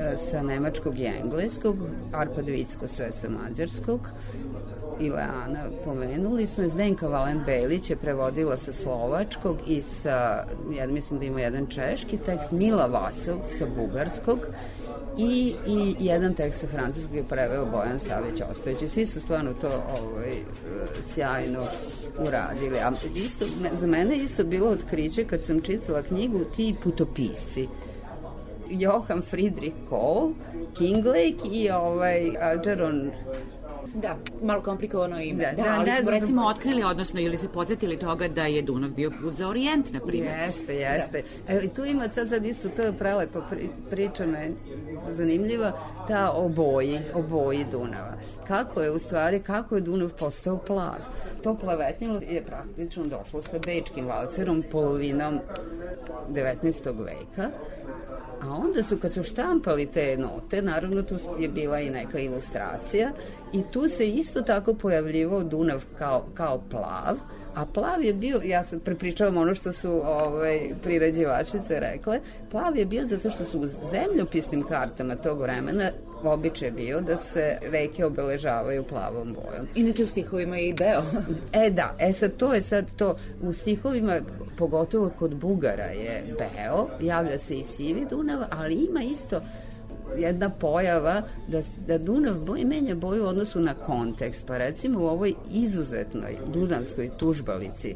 e, 0.00 0.16
sa 0.16 0.42
nemačkog 0.42 0.98
i 0.98 1.04
engleskog, 1.04 1.74
Arpad 2.12 2.46
Vicko 2.46 2.88
sve 2.88 3.12
sa 3.12 3.28
mađarskog, 3.28 4.08
i 5.00 5.10
Leana 5.10 5.64
pomenuli 5.84 6.46
smo. 6.46 6.68
Zdenka 6.68 7.08
Valen 7.08 7.42
Belić 7.46 7.90
je 7.90 7.96
prevodila 7.96 8.56
sa 8.56 8.72
slovačkog 8.72 9.56
i 9.66 9.82
sa, 9.82 10.44
ja 10.76 10.86
mislim 10.86 11.18
da 11.18 11.26
ima 11.26 11.40
jedan 11.40 11.66
češki 11.66 12.16
tekst, 12.16 12.52
Mila 12.52 12.86
Vasov 12.86 13.36
sa 13.58 13.66
bugarskog 13.76 14.38
i, 15.18 15.54
i 15.66 15.94
jedan 15.98 16.34
tekst 16.34 16.60
sa 16.60 16.66
francuskog 16.66 17.14
je 17.14 17.24
preveo 17.24 17.66
Bojan 17.66 18.00
Savić 18.00 18.42
Ostojić 18.50 18.90
svi 18.90 19.06
su 19.06 19.20
stvarno 19.20 19.52
to 19.60 19.70
ovaj, 20.00 20.34
sjajno 21.14 21.64
uradili. 22.18 22.78
A 22.78 22.92
isto, 23.14 23.44
za 23.72 23.86
mene 23.86 24.16
isto 24.16 24.44
bilo 24.44 24.70
otkriće 24.70 25.24
kad 25.24 25.44
sam 25.44 25.60
čitala 25.60 26.02
knjigu 26.02 26.40
ti 26.56 26.74
putopisci. 26.82 27.68
Johann 28.70 29.22
Friedrich 29.22 29.76
Kohl, 29.88 30.32
Kinglake 30.78 31.48
i 31.52 31.70
ovaj 31.70 32.30
Algeron 32.40 33.10
Da, 33.94 34.16
malo 34.42 34.62
komplikovano 34.62 35.20
ime. 35.20 35.44
Da, 35.44 35.52
Da, 35.52 35.62
da, 35.62 35.74
ali 35.74 35.90
ne 35.90 35.96
smo 35.96 36.02
znam, 36.02 36.14
recimo 36.20 36.46
otkrili, 36.46 36.84
odnosno 36.84 37.20
ili 37.20 37.38
se 37.38 37.48
podsjetili 37.48 37.98
toga 37.98 38.28
da 38.28 38.42
je 38.42 38.62
Dunav 38.62 38.90
bio 38.90 39.10
put 39.10 39.34
za 39.34 39.48
Orijent, 39.48 39.92
na 39.92 40.00
primjer. 40.00 40.38
Jeste, 40.38 40.74
jeste. 40.74 41.22
Da. 41.46 41.54
Evo, 41.54 41.62
tu 41.74 41.84
ima 41.84 42.08
sad, 42.08 42.28
sad 42.28 42.46
isto, 42.46 42.68
to 42.68 42.82
je 42.82 42.92
prelepa 42.92 43.40
pri, 43.50 43.68
priča 43.90 44.26
me 44.26 44.50
zanimljiva, 45.10 45.72
ta 46.08 46.32
o 46.32 46.48
boji, 46.48 46.98
o 47.14 47.22
boji 47.22 47.64
Dunava. 47.70 48.14
Kako 48.46 48.82
je 48.82 48.90
u 48.90 48.98
stvari, 48.98 49.40
kako 49.40 49.74
je 49.74 49.80
Dunav 49.80 50.10
postao 50.18 50.58
plav? 50.58 50.96
To 51.42 51.54
plavetnilo 51.54 52.20
je 52.30 52.44
praktično 52.44 53.04
došlo 53.06 53.42
sa 53.42 53.58
bečkim 53.58 54.06
valcerom 54.06 54.64
polovinom 54.70 55.38
19. 56.30 57.04
veka, 57.04 57.50
A 58.42 58.56
onda 58.56 58.82
su, 58.82 58.96
kad 58.96 59.14
su 59.14 59.22
štampali 59.22 59.86
te 59.86 60.16
note, 60.16 60.62
naravno 60.62 61.02
tu 61.02 61.16
je 61.38 61.48
bila 61.48 61.80
i 61.80 61.90
neka 61.90 62.18
ilustracija 62.18 63.10
i 63.52 63.62
tu 63.70 63.88
se 63.88 64.08
isto 64.08 64.42
tako 64.42 64.74
pojavljivao 64.74 65.44
Dunav 65.44 65.84
kao, 65.98 66.26
kao 66.34 66.62
plav, 66.70 67.16
a 67.54 67.66
plav 67.66 68.02
je 68.02 68.14
bio, 68.14 68.40
ja 68.44 68.64
sad 68.64 68.82
prepričavam 68.82 69.36
ono 69.36 69.54
što 69.54 69.72
su 69.72 69.90
ovaj, 70.04 70.70
prirađivačice 70.82 71.80
rekle, 71.80 72.20
plav 72.50 72.76
je 72.76 72.86
bio 72.86 73.04
zato 73.04 73.30
što 73.30 73.44
su 73.44 73.60
u 73.60 73.66
zemljopisnim 73.66 74.62
kartama 74.62 75.16
tog 75.16 75.40
vremena 75.40 75.90
običaj 76.28 76.70
bio 76.70 77.00
da 77.00 77.16
se 77.16 77.58
reke 77.62 78.04
obeležavaju 78.04 78.84
plavom 78.84 79.34
bojom. 79.34 79.66
Inače 79.74 80.04
u 80.04 80.06
stihovima 80.06 80.56
je 80.56 80.68
i 80.68 80.74
Beo. 80.74 81.02
E 81.66 81.70
da, 81.70 81.94
e 81.98 82.12
sad 82.12 82.36
to 82.36 82.54
je 82.54 82.62
sad 82.62 82.84
to, 82.96 83.16
u 83.42 83.52
stihovima, 83.52 84.20
pogotovo 84.56 85.10
kod 85.18 85.34
Bugara 85.34 85.84
je 85.84 86.24
Beo, 86.38 86.88
javlja 87.00 87.38
se 87.38 87.54
i 87.54 87.64
Sivi 87.64 88.06
Dunav, 88.10 88.40
ali 88.50 88.74
ima 88.74 89.02
isto 89.02 89.40
jedna 90.18 90.50
pojava 90.50 91.22
da, 91.48 91.62
da 91.86 91.98
Dunav 91.98 92.44
boj 92.44 92.64
menja 92.64 92.94
boju 92.94 93.24
u 93.24 93.26
odnosu 93.26 93.60
na 93.60 93.74
kontekst. 93.74 94.46
Pa 94.46 94.58
recimo 94.58 95.00
u 95.00 95.06
ovoj 95.08 95.34
izuzetnoj 95.52 96.36
dunavskoj 96.52 97.10
tužbalici 97.18 97.94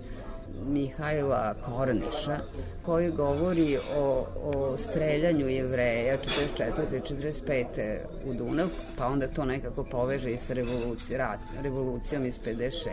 Mihajla 0.67 1.55
Korniša 1.55 2.39
koji 2.83 3.11
govori 3.11 3.79
o, 3.97 4.27
o 4.45 4.77
streljanju 4.79 5.49
jevreja 5.49 6.19
44. 6.19 6.97
i 6.97 7.15
45. 7.15 7.99
u 8.27 8.35
Dunav, 8.35 8.69
pa 8.99 9.07
onda 9.07 9.29
to 9.29 9.45
nekako 9.45 9.85
poveže 9.85 10.33
i 10.33 10.39
sa 10.39 10.53
revoluci, 10.53 11.17
rat, 11.17 11.39
revolucijom 11.63 12.27
iz 12.27 12.41
56. 12.41 12.91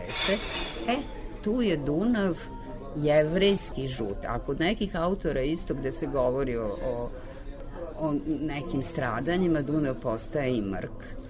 E, 0.88 0.96
tu 1.44 1.62
je 1.62 1.76
Dunav 1.76 2.36
jevrejski 2.96 3.88
žut, 3.88 4.24
a 4.28 4.38
kod 4.38 4.60
nekih 4.60 4.96
autora 4.96 5.40
isto 5.40 5.74
gde 5.74 5.92
se 5.92 6.06
govori 6.06 6.56
o, 6.56 6.66
o, 6.66 7.10
o 7.98 8.14
nekim 8.26 8.82
stradanjima, 8.82 9.62
Dunav 9.62 9.94
postaje 9.94 10.56
i 10.56 10.60
mrk. 10.60 11.21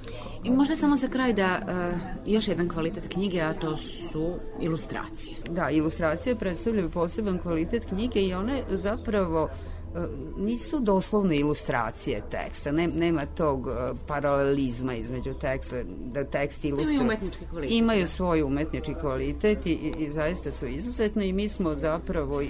I 0.45 0.51
možda 0.51 0.77
samo 0.77 0.97
za 0.97 1.09
kraj 1.09 1.33
da 1.33 1.61
uh, 1.63 2.33
još 2.33 2.49
jedan 2.49 2.69
kvalitet 2.69 3.09
knjige, 3.09 3.41
a 3.41 3.53
to 3.53 3.77
su 3.77 4.35
ilustracije. 4.61 5.37
Da, 5.51 5.71
ilustracije 5.71 6.35
predstavljaju 6.35 6.91
poseban 6.91 7.39
kvalitet 7.39 7.85
knjige 7.85 8.21
i 8.21 8.35
one 8.35 8.63
zapravo 8.71 9.49
e, 9.95 9.99
nisu 10.39 10.81
doslovne 10.81 11.37
ilustracije 11.37 12.23
teksta, 12.31 12.73
ne, 12.73 12.87
nema 12.87 13.27
tog 13.27 13.69
e, 13.69 13.95
paralelizma 14.07 14.95
između 14.95 15.35
teksta, 15.35 15.77
da 16.13 16.25
tekst 16.25 16.65
ilustruje. 16.65 16.95
Imaju 16.95 17.07
umetnički 17.07 17.45
kvalitet, 17.51 17.77
Imaju 17.77 18.01
da. 18.01 18.09
svoj 18.09 18.43
umetnički 18.43 18.95
kvalitet 18.95 19.67
i, 19.67 19.95
i, 19.99 20.11
zaista 20.11 20.53
su 20.53 20.67
izuzetno 20.67 21.23
i 21.23 21.33
mi 21.33 21.49
smo 21.49 21.75
zapravo 21.75 22.43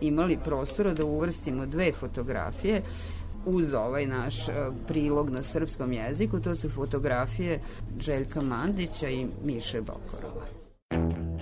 imali 0.00 0.38
prostora 0.44 0.92
da 0.94 1.04
uvrstimo 1.04 1.66
dve 1.66 1.92
fotografije 1.92 2.82
uz 3.46 3.74
ovaj 3.74 4.06
naš 4.06 4.48
e, 4.48 4.52
prilog 4.88 5.30
na 5.30 5.42
srpskom 5.42 5.92
jeziku, 5.92 6.40
to 6.40 6.56
su 6.56 6.70
fotografije 6.70 7.60
Željka 8.00 8.42
Mandića 8.42 9.08
i 9.08 9.26
Miše 9.44 9.80
Bokorova. 9.80 11.35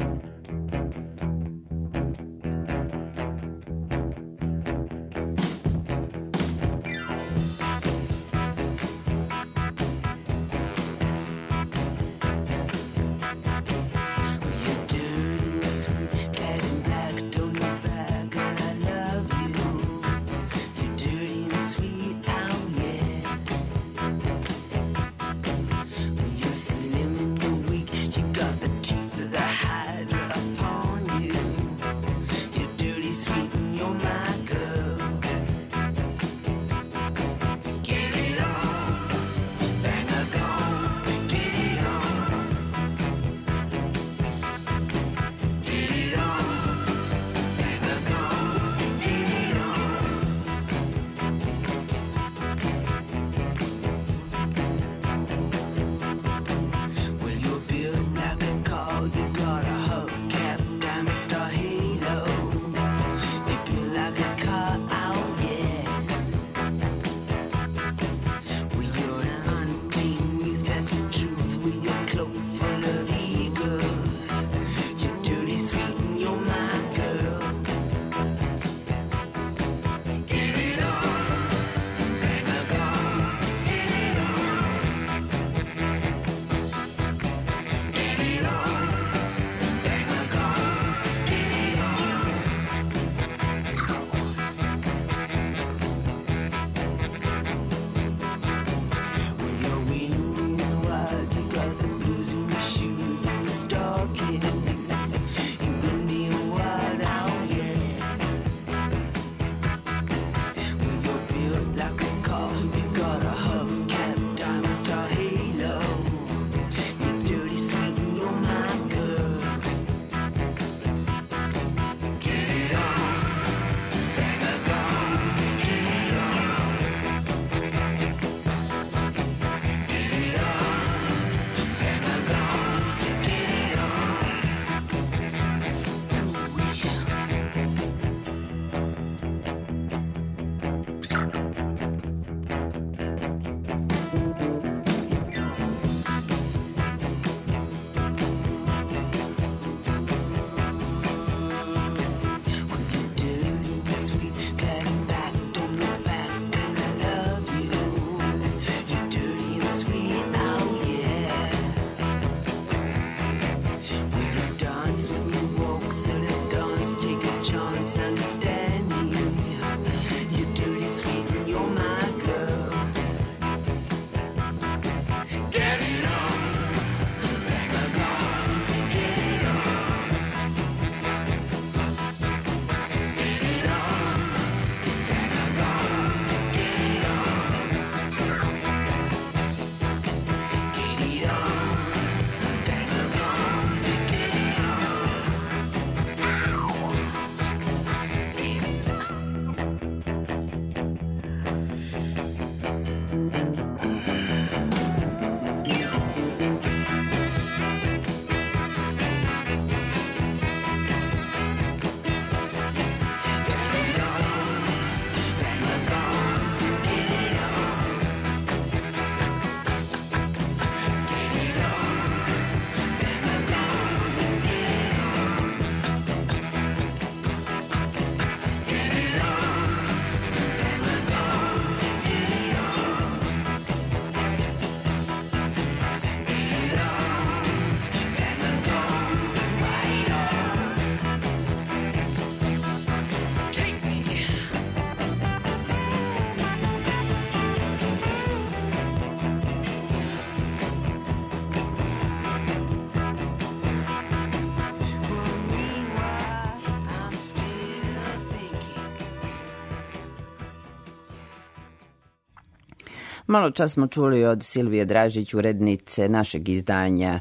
Malo 263.34 263.50
čas 263.50 263.72
smo 263.72 263.86
čuli 263.86 264.24
od 264.24 264.42
Silvije 264.42 264.84
Dražić, 264.84 265.34
urednice 265.34 266.08
našeg 266.08 266.48
izdanja 266.48 267.12
e, 267.12 267.20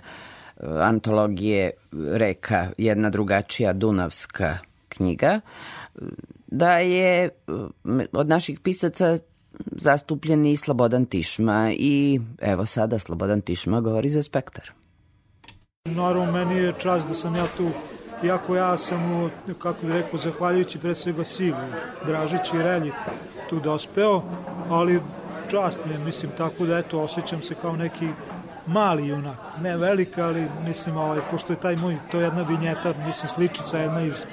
antologije 0.82 1.72
Reka, 1.91 2.68
jedna 2.78 3.09
drugačija 3.09 3.74
dunavska 3.74 4.57
knjiga, 4.89 5.39
da 6.47 6.78
je 6.78 7.26
e, 7.26 7.30
od 8.11 8.28
naših 8.28 8.59
pisaca 8.59 9.20
zastupljen 9.72 10.45
i 10.45 10.57
Slobodan 10.57 11.05
Tišma 11.05 11.72
i 11.78 12.20
evo 12.41 12.66
sada 12.66 12.99
Slobodan 12.99 13.41
Tišma 13.41 13.82
govori 13.82 14.09
za 14.09 14.24
spektar. 14.24 14.72
Naravno, 15.86 16.32
meni 16.32 16.55
je 16.55 16.74
čast 16.80 17.07
da 17.07 17.14
sam 17.14 17.36
ja 17.36 17.45
tu, 17.57 17.70
iako 18.24 18.55
ja 18.55 18.78
sam, 18.78 19.32
kako 19.59 19.86
bih 19.86 19.91
rekao, 19.91 20.20
zahvaljujući 20.20 20.80
pre 20.80 20.95
svega 20.95 21.24
Sivu, 21.24 21.57
Dražić 22.05 22.53
i 22.53 22.61
Relji, 22.61 22.91
tu 23.49 23.59
dospeo, 23.59 24.22
ali 24.70 24.99
čast 25.54 25.80
mi 25.86 25.93
je, 25.93 25.99
mislim, 25.99 26.32
tako 26.38 26.66
da, 26.66 26.78
eto, 26.78 26.99
osjećam 26.99 27.41
se 27.41 27.56
kao 27.62 27.76
neki 27.76 28.08
mali 28.68 29.08
junak, 29.08 29.38
ne 29.62 29.78
velika, 29.78 30.26
ali 30.26 30.47
mislim, 30.68 30.97
ovaj, 30.97 31.20
pošto 31.32 31.54
je 31.54 31.60
taj 31.60 31.76
moj, 31.76 31.97
to 32.12 32.20
je 32.20 32.24
jedna 32.24 32.41
vinjeta, 32.41 32.93
mislim, 33.06 33.30
sličica 33.30 33.78
jedna 33.78 34.01
iz 34.01 34.26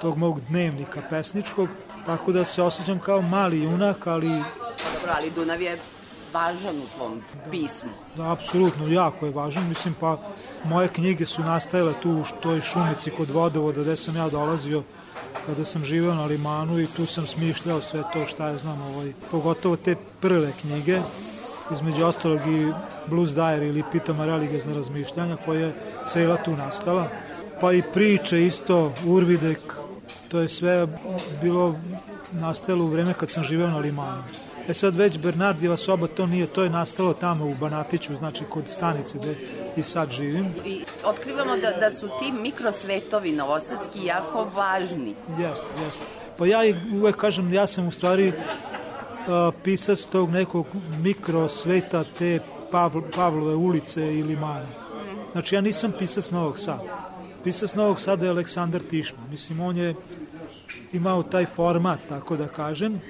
tog 0.00 0.16
mog 0.16 0.40
dnevnika 0.40 1.00
pesničkog, 1.10 1.68
tako 2.06 2.32
da 2.32 2.44
se 2.44 2.62
osjećam 2.62 2.98
kao 2.98 3.22
mali 3.22 3.62
junak, 3.62 4.06
ali 4.06 4.28
Dobro, 4.28 5.12
ali 5.16 5.30
Dunav 5.30 5.62
je 5.62 5.78
važan 6.32 6.76
u 6.76 6.86
tvom 6.96 7.22
pismu. 7.50 7.90
Da, 8.16 8.32
apsolutno, 8.32 8.88
jako 8.88 9.26
je 9.26 9.32
važan. 9.32 9.68
Mislim, 9.68 9.94
pa 10.00 10.18
moje 10.64 10.88
knjige 10.88 11.26
su 11.26 11.42
nastajale 11.42 11.94
tu 12.02 12.10
u 12.10 12.24
toj 12.42 12.60
šumici 12.60 13.10
kod 13.10 13.30
vodovoda 13.30 13.80
gde 13.80 13.96
sam 13.96 14.16
ja 14.16 14.28
dolazio 14.28 14.82
kada 15.46 15.64
sam 15.64 15.84
živeo 15.84 16.14
na 16.14 16.24
limanu 16.24 16.80
i 16.80 16.86
tu 16.86 17.06
sam 17.06 17.26
smišljao 17.26 17.82
sve 17.82 18.02
to 18.12 18.26
šta 18.26 18.48
ja 18.48 18.58
znam, 18.58 18.82
ovaj, 18.82 19.12
pogotovo 19.30 19.76
te 19.76 19.96
prve 20.20 20.52
knjige, 20.60 21.00
između 21.72 22.04
ostalog 22.04 22.40
i 22.46 22.72
Blues 23.06 23.30
Diary 23.30 23.68
ili 23.68 23.82
Pitama 23.92 24.26
religiozna 24.26 24.74
razmišljanja 24.74 25.36
koja 25.44 25.60
je 25.60 25.74
cela 26.06 26.36
tu 26.36 26.56
nastala. 26.56 27.08
Pa 27.60 27.72
i 27.72 27.82
priče 27.94 28.46
isto, 28.46 28.92
Urvidek, 29.06 29.60
to 30.28 30.40
je 30.40 30.48
sve 30.48 30.86
bilo 31.42 31.76
nastalo 32.32 32.84
u 32.84 32.88
vreme 32.88 33.14
kad 33.14 33.30
sam 33.30 33.44
živeo 33.44 33.68
na 33.68 33.78
limanu. 33.78 34.22
E 34.68 34.74
sad 34.74 34.96
već 34.96 35.18
Bernardijeva 35.18 35.76
soba 35.76 36.06
to 36.06 36.26
nije, 36.26 36.46
to 36.46 36.62
je 36.62 36.70
nastalo 36.70 37.14
tamo 37.14 37.46
u 37.46 37.54
Banatiću, 37.54 38.16
znači 38.16 38.44
kod 38.44 38.68
stanice 38.68 39.18
gde 39.18 39.34
i 39.76 39.82
sad 39.82 40.10
živim. 40.10 40.46
I 40.64 40.80
otkrivamo 41.04 41.56
da, 41.56 41.70
da 41.70 41.90
su 41.90 42.08
ti 42.18 42.32
mikrosvetovi 42.32 43.32
novosadski 43.32 44.04
jako 44.04 44.44
važni. 44.54 45.14
Jeste, 45.38 45.66
jeste. 45.84 46.04
Pa 46.38 46.46
ja 46.46 46.58
uvek 46.94 47.16
kažem, 47.16 47.52
ja 47.52 47.66
sam 47.66 47.86
u 47.86 47.90
stvari 47.90 48.32
a, 49.28 49.50
pisac 49.64 50.04
tog 50.04 50.30
nekog 50.30 50.66
mikrosveta 50.98 52.04
te 52.18 52.38
Pavl, 52.70 53.00
Pavlove 53.14 53.54
ulice 53.54 54.14
i 54.18 54.22
limana. 54.22 54.66
Znači 55.32 55.54
ja 55.54 55.60
nisam 55.60 55.92
pisac 55.98 56.30
Novog 56.30 56.58
Sada. 56.58 57.10
Pisac 57.44 57.74
Novog 57.74 58.00
Sada 58.00 58.24
je 58.24 58.30
Aleksandar 58.30 58.82
Tišma. 58.90 59.18
Mislim, 59.30 59.60
on 59.60 59.76
je 59.76 59.94
imao 60.92 61.22
taj 61.22 61.46
format, 61.46 61.98
tako 62.08 62.36
da 62.36 62.46
kažem, 62.46 63.00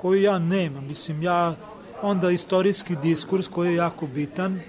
koji 0.00 0.22
ja 0.22 0.38
nemam. 0.38 0.86
Mislim, 0.86 1.22
ja 1.22 1.54
onda 2.02 2.30
istorijski 2.30 2.96
diskurs 2.96 3.48
koji 3.48 3.68
je 3.68 3.74
jako 3.74 4.06
bitan, 4.06 4.60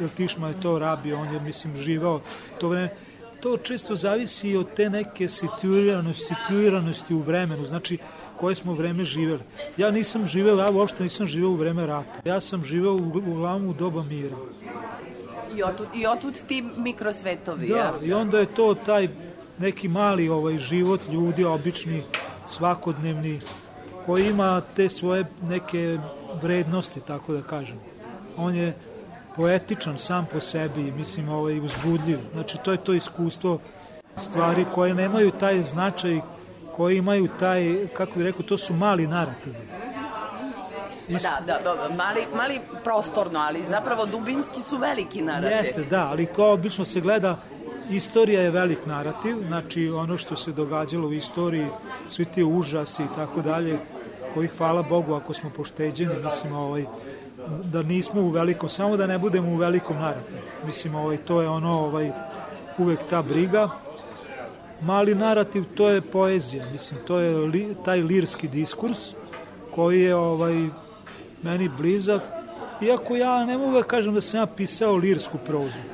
jer 0.00 0.10
Tišma 0.10 0.48
je 0.48 0.60
to 0.60 0.78
rabio, 0.78 1.18
on 1.18 1.34
je, 1.34 1.40
mislim, 1.40 1.76
živao 1.76 2.20
to 2.60 2.68
vreme. 2.68 2.94
To 3.40 3.56
često 3.56 3.96
zavisi 3.96 4.56
od 4.56 4.74
te 4.76 4.90
neke 4.90 5.28
situiranosti, 5.28 6.24
situiranosti 6.24 7.14
u 7.14 7.18
vremenu, 7.18 7.64
znači 7.64 7.98
koje 8.36 8.54
smo 8.54 8.74
vreme 8.74 9.04
živeli. 9.04 9.42
Ja 9.76 9.90
nisam 9.90 10.26
živeo, 10.26 10.58
ja 10.58 10.70
uopšte 10.70 11.02
nisam 11.02 11.26
živeo 11.26 11.50
u 11.50 11.56
vreme 11.56 11.86
rata. 11.86 12.20
Ja 12.24 12.40
sam 12.40 12.64
živeo 12.64 12.92
u, 12.92 13.12
uglavnom 13.26 13.70
u 13.70 13.74
doba 13.74 14.02
mira. 14.02 14.36
I 15.56 15.62
otud, 15.62 15.86
i 15.94 16.06
otud 16.06 16.34
ti 16.48 16.64
mikrosvetovi, 16.76 17.68
Da, 17.68 17.76
ja? 17.76 17.94
i 18.02 18.12
onda 18.12 18.38
je 18.38 18.46
to 18.46 18.74
taj 18.74 19.08
neki 19.58 19.88
mali 19.88 20.28
ovaj 20.28 20.58
život 20.58 21.00
ljudi, 21.12 21.44
obični, 21.44 22.02
svakodnevni, 22.48 23.40
koji 24.06 24.26
ima 24.26 24.62
te 24.76 24.88
svoje 24.88 25.24
neke 25.42 25.98
vrednosti, 26.42 27.00
tako 27.00 27.32
da 27.32 27.42
kažem. 27.42 27.76
On 28.36 28.54
je 28.54 28.74
poetičan 29.36 29.98
sam 29.98 30.26
po 30.32 30.40
sebi, 30.40 30.92
mislim, 30.92 31.28
ovaj, 31.28 31.60
uzbudljiv. 31.60 32.18
Znači, 32.32 32.58
to 32.64 32.72
je 32.72 32.84
to 32.84 32.92
iskustvo 32.92 33.58
stvari 34.16 34.66
koje 34.74 34.94
nemaju 34.94 35.30
taj 35.30 35.62
značaj, 35.62 36.20
koji 36.76 36.98
imaju 36.98 37.28
taj, 37.38 37.86
kako 37.96 38.12
bih 38.14 38.24
rekao, 38.24 38.42
to 38.42 38.58
su 38.58 38.74
mali 38.74 39.06
narativi. 39.06 39.56
Da, 41.08 41.42
da, 41.46 41.58
da, 41.64 41.94
mali, 41.96 42.26
mali 42.36 42.60
prostorno, 42.84 43.38
ali 43.38 43.62
zapravo 43.62 44.06
dubinski 44.06 44.60
su 44.60 44.76
veliki 44.76 45.22
narativ. 45.22 45.56
Jeste, 45.56 45.84
da, 45.84 46.08
ali 46.08 46.26
to 46.26 46.52
obično 46.52 46.84
se 46.84 47.00
gleda 47.00 47.36
Istorija 47.90 48.42
je 48.42 48.50
velik 48.50 48.86
narativ, 48.86 49.36
znači 49.46 49.88
ono 49.88 50.18
što 50.18 50.36
se 50.36 50.52
događalo 50.52 51.08
u 51.08 51.12
istoriji, 51.12 51.66
svi 52.08 52.24
ti 52.24 52.42
užasi 52.42 53.02
i 53.02 53.14
tako 53.16 53.42
dalje, 53.42 53.78
koji 54.34 54.48
hvala 54.48 54.82
Bogu 54.82 55.14
ako 55.14 55.34
smo 55.34 55.50
pošteđeni, 55.50 56.14
mislim 56.24 56.52
ovaj, 56.52 56.84
da 57.64 57.82
nismo 57.82 58.20
u 58.20 58.28
velikom, 58.28 58.68
samo 58.68 58.96
da 58.96 59.06
ne 59.06 59.18
budemo 59.18 59.50
u 59.50 59.56
velikom 59.56 59.96
narativu. 59.96 60.38
Mislim, 60.66 60.94
ovaj, 60.94 61.16
to 61.16 61.42
je 61.42 61.48
ono, 61.48 61.72
ovaj, 61.80 62.10
uvek 62.78 62.98
ta 63.10 63.22
briga. 63.22 63.68
Mali 64.80 65.14
narativ, 65.14 65.64
to 65.74 65.88
je 65.88 66.00
poezija, 66.00 66.66
mislim, 66.72 67.00
to 67.06 67.18
je 67.18 67.36
li, 67.36 67.76
taj 67.84 68.02
lirski 68.02 68.48
diskurs 68.48 68.98
koji 69.74 70.02
je 70.02 70.14
ovaj, 70.14 70.68
meni 71.42 71.68
blizak, 71.68 72.22
iako 72.80 73.16
ja 73.16 73.44
ne 73.44 73.58
mogu 73.58 73.72
da 73.72 73.82
kažem 73.82 74.14
da 74.14 74.20
sam 74.20 74.40
ja 74.40 74.46
pisao 74.46 74.96
lirsku 74.96 75.38
prozu 75.46 75.92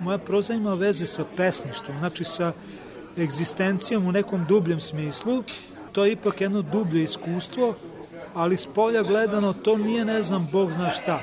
moja 0.00 0.18
proza 0.18 0.54
ima 0.54 0.74
veze 0.74 1.06
sa 1.06 1.24
pesništvom, 1.36 1.98
znači 1.98 2.24
sa 2.24 2.52
egzistencijom 3.18 4.06
u 4.06 4.12
nekom 4.12 4.44
dubljem 4.48 4.80
smislu. 4.80 5.42
To 5.94 6.04
je 6.04 6.12
ipak 6.12 6.40
jedno 6.40 6.62
dublje 6.62 7.02
iskustvo, 7.02 7.74
ali 8.34 8.56
s 8.56 8.66
polja 8.66 9.02
gledano 9.02 9.52
to 9.52 9.76
nije, 9.76 10.04
ne 10.04 10.22
znam, 10.22 10.48
Bog 10.52 10.72
zna 10.72 10.90
šta. 10.90 11.20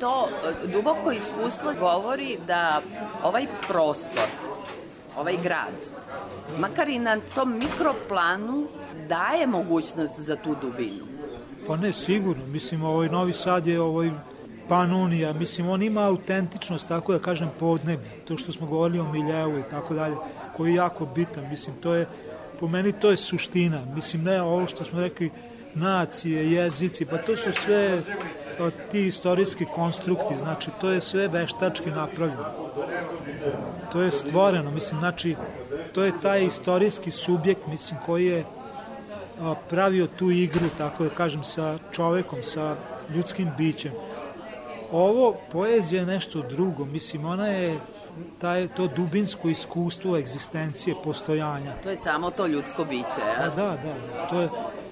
To 0.00 0.28
e, 0.28 0.66
duboko 0.66 1.12
iskustvo 1.12 1.72
govori 1.80 2.38
da 2.46 2.80
ovaj 3.22 3.46
prostor, 3.68 4.28
ovaj 5.16 5.36
grad, 5.42 5.90
makar 6.58 6.88
i 6.88 6.98
na 6.98 7.20
tom 7.34 7.58
mikroplanu, 7.58 8.66
daje 9.08 9.46
mogućnost 9.46 10.20
za 10.20 10.36
tu 10.36 10.56
dubinu. 10.62 11.04
Pa 11.66 11.76
ne, 11.76 11.92
sigurno. 11.92 12.46
Mislim, 12.46 12.84
ovaj 12.84 13.08
Novi 13.08 13.32
Sad 13.32 13.66
je 13.66 13.80
ovaj 13.80 14.10
Panonija, 14.68 15.32
mislim, 15.32 15.68
on 15.68 15.82
ima 15.82 16.06
autentičnost, 16.06 16.88
tako 16.88 17.12
da 17.12 17.18
kažem, 17.18 17.50
podneblje. 17.58 18.10
To 18.28 18.36
što 18.36 18.52
smo 18.52 18.66
govorili 18.66 19.00
o 19.00 19.12
Miljevu 19.12 19.58
i 19.58 19.70
tako 19.70 19.94
dalje, 19.94 20.16
koji 20.56 20.70
je 20.70 20.76
jako 20.76 21.06
bitan. 21.06 21.48
Mislim, 21.50 21.76
to 21.80 21.94
je, 21.94 22.06
po 22.60 22.68
meni 22.68 22.92
to 22.92 23.10
je 23.10 23.16
suština. 23.16 23.84
Mislim, 23.94 24.22
ne 24.22 24.42
ovo 24.42 24.66
što 24.66 24.84
smo 24.84 25.00
rekli, 25.00 25.30
nacije, 25.74 26.52
jezici, 26.52 27.04
pa 27.04 27.16
to 27.16 27.36
su 27.36 27.52
sve 27.52 28.02
o, 28.58 28.70
ti 28.90 29.06
istorijski 29.06 29.64
konstrukti, 29.64 30.34
znači 30.42 30.70
to 30.80 30.90
je 30.90 31.00
sve 31.00 31.28
veštački 31.28 31.90
napravljeno. 31.90 32.44
To 33.92 34.02
je 34.02 34.10
stvoreno, 34.10 34.70
mislim, 34.70 35.00
znači 35.00 35.36
to 35.94 36.02
je 36.04 36.20
taj 36.22 36.44
istorijski 36.44 37.10
subjekt, 37.10 37.66
mislim, 37.66 38.00
koji 38.06 38.26
je 38.26 38.44
a, 39.40 39.54
pravio 39.70 40.06
tu 40.06 40.30
igru, 40.30 40.66
tako 40.78 41.04
da 41.04 41.10
kažem, 41.10 41.44
sa 41.44 41.78
čovekom, 41.92 42.42
sa 42.42 42.76
ljudskim 43.14 43.50
bićem. 43.58 43.92
Ovo, 44.92 45.36
poezija 45.52 46.00
je 46.00 46.06
nešto 46.06 46.42
drugo, 46.42 46.84
mislim, 46.84 47.24
ona 47.24 47.46
je 47.46 47.78
taj, 48.38 48.68
to 48.68 48.86
dubinsko 48.86 49.48
iskustvo 49.48 50.16
egzistencije, 50.16 50.96
postojanja. 51.04 51.72
To 51.82 51.90
je 51.90 51.96
samo 51.96 52.30
to 52.30 52.46
ljudsko 52.46 52.84
biće, 52.84 53.20
A 53.38 53.42
ja? 53.42 53.48
da, 53.48 53.64
da, 53.64 53.94
da, 54.14 54.26
to 54.30 54.40
je, 54.40 54.48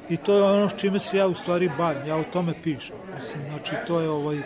i 0.09 0.17
to 0.17 0.35
je 0.35 0.43
ono 0.43 0.69
s 0.69 0.75
čime 0.77 0.99
se 0.99 1.17
ja 1.17 1.27
u 1.27 1.35
stvari 1.35 1.71
bavim, 1.79 2.07
ja 2.07 2.17
o 2.17 2.25
tome 2.33 2.55
pišem, 2.63 2.97
mislim, 3.17 3.43
znači 3.49 3.75
to 3.87 4.01
je 4.01 4.11
ovaj, 4.11 4.43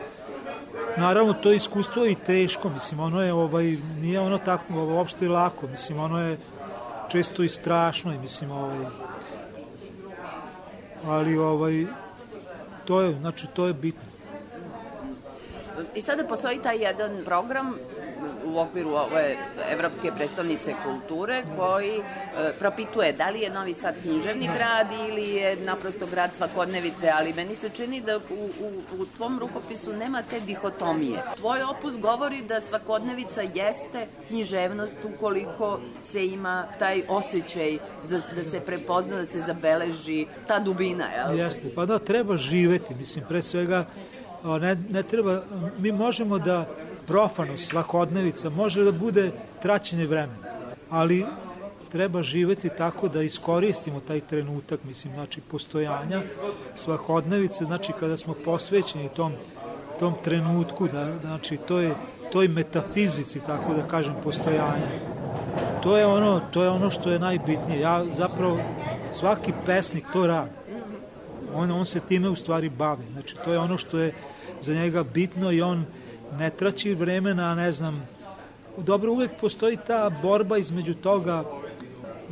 naravno 0.96 1.32
to 1.32 1.52
iskustvo 1.52 2.04
je 2.04 2.12
i 2.12 2.14
teško, 2.14 2.68
mislim, 2.68 3.00
ono 3.00 3.22
je 3.22 3.32
ovaj, 3.32 3.76
nije 4.00 4.20
ono 4.20 4.38
tako 4.38 4.64
uopšte 4.74 5.28
lako, 5.28 5.66
mislim, 5.66 6.00
ono 6.00 6.20
je 6.20 6.38
često 7.08 7.42
i 7.42 7.48
strašno, 7.48 8.14
i 8.14 8.18
mislim, 8.18 8.50
ovaj, 8.50 8.78
ali 11.04 11.38
ovaj, 11.38 11.86
to 12.84 13.00
je, 13.00 13.18
znači, 13.20 13.46
to 13.46 13.66
je 13.66 13.74
bitno. 13.74 14.10
I 15.94 16.02
sada 16.02 16.24
postoji 16.24 16.62
taj 16.62 16.76
jedan 16.76 17.22
program 17.24 17.74
u 18.50 18.58
okviru 18.58 18.90
ove 18.90 19.36
Evropske 19.72 20.12
predstavnice 20.16 20.74
kulture 20.84 21.42
koji 21.56 21.98
e, 21.98 22.02
propituje 22.58 23.12
da 23.12 23.30
li 23.30 23.40
je 23.40 23.50
Novi 23.50 23.74
Sad 23.74 23.94
književni 24.02 24.48
grad 24.56 24.86
ili 25.08 25.30
je 25.30 25.56
naprosto 25.56 26.06
grad 26.06 26.34
svakodnevice, 26.34 27.10
ali 27.18 27.32
meni 27.32 27.54
se 27.54 27.68
čini 27.68 28.00
da 28.00 28.16
u, 28.16 28.20
u, 28.60 29.00
u 29.02 29.06
tvom 29.16 29.38
rukopisu 29.38 29.92
nema 29.92 30.22
te 30.22 30.40
dihotomije. 30.40 31.18
Tvoj 31.36 31.62
opus 31.62 31.98
govori 31.98 32.42
da 32.42 32.60
svakodnevica 32.60 33.42
jeste 33.54 34.06
književnost 34.28 34.96
ukoliko 35.14 35.80
se 36.02 36.26
ima 36.26 36.66
taj 36.78 37.02
osjećaj 37.08 37.78
za, 38.04 38.20
da 38.36 38.44
se 38.44 38.60
prepozna, 38.60 39.16
da 39.16 39.26
se 39.26 39.40
zabeleži 39.40 40.26
ta 40.46 40.58
dubina, 40.58 41.04
jel? 41.04 41.38
Jeste, 41.38 41.74
pa 41.74 41.86
da, 41.86 41.98
treba 41.98 42.36
živeti, 42.36 42.94
mislim, 42.94 43.24
pre 43.28 43.42
svega 43.42 43.86
ne, 44.44 44.76
ne 44.90 45.02
treba, 45.02 45.42
mi 45.78 45.92
možemo 45.92 46.38
da 46.38 46.66
profanost, 47.10 47.68
svakodnevica, 47.68 48.50
može 48.50 48.84
da 48.84 48.92
bude 48.92 49.32
traćenje 49.62 50.06
vremena, 50.06 50.46
ali 50.90 51.26
treba 51.90 52.22
živeti 52.22 52.68
tako 52.78 53.08
da 53.08 53.22
iskoristimo 53.22 54.00
taj 54.00 54.20
trenutak, 54.20 54.84
mislim, 54.84 55.14
znači 55.14 55.40
postojanja 55.40 56.22
svakodnevice, 56.74 57.64
znači 57.64 57.92
kada 58.00 58.16
smo 58.16 58.34
posvećeni 58.44 59.08
tom, 59.16 59.32
tom 59.98 60.14
trenutku, 60.24 60.88
da, 60.88 61.12
znači 61.20 61.56
to 61.56 61.80
je 61.80 61.94
toj 62.32 62.48
metafizici, 62.48 63.40
tako 63.46 63.74
da 63.74 63.82
kažem, 63.82 64.14
postojanja. 64.24 64.86
To 65.82 65.96
je 65.96 66.06
ono, 66.06 66.40
to 66.50 66.62
je 66.62 66.70
ono 66.70 66.90
što 66.90 67.10
je 67.10 67.18
najbitnije. 67.18 67.80
Ja 67.80 68.04
zapravo, 68.14 68.58
svaki 69.12 69.52
pesnik 69.66 70.04
to 70.12 70.26
radi. 70.26 70.50
On, 71.54 71.70
on 71.70 71.86
se 71.86 72.00
time 72.00 72.28
u 72.28 72.36
stvari 72.36 72.68
bavi. 72.68 73.04
Znači, 73.12 73.36
to 73.44 73.52
je 73.52 73.58
ono 73.58 73.78
što 73.78 73.98
je 73.98 74.14
za 74.60 74.74
njega 74.74 75.02
bitno 75.02 75.52
i 75.52 75.62
on 75.62 75.84
ne 76.38 76.50
traći 76.50 76.94
vremena, 76.94 77.54
ne 77.54 77.72
znam, 77.72 78.08
dobro, 78.76 79.12
uvek 79.12 79.30
postoji 79.40 79.78
ta 79.86 80.10
borba 80.22 80.58
između 80.58 80.94
toga 80.94 81.44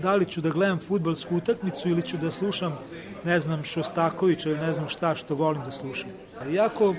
da 0.02 0.14
li 0.14 0.26
ću 0.26 0.40
da 0.40 0.50
gledam 0.50 0.78
futbalsku 0.78 1.36
utakmicu 1.36 1.88
ili 1.88 2.02
ću 2.02 2.16
da 2.16 2.30
slušam 2.30 2.78
ne 3.24 3.40
znam 3.40 3.64
Šostakovića 3.64 4.50
ili 4.50 4.58
ne 4.58 4.72
znam 4.72 4.88
šta 4.88 5.14
što 5.14 5.34
volim 5.34 5.64
da 5.64 5.70
slušam. 5.70 6.10
Iako, 6.52 6.94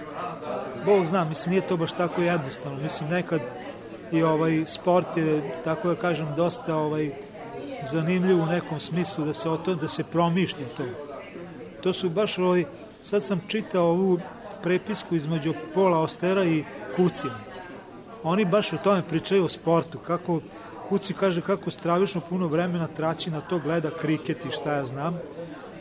Bog 0.85 1.05
zna, 1.05 1.25
mislim 1.25 1.51
nije 1.51 1.67
to 1.67 1.77
baš 1.77 1.91
tako 1.91 2.21
jednostavno, 2.21 2.79
mislim 2.81 3.09
nekad 3.09 3.41
i 4.11 4.23
ovaj 4.23 4.65
sport 4.65 5.17
je, 5.17 5.61
tako 5.63 5.87
da 5.87 5.95
kažem, 5.95 6.27
dosta 6.35 6.75
ovaj 6.75 7.11
zanimljiv 7.91 8.41
u 8.41 8.45
nekom 8.45 8.79
smislu 8.79 9.25
da 9.25 9.33
se 9.33 9.49
o 9.49 9.57
to, 9.57 9.75
da 9.75 9.87
se 9.87 10.03
promišlja 10.03 10.65
to. 10.77 10.83
To 11.81 11.93
su 11.93 12.09
baš 12.09 12.37
ovaj, 12.37 12.65
sad 13.01 13.23
sam 13.23 13.41
čitao 13.47 13.89
ovu 13.89 14.19
prepisku 14.63 15.15
između 15.15 15.53
Pola 15.73 15.99
Ostera 15.99 16.45
i 16.45 16.63
Kucija. 16.95 17.33
Oni 18.23 18.45
baš 18.45 18.73
o 18.73 18.77
tome 18.77 19.03
pričaju 19.09 19.45
o 19.45 19.49
sportu, 19.49 19.99
kako 19.99 20.41
Kuci 20.89 21.13
kaže 21.13 21.41
kako 21.41 21.71
stravično 21.71 22.21
puno 22.29 22.47
vremena 22.47 22.87
traći 22.87 23.31
na 23.31 23.41
to, 23.41 23.59
gleda 23.59 23.89
kriket 23.89 24.45
i 24.45 24.51
šta 24.51 24.73
ja 24.73 24.85
znam, 24.85 25.19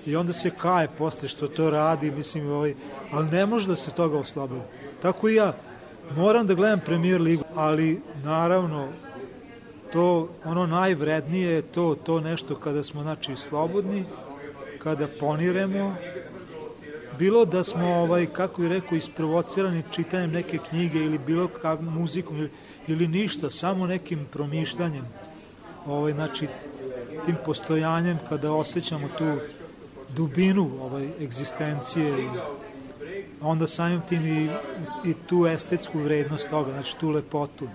i 0.07 0.17
onda 0.17 0.33
se 0.33 0.51
kaje 0.51 0.89
posle 0.99 1.29
što 1.29 1.49
to 1.49 1.71
radi, 1.71 2.11
mislim, 2.11 2.51
ovaj, 2.51 2.75
ali 3.13 3.31
ne 3.31 3.47
može 3.47 3.69
da 3.69 3.77
se 3.77 3.91
toga 3.91 4.19
oslobodi. 4.19 4.61
Tako 5.03 5.29
i 5.29 5.35
ja, 5.35 5.57
moram 6.17 6.47
da 6.47 6.55
gledam 6.55 6.81
premier 6.81 7.21
ligu, 7.21 7.45
ali 7.55 8.01
naravno, 8.25 8.89
to 9.93 10.29
ono 10.45 10.67
najvrednije 10.67 11.51
je 11.51 11.63
to, 11.63 11.97
to 12.05 12.21
nešto 12.21 12.57
kada 12.57 12.83
smo 12.83 13.03
znači 13.03 13.37
slobodni, 13.37 14.05
kada 14.79 15.09
poniremo, 15.21 15.97
bilo 17.19 17.45
da 17.45 17.65
smo, 17.65 17.87
ovaj, 17.87 18.27
kako 18.27 18.63
je 18.63 18.69
rekao, 18.69 18.97
isprovocirani 18.97 19.83
čitanjem 19.91 20.31
neke 20.31 20.59
knjige 20.69 20.99
ili 20.99 21.19
bilo 21.19 21.49
kak 21.49 21.81
muzikom 21.81 22.39
ili, 22.39 22.51
ili 22.87 23.09
ništa, 23.09 23.51
samo 23.51 23.87
nekim 23.87 24.27
promišljanjem, 24.33 25.05
ovaj, 25.87 26.13
znači, 26.13 26.49
tim 27.27 27.37
postojanjem 27.45 28.19
kada 28.29 28.53
osjećamo 28.53 29.09
tu 29.19 29.37
dubinu 30.09 30.71
ovaj, 30.81 31.09
egzistencije 31.21 32.09
i 32.09 32.29
onda 33.41 33.67
samim 33.67 34.01
tim 34.09 34.27
i, 34.27 34.51
i 35.11 35.15
tu 35.27 35.47
estetsku 35.47 35.99
vrednost 35.99 36.51
toga, 36.51 36.71
znači 36.71 36.97
tu 36.99 37.11
lepotu. 37.11 37.69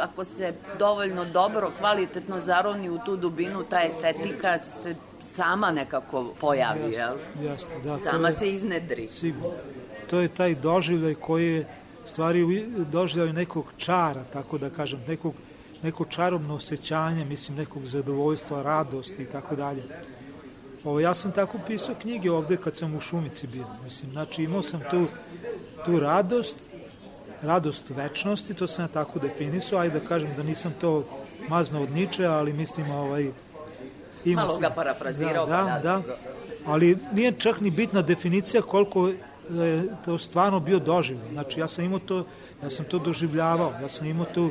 Ako 0.00 0.24
se 0.24 0.54
dovoljno 0.78 1.24
dobro, 1.24 1.72
kvalitetno 1.78 2.40
zaroni 2.40 2.90
u 2.90 2.98
tu 2.98 3.16
dubinu, 3.16 3.64
ta 3.64 3.82
estetika 3.82 4.58
se 4.58 4.94
sama 5.20 5.70
nekako 5.70 6.34
pojavi, 6.40 6.80
Jeste, 6.80 6.96
jel? 6.96 7.16
jeste, 7.42 7.74
da, 7.84 7.96
Sama 7.98 8.28
je- 8.28 8.34
se 8.34 8.50
iznedri. 8.50 9.08
Sigurno. 9.08 9.50
To 10.06 10.18
je 10.18 10.28
taj 10.28 10.54
doživljaj 10.54 11.14
koji 11.14 11.46
je 11.46 11.66
stvari 12.06 12.44
doživljaj 12.84 13.32
nekog 13.32 13.72
čara, 13.76 14.24
tako 14.24 14.58
da 14.58 14.70
kažem, 14.70 15.00
nekog, 15.08 15.34
neko 15.82 16.04
čarobno 16.04 16.54
osjećanje, 16.54 17.24
mislim, 17.24 17.56
nekog 17.56 17.86
zadovoljstva, 17.86 18.62
radosti 18.62 19.22
i 19.22 19.26
tako 19.26 19.56
dalje. 19.56 19.82
Ovo, 20.84 21.00
ja 21.00 21.14
sam 21.14 21.32
tako 21.32 21.58
pisao 21.66 21.94
knjige 21.94 22.30
ovde 22.30 22.56
kad 22.56 22.76
sam 22.76 22.94
u 22.94 23.00
Šumici 23.00 23.46
bio. 23.46 23.64
Mislim, 23.84 24.10
znači 24.10 24.42
imao 24.42 24.62
sam 24.62 24.80
tu, 24.90 25.06
tu 25.84 26.00
radost, 26.00 26.56
radost 27.42 27.90
večnosti, 27.90 28.54
to 28.54 28.66
sam 28.66 28.84
ja 28.84 28.88
tako 28.88 29.18
definisao, 29.18 29.78
ajde 29.78 30.00
da 30.00 30.06
kažem 30.06 30.30
da 30.36 30.42
nisam 30.42 30.74
to 30.80 31.04
mazno 31.48 31.82
od 31.82 31.90
Niče, 31.90 32.24
ali 32.26 32.52
mislim 32.52 32.90
ovaj, 32.90 33.30
ima 34.30 34.42
Malo 34.42 34.58
ga 34.58 34.70
parafrazirao, 34.70 35.46
da, 35.46 35.56
pa 35.56 35.64
da, 35.64 35.78
da. 35.78 36.02
da, 36.06 36.16
ali 36.66 36.98
nije 37.12 37.32
čak 37.32 37.60
ni 37.60 37.70
bitna 37.70 38.02
definicija 38.02 38.62
koliko 38.62 39.08
je 39.08 39.82
to 40.04 40.18
stvarno 40.18 40.60
bio 40.60 40.78
doživljaj. 40.78 41.32
Znači 41.32 41.60
ja 41.60 41.68
sam 41.68 41.84
imao 41.84 41.98
to, 41.98 42.24
ja 42.62 42.70
sam 42.70 42.84
to 42.84 42.98
doživljavao, 42.98 43.72
ja 43.82 43.88
sam 43.88 44.06
imao 44.06 44.26
tu 44.34 44.50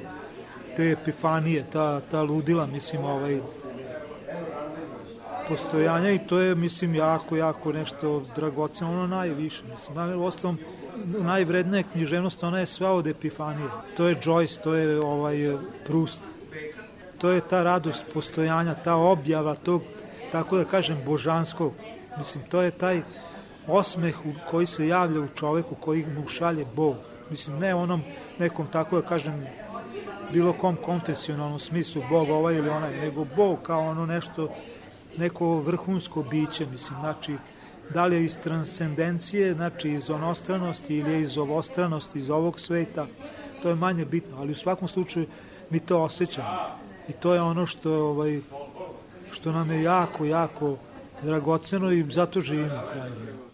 te 0.75 0.91
epifanije, 0.91 1.65
ta, 1.73 2.01
ta 2.11 2.23
ludila, 2.23 2.65
mislim, 2.65 3.05
ovaj, 3.05 3.39
postojanja 5.49 6.11
i 6.11 6.19
to 6.19 6.39
je, 6.39 6.55
mislim, 6.55 6.95
jako, 6.95 7.36
jako 7.36 7.73
nešto 7.73 8.25
dragoceno, 8.36 8.91
ono 8.91 9.07
najviše, 9.07 9.63
mislim, 9.71 9.95
naj, 9.95 10.15
u 10.15 10.23
ostalom, 10.23 10.57
najvrednija 11.05 11.84
književnost, 11.84 12.43
ona 12.43 12.59
je 12.59 12.65
sva 12.65 12.91
od 12.91 13.07
epifanije. 13.07 13.69
To 13.97 14.07
je 14.07 14.15
Joyce, 14.15 14.61
to 14.63 14.73
je 14.73 14.99
ovaj, 14.99 15.57
Proust, 15.86 16.19
to 17.18 17.32
je 17.32 17.41
ta 17.41 17.63
radost 17.63 18.05
postojanja, 18.13 18.74
ta 18.74 18.95
objava 18.95 19.55
tog, 19.55 19.82
tako 20.32 20.57
da 20.57 20.65
kažem, 20.65 20.97
božanskog. 21.05 21.74
Mislim, 22.18 22.43
to 22.49 22.61
je 22.61 22.72
taj 22.72 23.01
osmeh 23.68 24.15
koji 24.49 24.65
se 24.65 24.88
javlja 24.88 25.22
u 25.22 25.28
čoveku, 25.28 25.76
koji 25.76 26.05
mu 26.05 26.28
šalje 26.28 26.65
Bog. 26.76 26.95
Mislim, 27.30 27.59
ne 27.59 27.76
onom 27.76 28.03
nekom, 28.39 28.68
tako 28.72 29.01
da 29.01 29.07
kažem, 29.07 29.45
bilo 30.34 30.53
kom 30.53 30.76
konfesionalnom 30.76 31.59
smislu 31.59 32.01
Bog 32.09 32.30
ovaj 32.30 32.55
ili 32.55 32.70
onaj, 32.70 32.97
nego 32.97 33.26
Bog 33.36 33.59
kao 33.63 33.88
ono 33.88 34.05
nešto, 34.05 34.49
neko 35.18 35.59
vrhunsko 35.59 36.24
biće, 36.24 36.65
mislim, 36.65 36.99
znači, 36.99 37.36
da 37.93 38.05
li 38.05 38.15
je 38.15 38.26
iz 38.26 38.38
transcendencije, 38.38 39.53
znači 39.53 39.89
iz 39.89 40.09
onostranosti 40.09 40.95
ili 40.95 41.11
je 41.11 41.22
iz 41.22 41.38
ovostranosti, 41.38 42.20
iz 42.20 42.30
ovog 42.30 42.59
sveta, 42.59 43.07
to 43.61 43.70
je 43.70 43.76
manje 43.76 44.05
bitno, 44.05 44.38
ali 44.38 44.51
u 44.51 44.55
svakom 44.55 44.88
slučaju 44.88 45.26
mi 45.70 45.80
to 45.80 46.03
osjećamo. 46.03 46.86
I 47.10 47.14
to 47.14 47.34
je 47.34 47.41
ono 47.41 47.66
što, 47.66 47.93
ovaj, 47.93 48.41
što 49.32 49.51
nam 49.51 49.72
je 49.72 49.84
jako, 49.84 50.26
jako 50.26 50.78
dragoceno 51.22 51.91
i 51.91 52.05
zato 52.12 52.41
živimo 52.41 52.82
u 53.45 53.46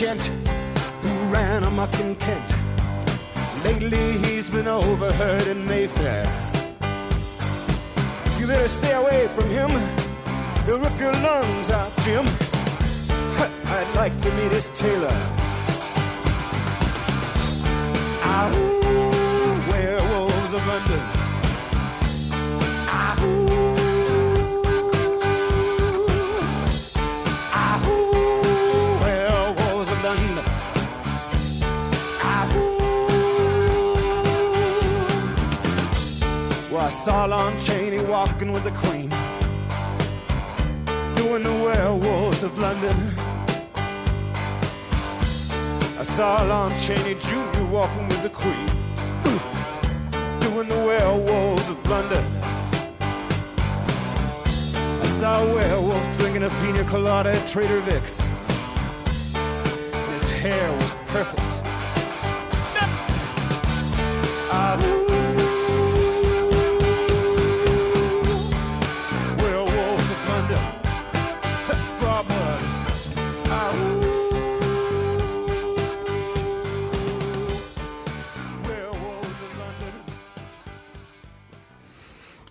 gent 0.00 0.28
who 1.02 1.10
ran 1.28 1.62
amok 1.62 1.92
in 2.00 2.14
Kent. 2.14 2.54
Lately 3.62 4.12
he's 4.24 4.48
been 4.48 4.66
overheard 4.66 5.46
in 5.46 5.66
Mayfair. 5.66 6.24
You 8.38 8.46
better 8.46 8.66
stay 8.68 8.94
away 8.94 9.28
from 9.34 9.44
him. 9.50 9.68
He'll 10.64 10.78
rip 10.78 10.98
your 10.98 11.12
lungs 11.12 11.70
out, 11.70 11.92
Jim. 12.00 12.24
I'd 13.76 13.92
like 13.94 14.16
to 14.20 14.30
meet 14.36 14.52
his 14.52 14.70
tailor. 14.70 15.18
Ahoo, 18.22 19.70
werewolves 19.70 20.54
of 20.54 20.66
London. 20.66 21.19
Saw 37.04 37.24
Lon 37.24 37.58
Chaney 37.58 38.04
walking 38.04 38.52
with 38.52 38.62
the 38.62 38.70
Queen, 38.72 39.08
doing 41.14 41.42
the 41.42 41.62
werewolves 41.64 42.42
of 42.42 42.58
London. 42.58 42.94
I 45.98 46.02
saw 46.02 46.42
Lon 46.42 46.78
Chaney 46.78 47.14
Jr. 47.14 47.64
walking 47.72 48.06
with 48.06 48.22
the 48.22 48.28
Queen, 48.28 48.66
doing 50.40 50.68
the 50.68 50.82
werewolves 50.84 51.70
of 51.70 51.78
London. 51.88 52.22
I 55.00 55.06
saw 55.18 55.42
a 55.42 55.54
werewolf 55.54 56.18
drinking 56.18 56.42
a 56.42 56.50
pina 56.60 56.84
colada 56.84 57.30
at 57.30 57.48
Trader 57.48 57.80
Vic's. 57.80 58.20
His 60.12 60.30
hair 60.32 60.70
was 60.76 60.94
perfect. 61.06 61.49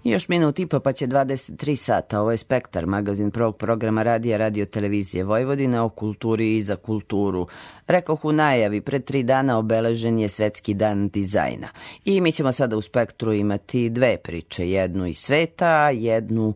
Još 0.09 0.27
minut 0.27 0.59
i 0.59 0.65
po 0.65 0.79
pa 0.79 0.93
će 0.93 1.07
23 1.07 1.75
sata. 1.75 2.21
Ovo 2.21 2.31
je 2.31 2.37
Spektar, 2.37 2.85
magazin 2.85 3.31
prvog 3.31 3.57
programa 3.57 4.03
radija 4.03 4.37
Radio 4.37 4.65
Televizije 4.65 5.23
Vojvodine 5.23 5.81
o 5.81 5.89
kulturi 5.89 6.57
i 6.57 6.61
za 6.61 6.75
kulturu. 6.75 7.47
Rekoh 7.87 8.25
u 8.25 8.31
najavi, 8.31 8.81
pred 8.81 9.03
tri 9.03 9.23
dana 9.23 9.57
obeležen 9.57 10.19
je 10.19 10.27
Svetski 10.27 10.73
dan 10.73 11.09
dizajna. 11.09 11.67
I 12.05 12.21
mi 12.21 12.31
ćemo 12.31 12.51
sada 12.51 12.77
u 12.77 12.81
Spektru 12.81 13.33
imati 13.33 13.89
dve 13.89 14.17
priče. 14.17 14.69
Jednu 14.69 15.05
iz 15.05 15.17
sveta, 15.17 15.89
jednu 15.89 16.53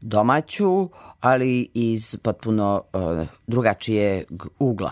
domaću, 0.00 0.88
ali 1.20 1.70
iz 1.74 2.16
potpuno 2.22 2.82
uh, 2.92 3.26
drugačije 3.46 4.24
ugla. 4.58 4.90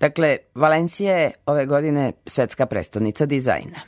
Dakle, 0.00 0.36
Valencija 0.54 1.16
je 1.16 1.32
ove 1.46 1.66
godine 1.66 2.12
svetska 2.26 2.66
prestonica 2.66 3.26
dizajna. 3.26 3.80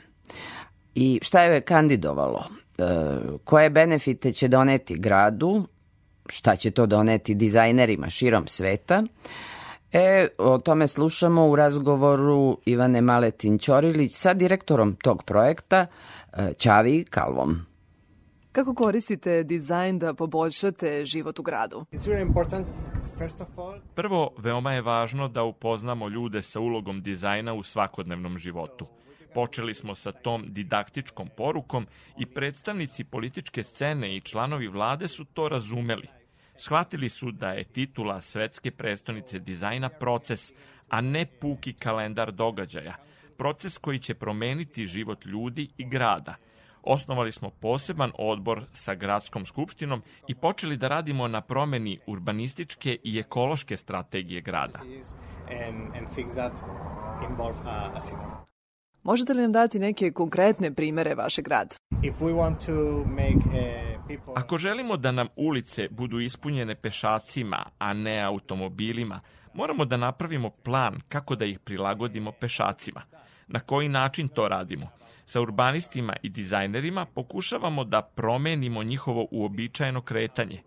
I 0.95 1.19
šta 1.21 1.43
je 1.43 1.61
kandidovalo? 1.61 2.62
E, 2.83 3.19
koje 3.43 3.69
benefite 3.69 4.33
će 4.33 4.47
doneti 4.47 4.95
gradu? 4.95 5.67
Šta 6.29 6.55
će 6.55 6.71
to 6.71 6.85
doneti 6.85 7.35
dizajnerima 7.35 8.09
širom 8.09 8.47
sveta? 8.47 9.03
E, 9.91 10.27
o 10.37 10.57
tome 10.57 10.87
slušamo 10.87 11.47
u 11.47 11.55
razgovoru 11.55 12.57
Ivane 12.65 13.01
Maletin-Ćorilić 13.01 14.09
sa 14.09 14.33
direktorom 14.33 14.95
tog 14.95 15.23
projekta, 15.23 15.85
e, 16.33 16.53
Ćavi 16.53 17.05
Kalvom. 17.09 17.65
Kako 18.51 18.73
koristite 18.73 19.43
dizajn 19.43 19.99
da 19.99 20.13
poboljšate 20.13 21.05
život 21.05 21.39
u 21.39 21.43
gradu? 21.43 21.85
Prvo, 23.95 24.29
veoma 24.37 24.73
je 24.73 24.81
važno 24.81 25.27
da 25.27 25.43
upoznamo 25.43 26.09
ljude 26.09 26.41
sa 26.41 26.59
ulogom 26.59 27.01
dizajna 27.01 27.53
u 27.53 27.63
svakodnevnom 27.63 28.37
životu. 28.37 28.85
Počeli 29.33 29.73
smo 29.73 29.95
sa 29.95 30.11
tom 30.11 30.45
didaktičkom 30.47 31.29
porukom 31.37 31.87
i 32.17 32.25
predstavnici 32.25 33.03
političke 33.03 33.63
scene 33.63 34.15
i 34.15 34.21
članovi 34.21 34.67
vlade 34.67 35.07
su 35.07 35.25
to 35.25 35.49
razumeli. 35.49 36.07
Shvatili 36.55 37.09
su 37.09 37.31
da 37.31 37.51
je 37.51 37.63
titula 37.63 38.21
svetske 38.21 38.71
prestonice 38.71 39.39
dizajna 39.39 39.89
proces, 39.89 40.53
a 40.89 41.01
ne 41.01 41.25
puki 41.25 41.73
kalendar 41.73 42.31
događaja. 42.31 42.95
Proces 43.37 43.77
koji 43.77 43.99
će 43.99 44.13
promeniti 44.13 44.85
život 44.85 45.25
ljudi 45.25 45.69
i 45.77 45.85
grada. 45.89 46.35
Osnovali 46.83 47.31
smo 47.31 47.49
poseban 47.49 48.11
odbor 48.17 48.63
sa 48.73 48.95
gradskom 48.95 49.45
skupštinom 49.45 50.03
i 50.27 50.35
počeli 50.35 50.77
da 50.77 50.87
radimo 50.87 51.27
na 51.27 51.41
promeni 51.41 51.99
urbanističke 52.07 52.97
i 53.03 53.19
ekološke 53.19 53.77
strategije 53.77 54.41
grada. 54.41 54.79
Možete 59.03 59.33
li 59.33 59.41
nam 59.41 59.51
dati 59.51 59.79
neke 59.79 60.11
konkretne 60.11 60.73
primere 60.73 61.15
vašeg 61.15 61.47
uh, 63.45 64.07
people 64.07 64.33
Ako 64.35 64.57
želimo 64.57 64.97
da 64.97 65.11
nam 65.11 65.27
ulice 65.35 65.87
budu 65.91 66.19
ispunjene 66.19 66.75
pešacima, 66.75 67.65
a 67.77 67.93
ne 67.93 68.21
automobilima, 68.21 69.21
moramo 69.53 69.85
da 69.85 69.97
napravimo 69.97 70.49
plan 70.49 71.01
kako 71.09 71.35
da 71.35 71.45
ih 71.45 71.59
prilagodimo 71.59 72.31
pešacima. 72.31 73.01
Na 73.47 73.59
koji 73.59 73.89
način 73.89 74.27
to 74.27 74.47
radimo? 74.47 74.89
Sa 75.25 75.41
urbanistima 75.41 76.13
i 76.21 76.29
dizajnerima 76.29 77.05
pokušavamo 77.05 77.83
da 77.83 78.01
promenimo 78.01 78.83
njihovo 78.83 79.27
uobičajeno 79.31 80.01
kretanje. 80.01 80.61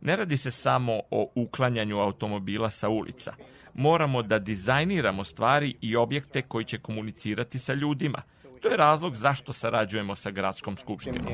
Ne 0.00 0.16
radi 0.16 0.36
se 0.36 0.50
samo 0.50 1.00
o 1.10 1.30
uklanjanju 1.34 1.98
automobila 1.98 2.70
sa 2.70 2.88
ulica. 2.88 3.32
Moramo 3.78 4.22
da 4.22 4.38
dizajniramo 4.38 5.24
stvari 5.24 5.74
i 5.80 5.96
objekte 5.96 6.42
koji 6.42 6.64
će 6.64 6.78
komunicirati 6.78 7.58
sa 7.58 7.74
ljudima. 7.74 8.22
To 8.60 8.68
je 8.68 8.76
razlog 8.76 9.16
zašto 9.16 9.52
sarađujemo 9.52 10.16
sa 10.16 10.30
gradskom 10.30 10.76
skupštinom. 10.76 11.26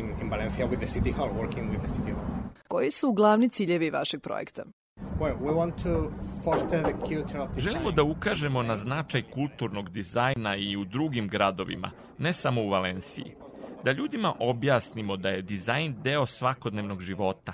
Koji 2.69 2.91
su 2.91 3.13
glavni 3.13 3.49
ciljevi 3.49 3.91
vašeg 3.91 4.21
projekta? 4.23 4.65
Želimo 7.57 7.91
da 7.91 8.03
ukažemo 8.03 8.63
na 8.63 8.77
značaj 8.77 9.23
kulturnog 9.23 9.91
dizajna 9.91 10.57
i 10.57 10.77
u 10.77 10.85
drugim 10.85 11.29
gradovima, 11.29 11.91
ne 12.19 12.33
samo 12.33 12.63
u 12.63 12.69
Valenciji. 12.69 13.35
Da 13.85 13.93
ljudima 13.93 14.35
objasnimo 14.39 15.17
da 15.17 15.29
je 15.29 15.43
dizajn 15.43 15.95
deo 16.03 16.27
svakodnevnog 16.27 17.01
života. 17.01 17.53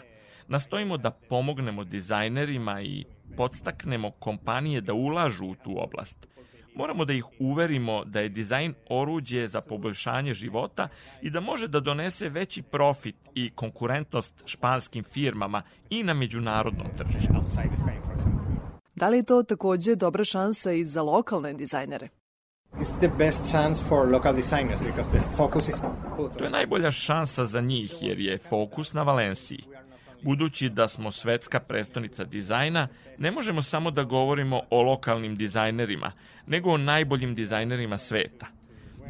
Nastojimo 0.49 0.97
da 0.97 1.11
pomognemo 1.11 1.85
dizajnerima 1.85 2.83
i 2.83 3.05
podstaknemo 3.37 4.11
kompanije 4.11 4.81
da 4.81 4.95
ulažu 4.95 5.47
u 5.47 5.55
tu 5.55 5.83
oblast. 5.83 6.27
Moramo 6.75 7.05
da 7.05 7.13
ih 7.13 7.25
uverimo 7.39 8.05
da 8.05 8.21
je 8.21 8.29
dizajn 8.29 8.75
oruđe 8.89 9.49
za 9.49 9.61
poboljšanje 9.61 10.35
života 10.35 10.89
i 11.23 11.31
da 11.31 11.41
može 11.41 11.69
da 11.69 11.81
donese 11.81 12.29
veći 12.29 12.63
profit 12.63 13.17
i 13.35 13.51
konkurentnost 13.51 14.43
španskim 14.47 15.05
firmama 15.05 15.63
i 15.91 16.03
na 16.03 16.15
međunarodnom 16.15 16.87
tržištu. 16.99 17.33
outside 17.37 17.77
Spain, 17.77 18.03
for 18.03 18.15
example. 18.15 18.61
Da 18.95 19.09
li 19.09 19.17
je 19.17 19.23
to 19.23 19.43
takođe 19.43 19.97
dobra 19.97 20.25
šansa 20.25 20.73
i 20.73 20.85
za 20.85 21.03
lokalne 21.03 21.53
dizajnere? 21.53 22.09
It's 22.73 22.99
the 22.99 23.09
best 23.19 23.51
chance 23.51 23.85
for 23.89 24.09
local 24.09 24.35
designers 24.35 24.81
because 24.83 25.11
the 25.11 25.21
focus 25.37 25.69
is 25.69 25.81
put 26.17 26.39
To 26.39 26.45
je 26.45 26.51
najbolja 26.51 26.91
šansa 26.91 27.45
za 27.45 27.61
njih 27.61 27.95
jer 28.01 28.21
je 28.21 28.39
fokus 28.39 28.93
na 28.93 29.03
Valenciji. 29.03 29.65
Budući 30.23 30.69
da 30.69 30.89
smo 30.89 31.11
svetska 31.11 31.61
prestonica 31.61 32.25
dizajna, 32.25 32.89
ne 33.19 33.31
možemo 33.31 33.63
samo 33.63 33.91
da 33.91 34.05
govorimo 34.05 34.61
o 34.71 34.83
lokalnim 34.83 35.37
dizajnerima, 35.37 36.13
nego 36.47 36.71
o 36.71 36.77
najboljim 36.77 37.35
dizajnerima 37.35 37.99
sveta. 37.99 38.47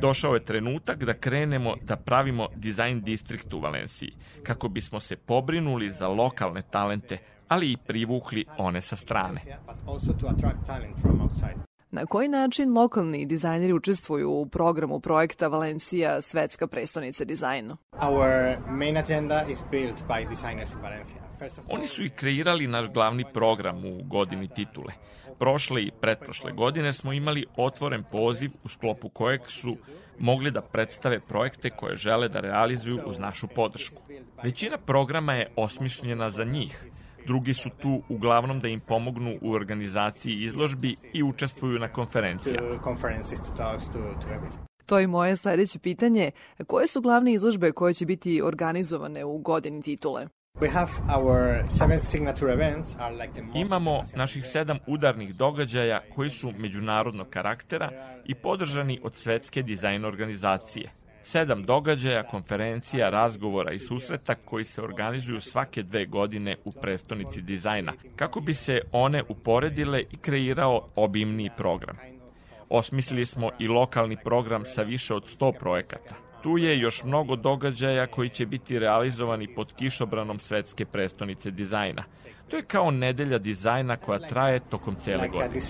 Došao 0.00 0.34
je 0.34 0.44
trenutak 0.44 1.04
da 1.04 1.14
krenemo 1.14 1.74
da 1.82 1.96
pravimo 1.96 2.48
dizajn 2.56 3.00
distrikt 3.00 3.54
u 3.54 3.60
Valenciji, 3.60 4.12
kako 4.42 4.68
bismo 4.68 5.00
se 5.00 5.16
pobrinuli 5.16 5.92
za 5.92 6.08
lokalne 6.08 6.62
talente, 6.70 7.18
ali 7.48 7.72
i 7.72 7.76
privukli 7.76 8.44
one 8.58 8.80
sa 8.80 8.96
strane. 8.96 9.40
Na 11.92 12.06
koji 12.06 12.28
način 12.28 12.72
lokalni 12.72 13.26
dizajneri 13.26 13.72
učestvuju 13.72 14.30
u 14.30 14.46
programu 14.46 15.00
projekta 15.00 15.48
Valencija 15.48 16.20
Svetska 16.20 16.66
prestonica 16.66 17.24
dizajna? 17.24 17.76
Our 17.92 18.56
main 18.68 18.96
agenda 18.96 19.44
is 19.50 19.62
built 19.70 20.02
by 20.08 20.28
designers 20.28 20.72
in 20.72 20.80
Valencia. 20.80 21.30
Oni 21.68 21.86
su 21.86 22.04
i 22.04 22.10
kreirali 22.10 22.66
naš 22.66 22.88
glavni 22.88 23.24
program 23.32 23.84
u 23.84 24.02
godini 24.04 24.48
titule. 24.48 24.92
Prošle 25.38 25.82
i 25.82 25.90
pretprošle 26.00 26.52
godine 26.52 26.92
smo 26.92 27.12
imali 27.12 27.46
otvoren 27.56 28.04
poziv 28.12 28.50
u 28.64 28.68
sklopu 28.68 29.08
kojeg 29.08 29.40
su 29.46 29.76
mogli 30.18 30.50
da 30.50 30.62
predstave 30.62 31.20
projekte 31.20 31.70
koje 31.70 31.96
žele 31.96 32.28
da 32.28 32.40
realizuju 32.40 33.00
uz 33.06 33.18
našu 33.18 33.48
podršku. 33.48 34.02
Većina 34.42 34.78
programa 34.78 35.34
je 35.34 35.52
osmišljena 35.56 36.30
za 36.30 36.44
njih. 36.44 36.84
Drugi 37.26 37.54
su 37.54 37.70
tu 37.70 38.02
uglavnom 38.08 38.60
da 38.60 38.68
im 38.68 38.80
pomognu 38.80 39.38
u 39.42 39.52
organizaciji 39.52 40.44
izložbi 40.44 40.96
i 41.12 41.22
učestvuju 41.22 41.78
na 41.78 41.88
konferencijama. 41.88 42.68
to 44.86 44.98
je 44.98 45.06
moje 45.06 45.36
sledeće 45.36 45.78
pitanje. 45.78 46.30
Koje 46.66 46.86
su 46.86 47.00
glavne 47.00 47.32
izložbe 47.32 47.72
koje 47.72 47.94
će 47.94 48.06
biti 48.06 48.42
organizovane 48.42 49.24
u 49.24 49.38
godini 49.38 49.82
titule? 49.82 50.26
We 50.60 50.68
have 50.70 50.90
our 51.16 51.64
seven 51.68 52.00
signature 52.00 52.52
events 52.52 52.96
are 52.98 53.14
like 53.14 53.32
the 53.32 53.42
most 53.42 53.56
Imamo 53.56 54.04
naših 54.16 54.46
sedam 54.46 54.78
udarnih 54.86 55.34
događaja 55.34 56.00
koji 56.14 56.30
su 56.30 56.52
međunarodnog 56.58 57.28
karaktera 57.30 57.90
i 58.24 58.34
podržani 58.34 59.00
od 59.02 59.14
svetske 59.14 59.62
dizajn 59.62 60.04
organizacije. 60.04 60.90
Sedam 61.22 61.62
događaja, 61.62 62.22
konferencija, 62.22 63.10
razgovora 63.10 63.72
i 63.72 63.78
susreta 63.78 64.34
koji 64.34 64.64
se 64.64 64.82
organizuju 64.82 65.40
svake 65.40 65.82
dve 65.82 66.06
godine 66.06 66.56
u 66.64 66.72
prestonici 66.72 67.42
dizajna, 67.42 67.92
kako 68.16 68.40
bi 68.40 68.54
se 68.54 68.80
one 68.92 69.22
uporedile 69.28 70.00
i 70.00 70.16
kreirao 70.16 70.88
obimniji 70.96 71.50
program. 71.56 71.96
Osmislili 72.68 73.26
smo 73.26 73.50
i 73.58 73.68
lokalni 73.68 74.16
program 74.24 74.64
sa 74.64 74.82
više 74.82 75.14
od 75.14 75.24
100 75.40 75.58
projekata. 75.58 76.14
Tu 76.42 76.58
je 76.58 76.78
još 76.78 77.04
mnogo 77.04 77.36
događaja 77.36 78.06
koji 78.06 78.28
će 78.28 78.46
biti 78.46 78.78
realizovani 78.78 79.54
pod 79.54 79.74
kišobranom 79.74 80.38
svetske 80.38 80.84
prestonice 80.84 81.50
dizajna. 81.50 82.04
To 82.48 82.56
je 82.56 82.62
kao 82.62 82.90
nedelja 82.90 83.38
dizajna 83.38 83.96
koja 83.96 84.18
traje 84.18 84.60
tokom 84.60 84.96
cele 85.00 85.28
godine. 85.28 85.60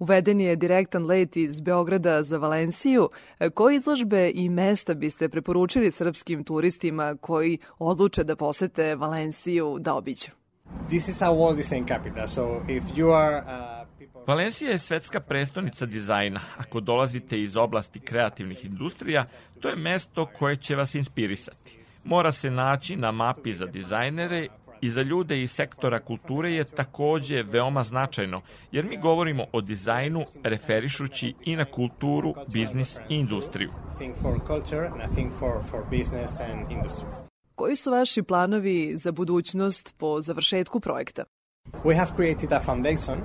Uveden 0.00 0.40
je 0.40 0.56
direktan 0.56 1.06
let 1.06 1.36
iz 1.36 1.60
Beograda 1.60 2.22
za 2.22 2.38
Valenciju. 2.38 3.08
Koje 3.54 3.76
izložbe 3.76 4.30
i 4.34 4.48
mesta 4.48 4.94
biste 4.94 5.28
preporučili 5.28 5.90
srpskim 5.92 6.44
turistima 6.44 7.16
koji 7.20 7.58
odluče 7.78 8.24
da 8.24 8.36
posete 8.36 8.96
Valenciju 8.96 9.76
da 9.80 9.94
obiđu? 9.94 10.30
This 10.88 11.08
is 11.08 11.22
a 11.22 11.26
Walt 11.26 11.56
Design 11.56 11.86
capital, 11.88 12.28
so 12.28 12.62
if 12.68 12.84
you 12.96 13.12
are 13.12 13.36
uh, 13.36 14.26
Valencija 14.26 14.70
je 14.70 14.78
svetska 14.78 15.20
prestonica 15.20 15.86
dizajna. 15.86 16.40
Ako 16.58 16.80
dolazite 16.80 17.40
iz 17.40 17.56
oblasti 17.56 18.00
kreativnih 18.00 18.64
industrija, 18.64 19.24
to 19.60 19.68
je 19.68 19.76
mesto 19.76 20.26
koje 20.26 20.56
će 20.56 20.76
vas 20.76 20.94
inspirisati. 20.94 21.78
Mora 22.04 22.32
se 22.32 22.50
naći 22.50 22.96
na 22.96 23.12
mapi 23.12 23.52
za 23.52 23.66
dizajnere 23.66 24.46
i 24.80 24.90
za 24.90 25.02
ljude 25.02 25.42
iz 25.42 25.52
sektora 25.52 26.00
kulture 26.00 26.50
je 26.50 26.64
takođe 26.64 27.42
veoma 27.42 27.82
značajno, 27.82 28.40
jer 28.72 28.84
mi 28.84 28.96
govorimo 28.96 29.44
o 29.52 29.60
dizajnu 29.60 30.24
referišući 30.42 31.34
i 31.44 31.56
na 31.56 31.64
kulturu, 31.64 32.34
biznis 32.46 32.98
i 33.08 33.16
industriju. 33.16 33.70
Koji 37.54 37.76
su 37.76 37.90
vaši 37.90 38.22
planovi 38.22 38.92
za 38.96 39.12
budućnost 39.12 39.94
po 39.98 40.20
završetku 40.20 40.80
projekta? 40.80 41.24
We 41.84 41.96
have 41.96 42.10
created 42.16 42.52
a 42.52 42.60
foundation, 42.60 43.18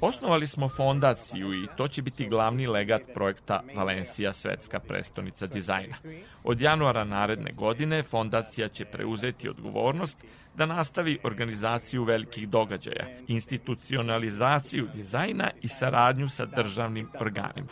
Osnovali 0.00 0.46
smo 0.46 0.68
fondaciju 0.68 1.54
i 1.54 1.66
to 1.76 1.88
će 1.88 2.02
biti 2.02 2.28
glavni 2.28 2.66
legat 2.66 3.02
projekta 3.14 3.62
Valencija 3.76 4.32
svetska 4.32 4.80
prestonica 4.80 5.46
dizajna. 5.46 5.96
Od 6.44 6.60
januara 6.60 7.04
naredne 7.04 7.52
godine 7.52 8.02
fondacija 8.02 8.68
će 8.68 8.84
preuzeti 8.84 9.48
odgovornost 9.48 10.24
da 10.56 10.66
nastavi 10.66 11.18
organizaciju 11.24 12.04
velikih 12.04 12.48
događaja, 12.48 13.06
institucionalizaciju 13.28 14.88
dizajna 14.94 15.50
i 15.62 15.68
saradnju 15.68 16.28
sa 16.28 16.46
državnim 16.46 17.08
organima. 17.20 17.68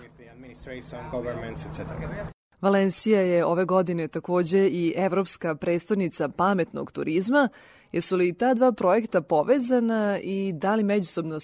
Valencija 2.61 3.21
je 3.21 3.45
ove 3.45 3.65
godine 3.65 4.09
takođe 4.09 4.59
i 4.59 4.95
evropska 4.97 5.55
prestonica 5.55 6.29
pametnog 6.29 6.93
turizma. 6.93 7.49
Jesu 7.93 8.17
li 8.17 8.33
ta 8.33 8.55
dva 8.55 8.73
projekta 8.73 9.21
povezana 9.21 10.19
i 10.23 10.53
da 10.55 10.75
li 10.75 10.83
međusobno 10.83 11.39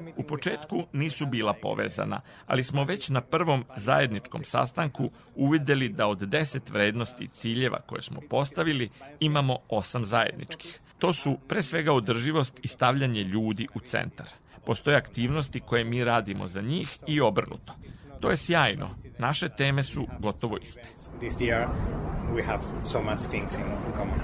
meeting 0.00 0.16
U 0.16 0.22
početku 0.22 0.82
nisu 0.92 1.26
bila 1.26 1.54
povezana, 1.62 2.20
ali 2.46 2.64
smo 2.64 2.84
već 2.84 3.08
na 3.08 3.20
prvom 3.20 3.64
zajedničkom 3.76 4.44
sastanku 4.44 5.10
uvideli 5.34 5.88
da 5.88 6.06
od 6.06 6.18
10 6.18 6.72
vrednosti 6.72 7.24
i 7.24 7.28
ciljeva 7.28 7.80
koje 7.86 8.02
smo 8.02 8.20
postavili 8.30 8.90
imamo 9.20 9.58
osam 9.68 10.04
zajedničkih. 10.04 10.80
To 10.98 11.12
su 11.12 11.38
pre 11.48 11.62
svega 11.62 11.92
održivost 11.92 12.60
i 12.62 12.68
stavljanje 12.68 13.22
ljudi 13.22 13.66
u 13.74 13.80
centar. 13.80 14.26
Postoje 14.64 14.96
aktivnosti 14.96 15.60
koje 15.60 15.84
mi 15.84 16.04
radimo 16.04 16.48
za 16.48 16.60
njih 16.60 16.98
i 17.06 17.20
obrnuto. 17.20 17.72
To 18.20 18.30
je 18.30 18.36
sjajno. 18.36 18.90
Naše 19.18 19.48
teme 19.48 19.82
su 19.82 20.06
gotovo 20.18 20.58
iste. 20.58 20.99
This 21.20 21.40
year 21.40 21.68
we 22.34 22.42
have 22.42 22.62
so 22.84 23.02
much 23.02 23.18
things 23.30 23.54
in, 23.54 23.60
in 23.86 23.92
common. 23.96 24.20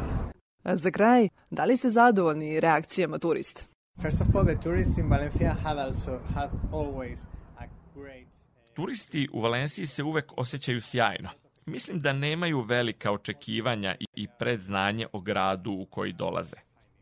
A 0.63 0.77
Za 0.77 0.91
kraj, 0.91 1.29
da 1.51 1.65
li 1.65 1.77
ste 1.77 1.89
zadovoljni 1.89 2.61
reakcijama 2.61 3.19
turista? 3.19 3.63
First 4.03 4.21
of 4.21 4.27
all, 4.37 4.45
the 4.47 4.61
tourists 4.63 4.99
in 4.99 5.09
Valencia 5.11 5.55
had 5.63 5.79
also 5.79 6.19
had 6.35 6.51
always 6.73 7.19
a 7.59 7.65
great 7.95 8.27
Turisti 8.75 9.29
u 9.33 9.41
Valenciji 9.41 9.87
se 9.87 10.03
uvek 10.03 10.33
osjećaju 10.37 10.81
sjajno. 10.81 11.29
Mislim 11.67 12.01
da 12.01 12.13
nemaju 12.13 12.61
velika 12.61 13.13
očekivanja 13.13 13.95
i- 14.15 14.27
predznanje 14.39 15.07
o 15.13 15.21
gradu 15.21 15.71
u 15.73 15.87
koji 15.87 16.13
dolaze. 16.13 16.57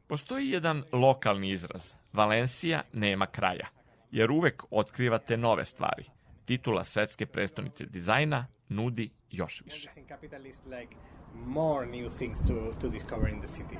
Postoji 0.06 0.50
jedan 0.50 0.82
lokalni 0.92 1.50
izraz. 1.50 1.92
Valencija 2.12 2.82
nema 2.92 3.26
kraja, 3.26 3.68
jer 4.10 4.30
uvek 4.30 4.62
otkrivate 4.70 5.36
nove 5.36 5.64
stvari. 5.64 6.04
Titula 6.44 6.84
svetske 6.84 7.26
prestonice 7.26 7.86
dizajna 7.86 8.46
nudi 8.68 9.10
još 9.30 9.62
više. 9.64 9.90
More 11.34 11.86
new 11.86 12.10
things 12.18 12.38
to, 12.48 12.72
to 12.80 12.88
discover 12.88 13.28
in 13.28 13.40
the 13.40 13.48
city. 13.48 13.76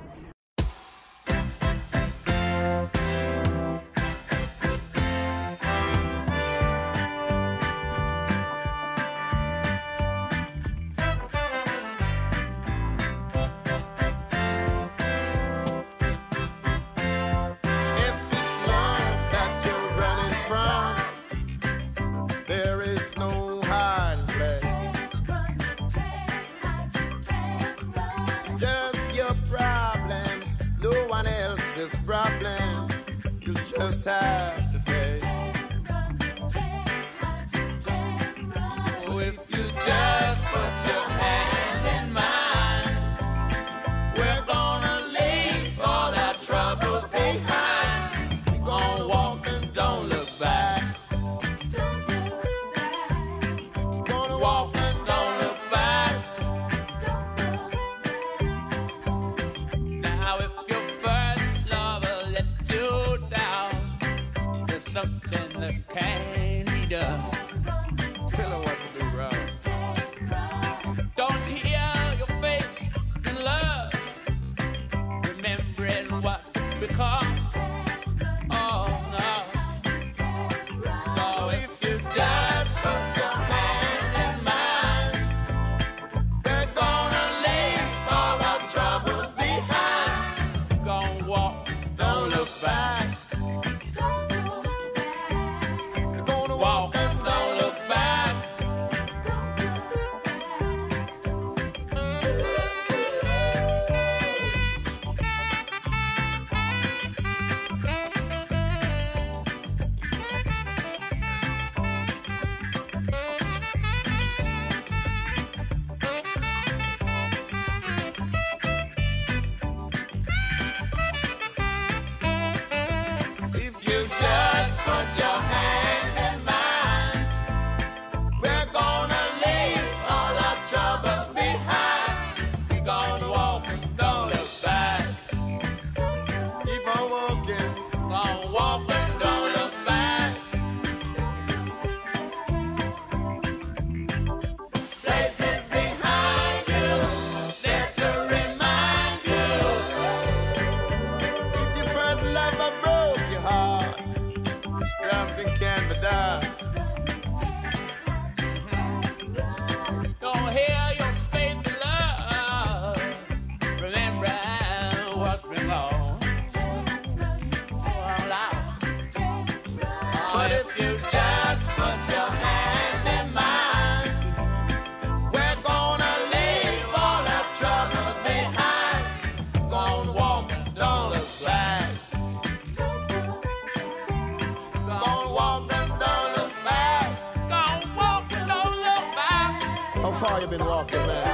Walking, 190.75 191.07
man? 191.07 191.25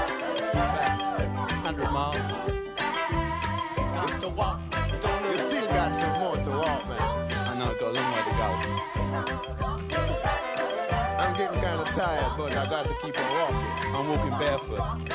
100 0.53 1.91
miles. 1.91 2.17
Just 4.07 4.21
to 4.21 4.29
walk. 4.29 4.61
You 5.31 5.37
still 5.37 5.67
got 5.67 5.95
some 5.95 6.19
more 6.19 6.37
to 6.37 6.51
walk, 6.51 6.87
man. 6.87 7.01
I 7.49 7.57
know, 7.57 7.73
got 7.73 7.81
a 7.81 7.93
long 7.97 8.11
way 8.13 8.21
to 8.21 8.33
go. 8.39 8.47
I'm 11.17 11.33
getting 11.35 11.59
kind 11.59 11.81
of 11.81 11.87
tired, 11.87 12.37
but 12.37 12.55
I 12.55 12.69
got 12.69 12.85
to 12.85 12.93
keep 13.01 13.19
on 13.19 13.33
walking. 13.39 13.95
I'm 13.95 14.07
walking 14.09 14.37
barefoot. 14.37 15.10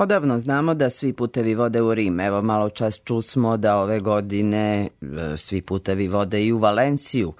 Odavno 0.00 0.38
znamo 0.38 0.74
da 0.74 0.90
svi 0.90 1.12
putevi 1.12 1.54
vode 1.54 1.82
u 1.82 1.94
Rim. 1.94 2.20
Evo 2.20 2.42
malo 2.42 2.70
čas 2.70 3.00
čusmo 3.04 3.56
da 3.56 3.76
ove 3.76 4.00
godine 4.00 4.88
e, 5.02 5.36
svi 5.36 5.62
putevi 5.62 6.08
vode 6.08 6.44
i 6.44 6.52
u 6.52 6.58
Valenciju. 6.58 7.32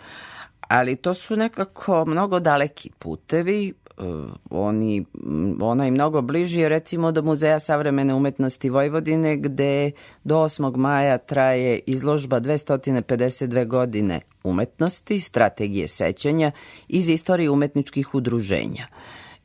Ali 0.61 0.97
to 0.97 1.15
su 1.15 1.37
nekako 1.37 2.05
mnogo 2.05 2.41
daleki 2.41 2.91
putevi, 2.99 3.69
e, 3.69 4.03
oni, 4.51 5.05
ona 5.61 5.85
je 5.85 5.91
mnogo 5.91 6.23
bliži 6.23 6.69
recimo 6.69 7.13
do 7.13 7.23
Muzeja 7.23 7.61
savremene 7.61 8.15
umetnosti 8.15 8.71
Vojvodine 8.71 9.37
gde 9.37 9.91
do 10.25 10.37
8. 10.37 10.77
maja 10.77 11.19
traje 11.19 11.79
izložba 11.87 12.41
252 12.41 13.67
godine 13.67 14.21
umetnosti, 14.45 15.21
strategije 15.21 15.89
sećanja 15.89 16.53
iz 16.89 17.09
istorije 17.09 17.51
umetničkih 17.51 18.15
udruženja. 18.15 18.87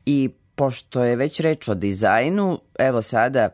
I 0.06 0.30
pošto 0.56 1.04
je 1.04 1.16
već 1.16 1.40
reč 1.40 1.68
o 1.68 1.74
dizajnu, 1.74 2.58
evo 2.78 3.02
sada 3.02 3.48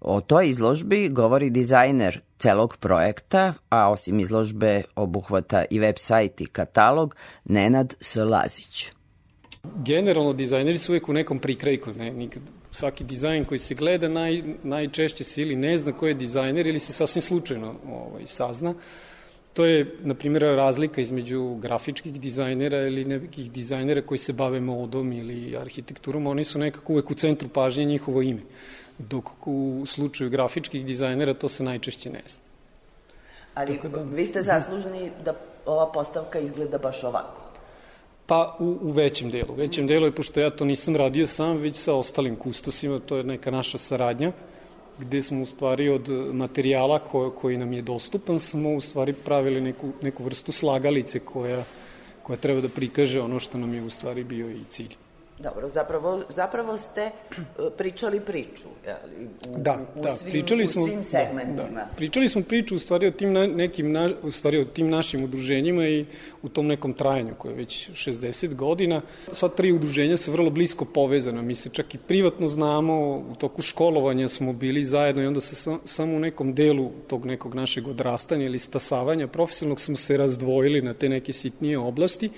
o 0.00 0.20
toj 0.20 0.48
izložbi 0.48 1.08
govori 1.08 1.50
dizajner 1.50 2.20
celog 2.38 2.76
projekta, 2.76 3.54
a 3.68 3.90
osim 3.90 4.20
izložbe 4.20 4.82
obuhvata 4.96 5.64
i 5.70 5.78
web 5.78 5.94
sajt 5.98 6.40
i 6.40 6.46
katalog, 6.46 7.16
Nenad 7.44 7.94
S. 8.00 8.16
Lazić. 8.16 8.90
Generalno, 9.84 10.32
dizajneri 10.32 10.78
su 10.78 10.92
uvek 10.92 11.08
u 11.08 11.12
nekom 11.12 11.38
prikrajku. 11.38 11.92
Ne, 11.92 12.10
nikad, 12.10 12.42
svaki 12.70 13.04
dizajn 13.04 13.44
koji 13.44 13.58
se 13.58 13.74
gleda 13.74 14.08
naj, 14.08 14.42
najčešće 14.62 15.24
se 15.24 15.42
ili 15.42 15.56
ne 15.56 15.78
zna 15.78 15.92
ko 15.92 16.06
je 16.06 16.14
dizajner 16.14 16.66
ili 16.66 16.78
se 16.78 16.92
sasvim 16.92 17.22
slučajno 17.22 17.74
ovaj, 17.88 18.26
sazna. 18.26 18.74
To 19.52 19.64
je, 19.64 19.96
na 20.00 20.14
primjer, 20.14 20.42
razlika 20.42 21.00
između 21.00 21.54
grafičkih 21.54 22.20
dizajnera 22.20 22.86
ili 22.86 23.04
nekih 23.04 23.50
dizajnera 23.52 24.02
koji 24.02 24.18
se 24.18 24.32
bave 24.32 24.60
modom 24.60 25.12
ili 25.12 25.56
arhitekturom. 25.56 26.26
Oni 26.26 26.44
su 26.44 26.58
nekako 26.58 26.92
uvek 26.92 27.10
u 27.10 27.14
centru 27.14 27.48
pažnje 27.48 27.84
njihovo 27.84 28.22
ime. 28.22 28.40
Dok 28.98 29.46
u 29.46 29.84
slučaju 29.86 30.30
grafičkih 30.30 30.86
dizajnera 30.86 31.34
to 31.34 31.48
se 31.48 31.64
najčešće 31.64 32.10
ne 32.10 32.22
zna. 32.26 32.42
Ali 33.54 33.78
vi 34.12 34.24
ste 34.24 34.42
zaslužni 34.42 35.10
da 35.24 35.34
ova 35.66 35.92
postavka 35.92 36.38
izgleda 36.38 36.78
baš 36.78 37.04
ovako. 37.04 37.42
Pa 38.26 38.56
u, 38.58 38.78
u 38.80 38.90
većem 38.90 39.30
delu. 39.30 39.52
U 39.52 39.54
većem 39.54 39.86
delu 39.86 40.06
je, 40.06 40.14
pošto 40.14 40.40
ja 40.40 40.50
to 40.50 40.64
nisam 40.64 40.96
radio 40.96 41.26
sam, 41.26 41.56
već 41.56 41.76
sa 41.76 41.94
ostalim 41.94 42.36
kustosima, 42.36 43.00
to 43.00 43.16
je 43.16 43.24
neka 43.24 43.50
naša 43.50 43.78
saradnja, 43.78 44.32
gde 45.02 45.22
smo 45.22 45.42
u 45.42 45.46
stvari 45.46 45.88
od 45.88 46.08
materijala 46.32 46.98
ko, 46.98 47.30
koji 47.30 47.58
nam 47.58 47.72
je 47.72 47.82
dostupan, 47.82 48.40
smo 48.40 48.74
u 48.74 48.80
stvari 48.80 49.12
pravili 49.12 49.60
neku, 49.60 49.92
neku 50.02 50.24
vrstu 50.24 50.52
slagalice 50.52 51.18
koja, 51.18 51.64
koja 52.22 52.36
treba 52.36 52.60
da 52.60 52.68
prikaže 52.68 53.20
ono 53.20 53.38
što 53.38 53.58
nam 53.58 53.74
je 53.74 53.82
u 53.82 53.90
stvari 53.90 54.24
bio 54.24 54.50
i 54.50 54.64
cilj. 54.68 54.96
Dobro, 55.42 55.68
zapravo, 55.68 56.22
zapravo 56.28 56.78
ste 56.78 57.00
e, 57.00 57.10
pričali 57.78 58.20
priču, 58.20 58.68
jeli, 58.86 59.28
u, 59.48 59.58
Da, 59.58 59.78
u, 59.96 60.02
da, 60.02 60.08
svim, 60.08 60.32
pričali 60.32 60.64
u 60.64 60.66
smo, 60.66 60.86
svim 60.86 61.02
segmentima. 61.02 61.68
Da, 61.68 61.74
da. 61.74 61.88
Pričali 61.96 62.28
smo 62.28 62.42
priču 62.42 62.76
u 62.76 62.78
stvari 62.78 63.06
o 63.06 63.10
tim 63.10 63.32
na, 63.32 63.46
nekim 63.46 63.92
na, 63.92 64.10
u 64.22 64.30
stvari 64.30 64.58
o 64.58 64.64
tim 64.64 64.90
našim 64.90 65.24
udruženjima 65.24 65.88
i 65.88 66.06
u 66.42 66.48
tom 66.48 66.66
nekom 66.66 66.92
trajanju 66.92 67.34
koje 67.38 67.52
je 67.52 67.56
već 67.56 67.90
60 67.90 68.54
godina. 68.54 69.00
Sva 69.32 69.48
tri 69.48 69.72
udruženja 69.72 70.16
su 70.16 70.32
vrlo 70.32 70.50
blisko 70.50 70.84
povezana. 70.84 71.42
Mi 71.42 71.54
se 71.54 71.68
čak 71.68 71.94
i 71.94 71.98
privatno 71.98 72.48
znamo, 72.48 73.16
u 73.16 73.34
toku 73.38 73.62
školovanja 73.62 74.28
smo 74.28 74.52
bili 74.52 74.84
zajedno 74.84 75.22
i 75.22 75.26
onda 75.26 75.40
se 75.40 75.54
sam, 75.54 75.80
samo 75.84 76.16
u 76.16 76.20
nekom 76.20 76.54
delu 76.54 76.90
tog 77.08 77.26
nekog 77.26 77.54
našeg 77.54 77.88
odrastanja 77.88 78.44
ili 78.44 78.58
stasavanja 78.58 79.26
profesionalnog 79.26 79.80
smo 79.80 79.96
se 79.96 80.16
razdvojili 80.16 80.82
na 80.82 80.94
te 80.94 81.08
neke 81.08 81.32
sitnije 81.32 81.78
oblasti 81.78 82.30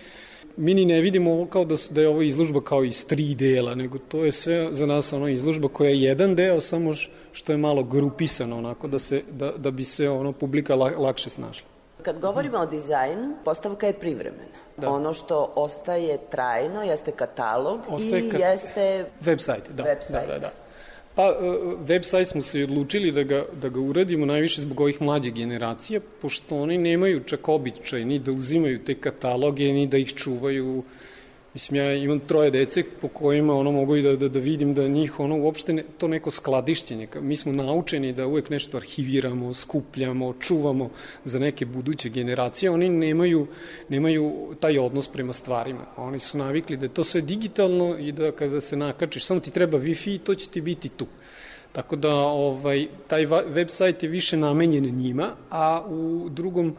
mi 0.56 0.74
ni 0.74 0.84
ne 0.84 1.00
vidimo 1.00 1.32
ovo 1.32 1.46
kao 1.46 1.64
da, 1.64 1.74
da 1.90 2.00
je 2.00 2.08
ovo 2.08 2.22
izložba 2.22 2.60
kao 2.60 2.84
iz 2.84 3.06
tri 3.06 3.34
dela, 3.34 3.74
nego 3.74 3.98
to 3.98 4.24
je 4.24 4.32
sve 4.32 4.68
za 4.72 4.86
nas 4.86 5.12
ono 5.12 5.28
izložba 5.28 5.68
koja 5.68 5.90
je 5.90 6.02
jedan 6.02 6.34
deo, 6.34 6.60
samo 6.60 6.94
što 7.32 7.52
je 7.52 7.56
malo 7.58 7.82
grupisano, 7.82 8.58
onako 8.58 8.88
da, 8.88 8.98
se, 8.98 9.22
da, 9.30 9.52
da 9.52 9.70
bi 9.70 9.84
se 9.84 10.08
ono 10.08 10.32
publika 10.32 10.74
la, 10.74 10.92
lakše 10.98 11.30
snašla. 11.30 11.66
Kad 12.02 12.20
govorimo 12.20 12.58
o 12.58 12.66
dizajnu, 12.66 13.34
postavka 13.44 13.86
je 13.86 13.92
privremena. 13.92 14.58
Da. 14.76 14.90
Ono 14.90 15.12
što 15.12 15.52
ostaje 15.56 16.18
trajno 16.30 16.82
jeste 16.82 17.10
katalog 17.12 17.80
Ostaje 17.88 18.26
i 18.26 18.30
kat- 18.30 18.40
jeste 18.40 19.06
Web 19.20 19.38
sajt, 19.38 19.70
da. 19.70 19.82
Web 19.82 19.98
sajt. 20.00 20.26
Da, 20.28 20.32
da, 20.32 20.38
da. 20.38 20.50
Pa, 21.14 21.28
e, 21.30 21.34
web 21.88 22.04
sajt 22.04 22.28
smo 22.28 22.42
se 22.42 22.64
odlučili 22.64 23.12
da 23.12 23.22
ga, 23.22 23.44
da 23.62 23.68
ga 23.68 23.80
uradimo 23.80 24.26
najviše 24.26 24.60
zbog 24.60 24.80
ovih 24.80 25.02
mlađe 25.02 25.30
generacija, 25.30 26.00
pošto 26.22 26.56
oni 26.62 26.78
nemaju 26.78 27.20
čak 27.24 27.48
običaj 27.48 28.04
ni 28.04 28.18
da 28.18 28.32
uzimaju 28.32 28.84
te 28.84 28.94
kataloge, 28.94 29.72
ni 29.72 29.86
da 29.86 29.98
ih 29.98 30.14
čuvaju. 30.14 30.82
Mislim, 31.54 31.76
ja 31.80 31.94
imam 31.94 32.20
troje 32.20 32.50
dece 32.50 32.82
po 33.00 33.08
kojima 33.08 33.54
ono 33.54 33.72
mogu 33.72 33.96
i 33.96 34.02
da, 34.02 34.16
da, 34.16 34.28
da 34.28 34.38
vidim 34.38 34.74
da 34.74 34.88
njih 34.88 35.20
ono 35.20 35.36
uopšte 35.38 35.72
ne, 35.72 35.84
to 35.98 36.08
neko 36.08 36.30
skladišćenje. 36.30 37.08
Mi 37.20 37.36
smo 37.36 37.52
naučeni 37.52 38.12
da 38.12 38.26
uvek 38.26 38.50
nešto 38.50 38.76
arhiviramo, 38.76 39.54
skupljamo, 39.54 40.34
čuvamo 40.40 40.90
za 41.24 41.38
neke 41.38 41.66
buduće 41.66 42.08
generacije. 42.08 42.70
Oni 42.70 42.88
nemaju, 42.88 43.46
nemaju 43.88 44.54
taj 44.60 44.78
odnos 44.78 45.08
prema 45.08 45.32
stvarima. 45.32 45.86
Oni 45.96 46.18
su 46.18 46.38
navikli 46.38 46.76
da 46.76 46.86
je 46.86 46.94
to 46.94 47.04
sve 47.04 47.20
digitalno 47.20 47.98
i 47.98 48.12
da 48.12 48.32
kada 48.32 48.60
se 48.60 48.76
nakačiš, 48.76 49.24
samo 49.24 49.40
ti 49.40 49.50
treba 49.50 49.78
Wi-Fi 49.78 50.14
i 50.14 50.18
to 50.18 50.34
će 50.34 50.48
ti 50.48 50.60
biti 50.60 50.88
tu. 50.88 51.06
Tako 51.72 51.96
da 51.96 52.14
ovaj, 52.14 52.88
taj 53.06 53.26
web 53.26 53.68
sajt 53.68 54.02
je 54.02 54.08
više 54.08 54.36
namenjen 54.36 54.84
njima, 54.84 55.30
a 55.50 55.86
u 55.88 56.28
drugom 56.30 56.76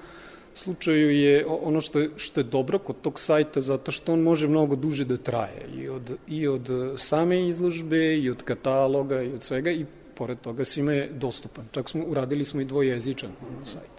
slučaju 0.56 1.12
je 1.12 1.46
ono 1.46 1.82
što 1.82 2.00
je, 2.00 2.10
što 2.16 2.40
je 2.40 2.44
dobro 2.44 2.80
kod 2.80 2.96
tog 3.02 3.20
sajta 3.20 3.62
zato 3.62 3.92
što 3.92 4.14
on 4.14 4.22
može 4.22 4.48
mnogo 4.48 4.76
duže 4.76 5.06
da 5.06 5.18
traje 5.18 5.68
i 5.78 5.90
od, 5.90 6.18
i 6.28 6.48
od 6.48 6.70
same 6.98 7.48
izložbe 7.48 8.18
i 8.18 8.30
od 8.30 8.44
kataloga 8.44 9.22
i 9.22 9.34
od 9.34 9.44
svega 9.44 9.72
i 9.72 9.86
pored 10.16 10.40
toga 10.40 10.66
svima 10.66 10.94
je 10.94 11.10
dostupan. 11.10 11.66
Čak 11.72 11.90
smo, 11.90 12.04
uradili 12.08 12.46
smo 12.46 12.62
i 12.62 12.66
dvojezičan 12.66 13.32
ono, 13.42 13.66
sajt. 13.66 13.96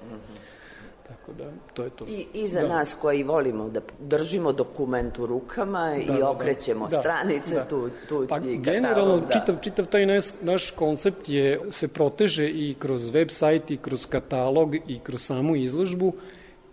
Tako 1.08 1.32
da, 1.32 1.44
to 1.74 1.82
je 1.82 1.90
to. 1.90 2.04
I, 2.08 2.26
i 2.34 2.48
za 2.48 2.60
Da. 2.60 2.68
nas 2.68 2.96
koji 3.00 3.22
volimo 3.22 3.68
da 3.68 3.80
držimo 4.00 4.52
dokument 4.52 5.18
u 5.18 5.26
rukama 5.26 5.96
i 5.96 6.22
okrećemo 6.22 6.90
stranice, 6.90 7.64
tu, 7.68 7.90
tu 8.08 8.26
pa, 8.28 8.38
i 8.38 8.56
generalno, 8.58 9.18
da. 9.18 9.32
čitav, 9.32 9.56
čitav 9.60 9.86
taj 9.86 10.06
naš, 10.06 10.24
naš 10.42 10.70
koncept 10.70 11.28
je, 11.28 11.60
se 11.70 11.88
proteže 11.88 12.48
i 12.48 12.74
kroz 12.78 13.10
web 13.10 13.30
sajt 13.30 13.70
i 13.70 13.76
kroz 13.76 14.06
katalog 14.06 14.74
i 14.74 14.98
kroz 14.98 15.22
samu 15.22 15.56
izložbu 15.56 16.12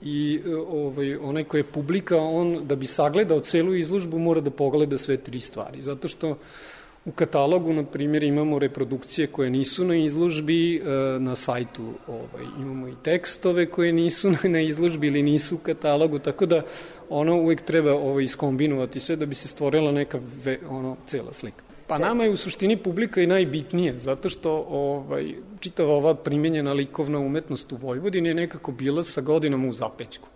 i 0.03 0.41
ovaj, 0.67 1.15
onaj 1.15 1.43
ko 1.43 1.57
je 1.57 1.63
publika, 1.63 2.17
on 2.17 2.67
da 2.67 2.75
bi 2.75 2.87
sagledao 2.87 3.39
celu 3.39 3.75
izložbu 3.75 4.19
mora 4.19 4.41
da 4.41 4.51
pogleda 4.51 4.97
sve 4.97 5.17
tri 5.17 5.39
stvari. 5.39 5.81
Zato 5.81 6.07
što 6.07 6.37
u 7.05 7.11
katalogu, 7.11 7.73
na 7.73 7.83
primjer, 7.83 8.23
imamo 8.23 8.59
reprodukcije 8.59 9.27
koje 9.27 9.49
nisu 9.49 9.85
na 9.85 9.95
izložbi, 9.95 10.75
e, 10.75 10.81
na 11.19 11.35
sajtu 11.35 11.93
ovaj, 12.07 12.45
imamo 12.59 12.87
i 12.87 12.95
tekstove 13.03 13.65
koje 13.65 13.93
nisu 13.93 14.31
na 14.55 14.61
izložbi 14.61 15.07
ili 15.07 15.23
nisu 15.23 15.55
u 15.55 15.57
katalogu, 15.57 16.19
tako 16.19 16.45
da 16.45 16.61
ono 17.09 17.35
uvek 17.35 17.61
treba 17.61 17.93
ovaj, 17.93 18.23
iskombinovati 18.23 18.99
sve 18.99 19.15
da 19.15 19.25
bi 19.25 19.35
se 19.35 19.47
stvorila 19.47 19.91
neka 19.91 20.19
ve, 20.45 20.59
ono, 20.69 20.97
cela 21.07 21.33
slika. 21.33 21.62
Pa 21.87 21.97
nama 21.97 22.23
je 22.23 22.29
u 22.29 22.37
suštini 22.37 22.77
publika 22.77 23.21
i 23.21 23.27
najbitnije, 23.27 23.97
zato 23.97 24.29
što 24.29 24.65
ovaj, 24.69 25.33
čitava 25.59 25.93
ova 25.93 26.15
primenjena 26.15 26.73
likovna 26.73 27.19
umetnost 27.19 27.71
u 27.71 27.75
Vojvodini 27.75 28.29
je 28.29 28.35
nekako 28.35 28.71
bila 28.71 29.03
sa 29.03 29.21
godinama 29.21 29.67
u 29.67 29.73
zapećku. 29.73 30.27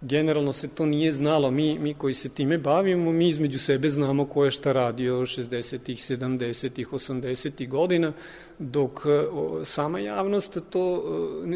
Generalno 0.00 0.52
se 0.52 0.68
to 0.68 0.86
nije 0.86 1.12
znalo, 1.12 1.50
mi, 1.50 1.78
mi 1.78 1.94
koji 1.94 2.14
se 2.14 2.28
time 2.28 2.58
bavimo, 2.58 3.12
mi 3.12 3.28
između 3.28 3.58
sebe 3.58 3.90
znamo 3.90 4.24
ko 4.24 4.44
je 4.44 4.50
šta 4.50 4.72
radio 4.72 5.14
60-ih, 5.14 5.98
70-ih, 5.98 6.88
80-ih 6.88 7.68
godina, 7.68 8.12
dok 8.58 9.00
e, 9.06 9.24
sama 9.64 9.98
javnost 9.98 10.58
to 10.70 11.02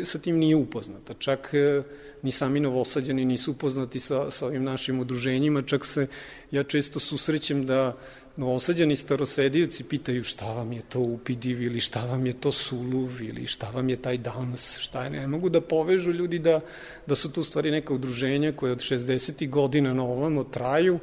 e, 0.01 0.05
sa 0.05 0.19
tim 0.19 0.37
nije 0.37 0.57
upoznata. 0.57 1.15
Čak 1.19 1.51
e, 1.53 1.83
ni 2.23 2.31
sami 2.31 2.61
novosađani 2.61 3.25
nisu 3.25 3.51
upoznati 3.51 4.01
sa, 4.01 4.31
sa 4.31 4.47
ovim 4.47 4.65
našim 4.65 5.01
udruženjima, 5.01 5.63
čak 5.63 5.85
se 5.85 6.07
ja 6.51 6.63
često 6.63 7.01
susrećem 7.01 7.67
da 7.67 7.97
novosađani 8.37 8.97
starosedioci 8.97 9.85
pitaju 9.85 10.25
šta 10.25 10.53
vam 10.53 10.73
je 10.73 10.83
to 10.89 11.01
upidiv 11.01 11.63
ili 11.63 11.81
šta 11.81 12.05
vam 12.05 12.27
je 12.27 12.33
to 12.33 12.53
suluv 12.53 13.23
ili 13.23 13.47
šta 13.47 13.71
vam 13.71 13.89
je 13.89 13.97
taj 13.97 14.19
dans, 14.19 14.79
šta 14.79 15.05
je, 15.05 15.11
ne 15.11 15.27
mogu 15.27 15.49
da 15.49 15.61
povežu 15.61 16.13
ljudi 16.13 16.39
da, 16.39 16.61
da 17.07 17.15
su 17.15 17.33
to 17.33 17.41
u 17.41 17.45
stvari 17.45 17.71
neka 17.71 17.95
udruženja 17.95 18.53
koje 18.53 18.73
od 18.73 18.79
60. 18.79 19.49
godina 19.51 19.95
na 19.95 20.03
ovamo 20.03 20.45
traju, 20.45 20.99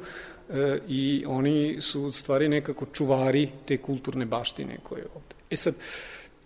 e, 0.50 0.78
i 0.88 1.24
oni 1.26 1.76
su 1.80 2.12
stvari 2.12 2.48
nekako 2.48 2.86
čuvari 2.92 3.48
te 3.66 3.76
kulturne 3.76 4.26
baštine 4.26 4.76
koje 4.82 5.00
je 5.00 5.06
ovde. 5.14 5.34
E 5.50 5.56
sad, 5.56 5.74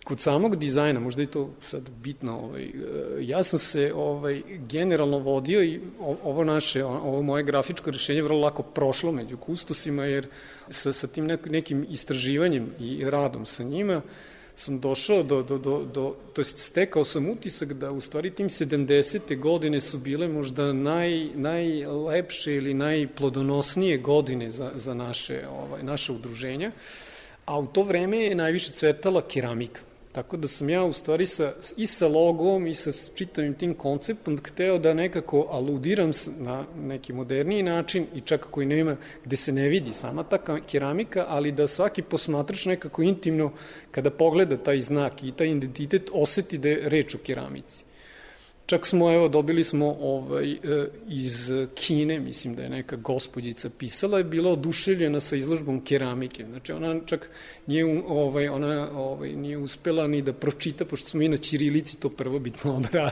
kod 0.07 0.19
samog 0.19 0.55
dizajna, 0.55 0.99
možda 0.99 1.21
je 1.21 1.31
to 1.31 1.49
sad 1.69 1.89
bitno, 1.89 2.39
ovaj, 2.39 2.63
e, 2.63 2.71
ja 3.19 3.43
sam 3.43 3.59
se 3.59 3.93
ovaj, 3.95 4.41
generalno 4.69 5.19
vodio 5.19 5.63
i 5.63 5.79
ovo 5.99 6.43
naše, 6.43 6.85
ovo 6.85 7.21
moje 7.21 7.43
grafičko 7.43 7.91
rešenje 7.91 8.19
je 8.19 8.23
vrlo 8.23 8.39
lako 8.39 8.63
prošlo 8.63 9.11
među 9.11 9.37
kustosima, 9.37 10.05
jer 10.05 10.27
sa, 10.69 10.93
sa 10.93 11.07
tim 11.07 11.27
nek- 11.27 11.49
nekim 11.51 11.85
istraživanjem 11.89 12.69
i 12.79 13.09
radom 13.09 13.45
sa 13.45 13.63
njima, 13.63 14.01
sam 14.55 14.79
došao 14.79 15.23
do, 15.23 15.43
do, 15.43 15.57
do, 15.57 15.83
do 15.93 16.15
to 16.33 16.41
jest 16.41 16.59
stekao 16.59 17.03
sam 17.03 17.29
utisak 17.29 17.73
da 17.73 17.91
u 17.91 18.01
stvari 18.01 18.31
tim 18.31 18.49
70. 18.49 19.39
godine 19.39 19.81
su 19.81 19.97
bile 19.97 20.27
možda 20.27 20.73
naj, 20.73 21.29
najlepše 21.35 22.55
ili 22.55 22.73
najplodonosnije 22.73 23.97
godine 23.97 24.49
za, 24.49 24.71
za 24.75 24.93
naše, 24.93 25.47
ovaj, 25.47 25.83
naše 25.83 26.11
udruženja, 26.11 26.71
a 27.45 27.59
u 27.59 27.67
to 27.67 27.83
vreme 27.83 28.17
je 28.17 28.35
najviše 28.35 28.71
cvetala 28.71 29.21
keramika. 29.21 29.86
Tako 30.11 30.37
da 30.37 30.47
sam 30.47 30.69
ja 30.69 30.83
u 30.85 30.93
stvari 30.93 31.25
sa, 31.25 31.53
i 31.77 31.85
sa 31.87 32.07
logom 32.07 32.67
i 32.67 32.73
sa 32.73 32.91
čitavim 33.15 33.53
tim 33.53 33.73
konceptom 33.73 34.37
hteo 34.43 34.77
da 34.77 34.93
nekako 34.93 35.47
aludiram 35.51 36.11
na 36.39 36.65
neki 36.77 37.13
moderniji 37.13 37.63
način 37.63 38.07
i 38.15 38.21
čak 38.21 38.47
koji 38.51 38.67
nema, 38.67 38.95
gde 39.25 39.35
se 39.37 39.51
ne 39.51 39.67
vidi 39.67 39.93
sama 39.93 40.23
ta 40.23 40.37
ka- 40.37 40.61
keramika, 40.67 41.25
ali 41.29 41.51
da 41.51 41.67
svaki 41.67 42.01
posmatrač 42.01 42.65
nekako 42.65 43.01
intimno 43.01 43.51
kada 43.91 44.09
pogleda 44.09 44.57
taj 44.57 44.79
znak 44.79 45.23
i 45.23 45.31
taj 45.31 45.47
identitet 45.47 46.09
oseti 46.13 46.57
da 46.57 46.69
je 46.69 46.89
reč 46.89 47.15
o 47.15 47.17
keramici. 47.17 47.86
Čak 48.67 48.85
smo, 48.85 49.13
evo, 49.13 49.27
dobili 49.27 49.63
smo 49.63 49.97
ovaj, 49.99 50.51
e, 50.51 50.57
iz 51.07 51.51
Kine, 51.75 52.19
mislim 52.19 52.55
da 52.55 52.63
je 52.63 52.69
neka 52.69 52.95
gospođica 52.95 53.69
pisala, 53.69 54.17
je 54.17 54.23
bila 54.23 54.51
oduševljena 54.51 55.19
sa 55.19 55.35
izložbom 55.35 55.83
keramike. 55.85 56.45
Znači, 56.45 56.71
ona 56.71 56.99
čak 57.05 57.29
nije, 57.67 58.03
ovaj, 58.07 58.47
ona, 58.47 58.89
ovaj, 58.93 59.29
nije 59.35 59.57
uspela 59.57 60.07
ni 60.07 60.21
da 60.21 60.33
pročita, 60.33 60.85
pošto 60.85 61.09
smo 61.09 61.19
mi 61.19 61.29
na 61.29 61.37
Ćirilici 61.37 61.99
to 61.99 62.09
prvobitno 62.09 62.75
obra, 62.77 63.09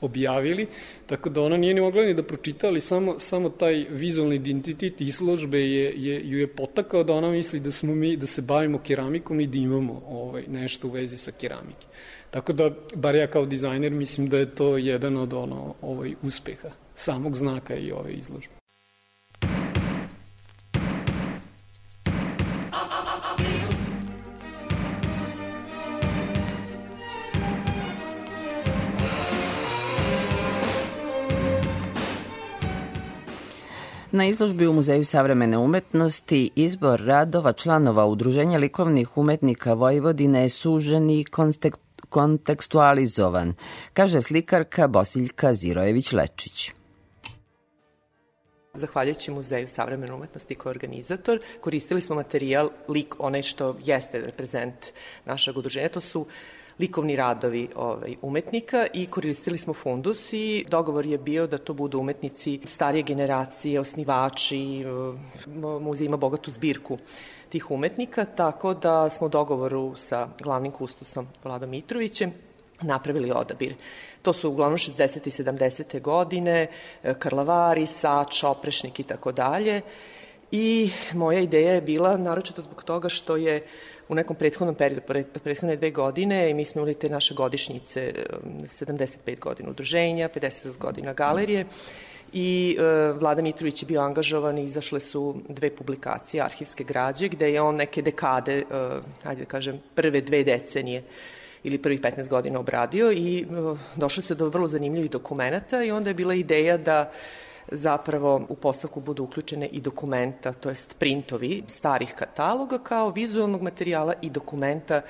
objavili, 0.00 0.66
tako 1.06 1.30
da 1.30 1.42
ona 1.42 1.56
nije 1.56 1.74
ni 1.74 1.80
mogla 1.80 2.04
ni 2.04 2.14
da 2.14 2.22
pročita, 2.22 2.66
ali 2.66 2.80
samo, 2.80 3.18
samo 3.18 3.48
taj 3.48 3.86
vizualni 3.90 4.36
identitet 4.36 5.00
izložbe 5.00 5.60
je, 5.60 5.94
je, 5.96 6.28
ju 6.28 6.38
je 6.38 6.46
potakao 6.46 7.04
da 7.04 7.14
ona 7.14 7.30
misli 7.30 7.60
da 7.60 7.70
smo 7.70 7.94
mi, 7.94 8.16
da 8.16 8.26
se 8.26 8.42
bavimo 8.42 8.78
keramikom 8.78 9.40
i 9.40 9.46
da 9.46 9.58
imamo 9.58 10.02
ovaj, 10.08 10.44
nešto 10.48 10.88
u 10.88 10.90
vezi 10.90 11.16
sa 11.16 11.32
keramike. 11.32 11.86
Tako 12.30 12.52
da, 12.52 12.70
bar 12.94 13.14
ja 13.14 13.26
kao 13.26 13.46
dizajner 13.46 13.92
mislim 13.92 14.28
da 14.28 14.38
je 14.38 14.54
to 14.54 14.76
jedan 14.76 15.16
od 15.16 15.32
ono, 15.32 15.74
ovaj, 15.82 16.14
uspeha 16.22 16.68
samog 16.94 17.36
znaka 17.36 17.74
i 17.74 17.92
ove 17.92 18.12
izložbe. 18.12 18.58
Na 34.10 34.26
izložbi 34.26 34.66
u 34.66 34.72
Muzeju 34.72 35.04
savremene 35.04 35.58
umetnosti 35.58 36.50
izbor 36.56 37.00
radova 37.00 37.52
članova 37.52 38.06
Udruženja 38.06 38.58
likovnih 38.58 39.18
umetnika 39.18 39.72
Vojvodine 39.72 40.42
je 40.42 40.48
sužen 40.48 41.10
i 41.10 41.24
konstek- 41.24 41.87
kontekstualizovan, 42.08 43.54
kaže 43.92 44.22
slikarka 44.22 44.88
Bosiljka 44.88 45.54
Zirojević-Lečić. 45.54 46.72
Zahvaljujući 48.74 49.30
Muzeju 49.30 49.68
savremene 49.68 50.14
umetnosti 50.14 50.54
je 50.54 50.70
organizator, 50.70 51.40
koristili 51.60 52.00
smo 52.00 52.14
materijal 52.14 52.70
lik, 52.88 53.14
onaj 53.18 53.42
što 53.42 53.76
jeste 53.84 54.20
reprezent 54.20 54.86
našeg 55.24 55.56
udruženja. 55.56 55.88
To 55.88 56.00
su 56.00 56.26
likovni 56.78 57.16
radovi 57.16 57.68
ovaj, 57.74 58.16
umetnika 58.22 58.86
i 58.94 59.06
koristili 59.06 59.58
smo 59.58 59.74
fundus 59.74 60.32
i 60.32 60.64
dogovor 60.68 61.06
je 61.06 61.18
bio 61.18 61.46
da 61.46 61.58
to 61.58 61.74
budu 61.74 61.98
umetnici 61.98 62.60
starije 62.64 63.02
generacije, 63.02 63.80
osnivači, 63.80 64.80
eh, 64.80 64.84
muzej 65.80 66.06
ima 66.06 66.16
bogatu 66.16 66.50
zbirku 66.50 66.98
tih 67.48 67.70
umetnika, 67.70 68.24
tako 68.24 68.74
da 68.74 69.10
smo 69.10 69.26
u 69.26 69.30
dogovoru 69.30 69.94
sa 69.96 70.28
glavnim 70.42 70.72
kustosom 70.72 71.26
Vladom 71.44 71.70
Mitrovićem 71.70 72.32
napravili 72.82 73.30
odabir. 73.30 73.74
To 74.22 74.32
su 74.32 74.50
uglavnom 74.50 74.78
60. 74.78 75.26
i 75.26 75.30
70. 75.30 76.00
godine, 76.00 76.66
e, 77.02 77.14
Karlavari, 77.14 77.86
Sač, 77.86 78.44
Oprešnik 78.44 79.00
i 79.00 79.02
tako 79.02 79.32
dalje. 79.32 79.80
I 80.50 80.90
moja 81.14 81.40
ideja 81.40 81.72
je 81.72 81.80
bila, 81.80 82.16
naročito 82.16 82.62
zbog 82.62 82.82
toga 82.82 83.08
što 83.08 83.36
je 83.36 83.66
u 84.08 84.14
nekom 84.14 84.36
prethodnom 84.36 84.74
periodu, 84.74 85.02
pre- 85.08 85.38
prethodne 85.42 85.76
dve 85.76 85.90
godine, 85.90 86.50
i 86.50 86.54
mi 86.54 86.64
smo 86.64 86.78
imali 86.78 86.94
te 86.94 87.08
naše 87.08 87.34
godišnjice, 87.34 88.00
e, 88.00 88.24
75 88.66 89.40
godina 89.40 89.70
udruženja, 89.70 90.28
50 90.28 90.78
godina 90.78 91.12
galerije, 91.12 91.66
i 92.32 92.76
e, 92.78 93.12
Vlada 93.12 93.42
Mitrović 93.42 93.82
je 93.82 93.86
bio 93.86 94.00
angažovan 94.00 94.58
i 94.58 94.62
izašle 94.62 95.00
su 95.00 95.36
dve 95.48 95.70
publikacije 95.70 96.42
arhivske 96.42 96.84
građe 96.84 97.28
gde 97.28 97.52
je 97.52 97.62
on 97.62 97.76
neke 97.76 98.02
dekade, 98.02 98.56
e, 98.56 98.64
ajde 99.24 99.42
da 99.42 99.48
kažem, 99.48 99.80
prve 99.94 100.20
dve 100.20 100.44
decenije 100.44 101.02
ili 101.62 101.78
prvih 101.78 102.00
15 102.00 102.28
godina 102.28 102.60
obradio 102.60 103.12
i 103.12 103.40
e, 103.40 103.46
došlo 103.96 104.22
se 104.22 104.34
do 104.34 104.48
vrlo 104.48 104.68
zanimljivih 104.68 105.10
dokumenta 105.10 105.82
i 105.82 105.90
onda 105.90 106.10
je 106.10 106.14
bila 106.14 106.34
ideja 106.34 106.76
da 106.76 107.10
zapravo 107.72 108.46
u 108.48 108.54
postavku 108.54 109.00
budu 109.00 109.24
uključene 109.24 109.66
i 109.66 109.80
dokumenta, 109.80 110.52
to 110.52 110.68
jest 110.68 110.98
printovi 110.98 111.62
starih 111.66 112.14
kataloga 112.14 112.78
kao 112.78 113.10
vizualnog 113.10 113.62
materijala 113.62 114.14
i 114.22 114.30
dokumenta 114.30 115.00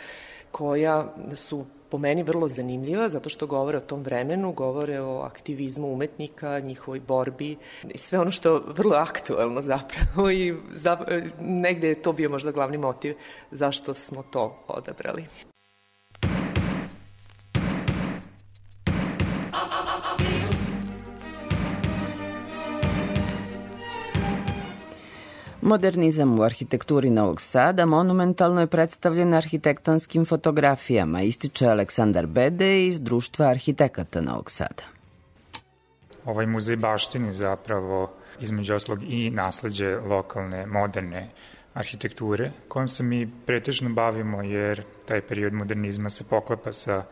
koja 0.50 1.14
su 1.34 1.64
po 1.90 1.98
meni 1.98 2.22
vrlo 2.22 2.48
zanimljiva 2.48 3.08
zato 3.08 3.28
što 3.28 3.46
govore 3.46 3.78
o 3.78 3.80
tom 3.80 4.02
vremenu, 4.02 4.52
govore 4.52 5.00
o 5.00 5.20
aktivizmu 5.20 5.92
umetnika, 5.92 6.60
njihovoj 6.60 7.00
borbi 7.00 7.56
i 7.94 7.98
sve 7.98 8.18
ono 8.18 8.30
što 8.30 8.54
je 8.54 8.60
vrlo 8.66 8.96
aktuelno 8.96 9.62
zapravo 9.62 10.30
i 10.30 10.54
za, 10.74 10.98
negde 11.40 11.88
je 11.88 12.02
to 12.02 12.12
bio 12.12 12.30
možda 12.30 12.52
glavni 12.52 12.78
motiv 12.78 13.16
zašto 13.50 13.94
smo 13.94 14.22
to 14.22 14.64
odabrali. 14.68 15.24
Modernizam 25.68 26.38
u 26.38 26.42
arhitekturi 26.42 27.10
Novog 27.10 27.40
Sada 27.40 27.86
monumentalno 27.86 28.60
je 28.60 28.66
predstavljen 28.66 29.34
arhitektonskim 29.34 30.24
fotografijama, 30.24 31.22
ističe 31.22 31.66
Aleksandar 31.66 32.26
Bede 32.26 32.86
iz 32.86 33.00
Društva 33.00 33.46
arhitekata 33.46 34.20
Novog 34.20 34.50
Sada. 34.50 34.82
Ovaj 36.24 36.46
muzej 36.46 36.76
baštini 36.76 37.34
zapravo 37.34 38.12
između 38.40 38.74
oslog 38.74 39.02
i 39.08 39.30
nasledđe 39.30 39.96
lokalne, 39.96 40.66
moderne 40.66 41.28
arhitekture, 41.74 42.50
kojom 42.68 42.88
se 42.88 43.02
mi 43.02 43.30
pretežno 43.46 43.90
bavimo 43.90 44.42
jer 44.42 44.82
taj 45.04 45.20
period 45.20 45.52
modernizma 45.52 46.10
se 46.10 46.24
poklapa 46.30 46.72
sa 46.72 47.02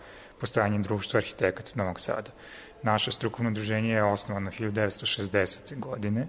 postojanjem 0.40 0.82
društva 0.82 1.18
arhitekata 1.18 1.70
Novog 1.74 2.00
Sada. 2.00 2.30
Naše 2.82 3.12
strukovno 3.12 3.50
udruženje 3.50 3.90
je 3.90 4.04
osnovano 4.04 4.50
1960. 4.50 5.78
godine 5.78 6.26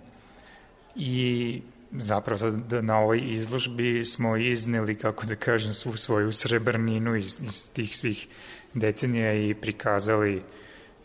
i 0.95 1.61
zapravo 1.91 2.37
sad 2.37 2.53
da 2.53 2.81
na 2.81 2.99
ovoj 2.99 3.21
izložbi 3.25 4.05
smo 4.05 4.37
izneli, 4.37 4.95
kako 4.95 5.25
da 5.25 5.35
kažem, 5.35 5.73
svu 5.73 5.97
svoju 5.97 6.33
srebrninu 6.33 7.15
iz, 7.15 7.37
iz 7.43 7.69
tih 7.73 7.97
svih 7.97 8.27
decenija 8.73 9.33
i 9.33 9.53
prikazali 9.53 10.43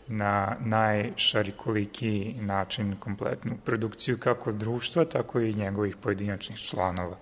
na 0.07 0.55
najšarikoliki 0.59 2.35
način 2.39 2.95
kompletnu 2.99 3.57
produkciju 3.65 4.17
kako 4.19 4.51
društva, 4.51 5.05
tako 5.05 5.39
i 5.39 5.53
njegovih 5.53 5.95
pojedinačnih 5.95 6.57
članova. 6.57 7.17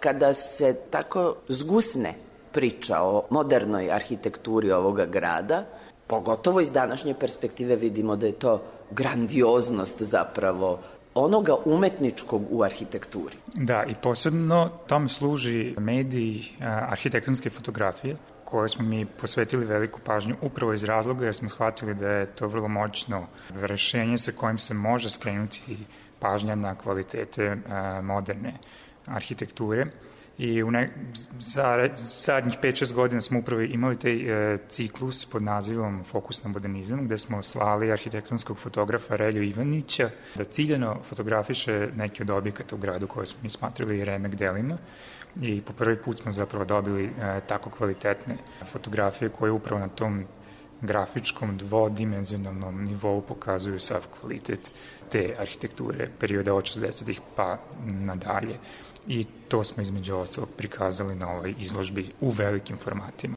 Kada 0.00 0.34
se 0.34 0.76
tako 0.90 1.36
zgusne 1.48 2.14
priča 2.52 3.02
o 3.02 3.26
modernoj 3.30 3.92
arhitekturi 3.92 4.72
ovoga 4.72 5.06
grada, 5.06 5.64
pogotovo 6.06 6.60
iz 6.60 6.72
današnje 6.72 7.14
perspektive 7.14 7.76
vidimo 7.76 8.16
da 8.16 8.26
je 8.26 8.32
to 8.32 8.62
grandioznost 8.90 10.02
zapravo 10.02 10.80
onoga 11.14 11.56
umetničkog 11.64 12.42
u 12.50 12.62
arhitekturi. 12.62 13.36
Da, 13.54 13.84
i 13.84 13.94
posebno 14.02 14.70
tom 14.86 15.08
služi 15.08 15.74
mediji 15.78 16.44
arhitektonske 16.60 17.50
fotografije, 17.50 18.16
koje 18.44 18.68
smo 18.68 18.84
mi 18.84 19.06
posvetili 19.06 19.64
veliku 19.64 20.00
pažnju 20.04 20.36
upravo 20.42 20.72
iz 20.72 20.84
razloga 20.84 21.24
jer 21.24 21.34
smo 21.34 21.48
shvatili 21.48 21.94
da 21.94 22.08
je 22.08 22.26
to 22.26 22.48
vrlo 22.48 22.68
moćno 22.68 23.26
rešenje 23.60 24.18
sa 24.18 24.32
kojim 24.32 24.58
se 24.58 24.74
može 24.74 25.10
skrenuti 25.10 25.78
pažnja 26.18 26.54
na 26.54 26.74
kvalitete 26.74 27.56
moderne 28.02 28.54
arhitekture 29.06 29.86
I 30.40 30.62
u 30.62 30.70
ne, 30.70 30.90
za, 31.38 31.88
zadnjih 32.18 32.58
5-6 32.62 32.92
godina 32.92 33.20
smo 33.20 33.38
upravo 33.38 33.62
imali 33.62 33.98
taj 33.98 34.14
e, 34.54 34.58
ciklus 34.68 35.26
pod 35.26 35.42
nazivom 35.42 36.04
Fokus 36.04 36.44
na 36.44 36.50
modernizam, 36.50 37.04
gde 37.04 37.18
smo 37.18 37.42
slali 37.42 37.92
arhitektonskog 37.92 38.58
fotografa 38.58 39.16
Relju 39.16 39.42
Ivanića 39.42 40.10
da 40.34 40.44
ciljeno 40.44 40.96
fotografiše 41.02 41.88
neke 41.96 42.22
od 42.22 42.30
objekata 42.30 42.76
u 42.76 42.78
gradu 42.78 43.06
koje 43.06 43.26
smo 43.26 43.40
mi 43.42 43.50
smatrali 43.50 44.04
remek 44.04 44.34
delima 44.34 44.78
i 45.42 45.60
po 45.60 45.72
prvi 45.72 46.02
put 46.02 46.18
smo 46.18 46.32
zapravo 46.32 46.64
dobili 46.64 47.04
e, 47.04 47.40
tako 47.46 47.70
kvalitetne 47.70 48.36
fotografije 48.72 49.28
koje 49.28 49.52
upravo 49.52 49.80
na 49.80 49.88
tom 49.88 50.24
grafičkom 50.80 51.56
dvodimenzionalnom 51.56 52.84
nivou 52.84 53.20
pokazuju 53.20 53.78
sav 53.78 54.06
kvalitet 54.20 54.72
te 55.10 55.36
arhitekture 55.38 56.08
perioda 56.18 56.54
od 56.54 56.64
60-ih 56.64 57.20
pa 57.36 57.58
nadalje. 57.84 58.56
I 59.08 59.26
to 59.48 59.64
smo 59.64 59.82
između 59.82 60.16
ostalog 60.16 60.48
prikazali 60.56 61.14
na 61.14 61.30
ovoj 61.30 61.54
izložbi 61.58 62.06
u 62.20 62.30
velikim 62.30 62.76
formatima. 62.76 63.34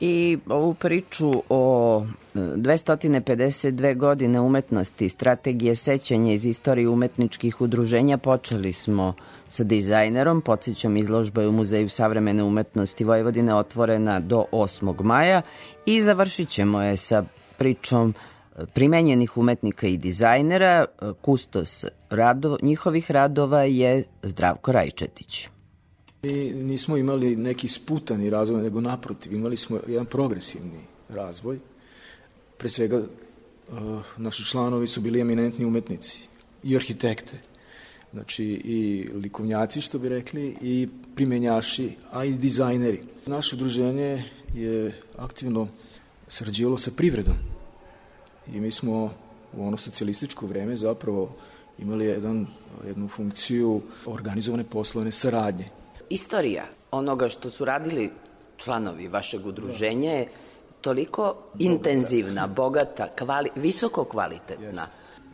I 0.00 0.38
ovu 0.48 0.74
priču 0.74 1.32
o 1.48 2.04
e, 2.34 2.38
252 2.38 3.96
godine 3.96 4.40
umetnosti, 4.40 5.08
strategije 5.08 5.74
sećanja 5.74 6.32
iz 6.32 6.46
istorije 6.46 6.88
umetničkih 6.88 7.60
udruženja 7.60 8.18
počeli 8.18 8.72
smo 8.72 9.14
sa 9.48 9.64
dizajnerom. 9.64 10.40
Podsjećam, 10.40 10.96
izložba 10.96 11.42
je 11.42 11.48
u 11.48 11.52
Muzeju 11.52 11.88
savremene 11.88 12.42
umetnosti 12.42 13.04
Vojvodine 13.04 13.54
otvorena 13.54 14.20
do 14.20 14.44
8. 14.52 15.02
maja 15.02 15.42
i 15.86 16.02
završit 16.02 16.48
ćemo 16.48 16.82
je 16.82 16.96
sa 16.96 17.24
pričom 17.58 18.14
e, 18.14 18.66
primenjenih 18.66 19.36
umetnika 19.36 19.86
i 19.86 19.96
dizajnera. 19.96 20.84
E, 20.84 21.12
Kustos 21.20 21.84
rado, 22.10 22.58
njihovih 22.62 23.10
radova 23.10 23.62
je 23.62 24.04
Zdravko 24.22 24.72
Rajčetić. 24.72 25.48
Mi 26.22 26.52
nismo 26.52 26.96
imali 26.96 27.36
neki 27.36 27.68
sputani 27.68 28.30
razvoj, 28.30 28.62
nego 28.62 28.80
naprotiv, 28.80 29.32
imali 29.34 29.56
smo 29.56 29.78
jedan 29.86 30.06
progresivni 30.06 30.80
razvoj. 31.08 31.58
Pre 32.56 32.68
svega, 32.68 32.96
uh, 32.98 33.76
naši 34.16 34.44
članovi 34.44 34.86
su 34.86 35.00
bili 35.00 35.20
eminentni 35.20 35.64
umetnici 35.64 36.22
i 36.62 36.76
arhitekte, 36.76 37.38
znači 38.12 38.44
i 38.44 39.08
likovnjaci, 39.14 39.80
što 39.80 39.98
bi 39.98 40.08
rekli, 40.08 40.56
i 40.60 40.88
primenjaši, 41.14 41.90
a 42.10 42.24
i 42.24 42.32
dizajneri. 42.32 43.02
Naše 43.26 43.56
udruženje 43.56 44.24
je 44.54 45.00
aktivno 45.16 45.68
sarađivalo 46.28 46.78
sa 46.78 46.90
privredom. 46.96 47.34
I 48.52 48.60
mi 48.60 48.70
smo 48.70 49.10
u 49.56 49.66
ono 49.66 49.76
socijalističko 49.76 50.46
vreme 50.46 50.76
zapravo 50.76 51.34
imali 51.78 52.06
jedan, 52.06 52.46
jednu 52.86 53.08
funkciju 53.08 53.82
organizovane 54.06 54.64
poslovne 54.64 55.12
saradnje. 55.12 55.64
Istorija 56.10 56.66
onoga 56.90 57.28
što 57.28 57.50
su 57.50 57.64
radili 57.64 58.10
članovi 58.56 59.08
vašeg 59.08 59.46
udruženja 59.46 60.12
je 60.12 60.28
toliko 60.80 61.36
intenzivna, 61.58 62.46
bogata, 62.46 63.08
kvali, 63.18 63.50
visoko 63.56 64.04
kvalitetna. 64.04 64.86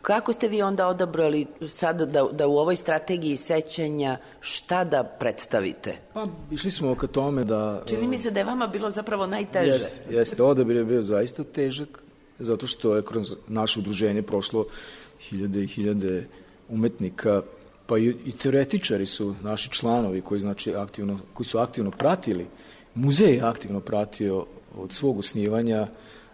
Kako 0.05 0.33
ste 0.33 0.47
vi 0.47 0.61
onda 0.61 0.87
odabrali 0.87 1.45
sad 1.67 2.01
da, 2.01 2.23
da 2.31 2.47
u 2.47 2.57
ovoj 2.57 2.75
strategiji 2.75 3.37
sećanja 3.37 4.17
šta 4.39 4.83
da 4.83 5.03
predstavite? 5.03 5.95
Pa 6.13 6.25
išli 6.51 6.71
smo 6.71 6.95
ka 6.95 7.07
tome 7.07 7.43
da... 7.43 7.83
Čini 7.85 8.07
mi 8.07 8.17
se 8.17 8.31
da 8.31 8.39
je 8.39 8.43
vama 8.43 8.67
bilo 8.67 8.89
zapravo 8.89 9.27
najteže. 9.27 9.67
Jeste, 9.67 10.01
jeste. 10.09 10.43
Odabir 10.43 10.75
je 10.75 10.85
bio 10.85 11.01
zaista 11.01 11.43
težak, 11.43 12.03
zato 12.39 12.67
što 12.67 12.95
je 12.95 13.05
kroz 13.05 13.35
naše 13.47 13.79
udruženje 13.79 14.21
prošlo 14.21 14.65
hiljade 15.19 15.63
i 15.63 15.67
hiljade 15.67 16.27
umetnika, 16.69 17.41
pa 17.85 17.97
i, 17.97 18.15
i 18.25 18.31
teoretičari 18.31 19.05
su 19.05 19.35
naši 19.41 19.69
članovi 19.71 20.21
koji, 20.21 20.39
znači, 20.39 20.75
aktivno, 20.75 21.19
koji 21.33 21.47
su 21.47 21.57
aktivno 21.57 21.91
pratili, 21.91 22.45
muzej 22.95 23.33
je 23.33 23.41
aktivno 23.41 23.79
pratio 23.79 24.45
od 24.77 24.93
svog 24.93 25.19
osnivanja 25.19 25.87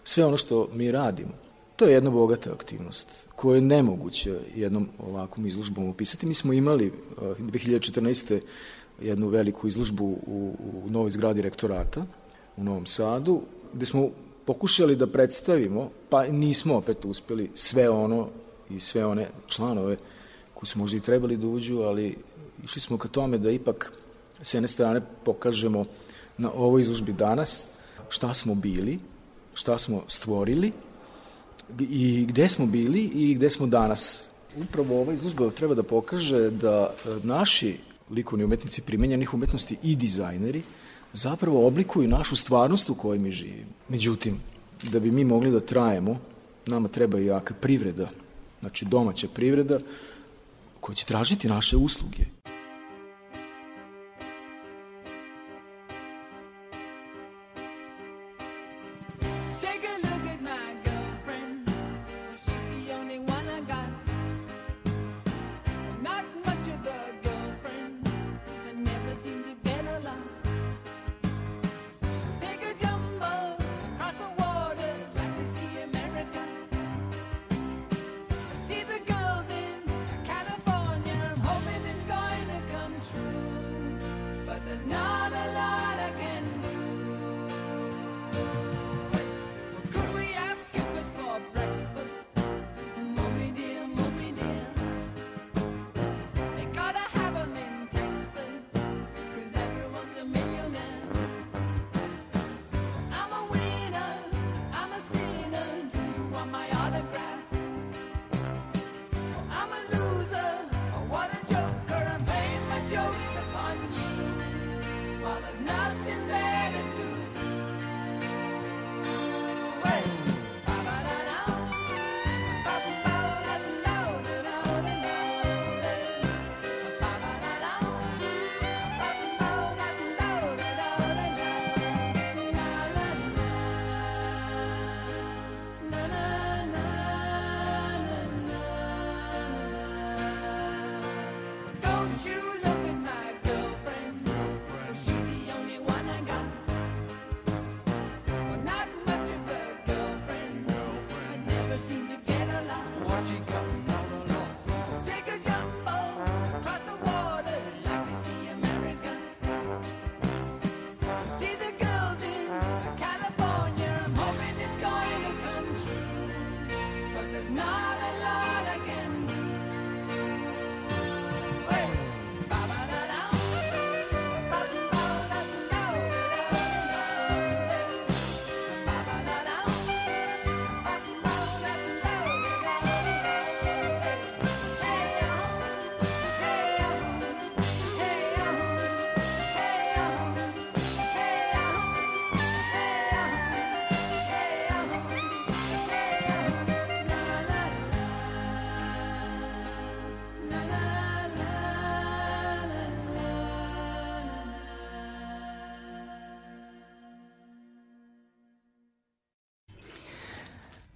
sve 0.04 0.26
ono 0.26 0.38
što 0.38 0.70
mi 0.74 0.92
radimo. 0.92 1.51
To 1.82 1.88
je 1.88 1.94
jedna 1.94 2.10
bogata 2.10 2.52
aktivnost 2.54 3.08
koja 3.36 3.56
je 3.56 3.62
nemoguće 3.62 4.40
jednom 4.56 4.90
ovakvom 5.00 5.46
izložbom 5.48 5.90
opisati. 5.90 6.26
Mi 6.26 6.34
smo 6.34 6.54
imali 6.54 6.88
uh, 6.88 7.24
2014. 7.24 8.42
jednu 9.02 9.28
veliku 9.28 9.68
izložbu 9.68 10.06
u, 10.06 10.56
u 10.86 10.90
novoj 10.90 11.12
zgradi 11.12 11.42
rektorata 11.42 12.06
u 12.58 12.64
Novom 12.64 12.86
Sadu, 12.86 13.42
gde 13.74 13.86
smo 13.86 14.10
pokušali 14.46 14.96
da 14.96 15.08
predstavimo, 15.08 15.90
pa 16.10 16.28
nismo 16.28 16.76
opet 16.76 17.06
uspeli 17.06 17.50
sve 17.54 17.90
ono 17.90 18.30
i 18.70 18.80
sve 18.80 19.06
one 19.06 19.30
članove 19.48 19.98
koji 20.54 20.68
su 20.68 20.80
možda 20.80 20.98
i 20.98 21.02
trebali 21.02 21.38
da 21.38 21.48
uđu, 21.48 21.82
ali 21.82 22.18
išli 22.64 22.82
smo 22.82 22.98
ka 22.98 23.08
tome 23.08 23.38
da 23.38 23.52
ipak 23.52 23.92
s 24.42 24.54
jedne 24.54 24.68
strane 24.68 25.02
pokažemo 25.26 25.86
na 26.38 26.52
ovoj 26.52 26.82
izložbi 26.82 27.14
danas 27.14 27.66
šta 28.10 28.34
smo 28.34 28.56
bili, 28.56 29.00
šta 29.54 29.78
smo 29.78 30.04
stvorili 30.08 30.72
i 31.80 32.26
gde 32.30 32.50
smo 32.50 32.66
bili 32.66 33.02
i 33.02 33.34
gde 33.36 33.50
smo 33.50 33.68
danas. 33.68 34.28
Upravo 34.58 35.02
ova 35.02 35.14
izložba 35.14 35.50
treba 35.50 35.76
da 35.76 35.84
pokaže 35.84 36.50
da 36.50 36.94
e, 37.06 37.10
naši 37.24 37.78
likovni 38.12 38.44
umetnici 38.44 38.82
primenjenih 38.82 39.34
umetnosti 39.34 39.78
i 39.84 39.96
dizajneri 39.96 40.62
zapravo 41.14 41.68
oblikuju 41.68 42.08
našu 42.08 42.36
stvarnost 42.36 42.90
u 42.90 42.96
kojoj 42.96 43.20
mi 43.20 43.32
živimo. 43.32 43.72
Međutim, 43.90 44.40
da 44.92 45.00
bi 45.00 45.12
mi 45.12 45.24
mogli 45.24 45.52
da 45.52 45.60
trajemo, 45.60 46.20
nama 46.66 46.88
treba 46.88 47.20
i 47.20 47.26
jaka 47.26 47.54
privreda, 47.54 48.10
znači 48.60 48.86
domaća 48.86 49.28
privreda, 49.34 49.80
koja 50.80 50.96
će 50.96 51.06
tražiti 51.06 51.48
naše 51.48 51.78
usluge. 51.78 52.24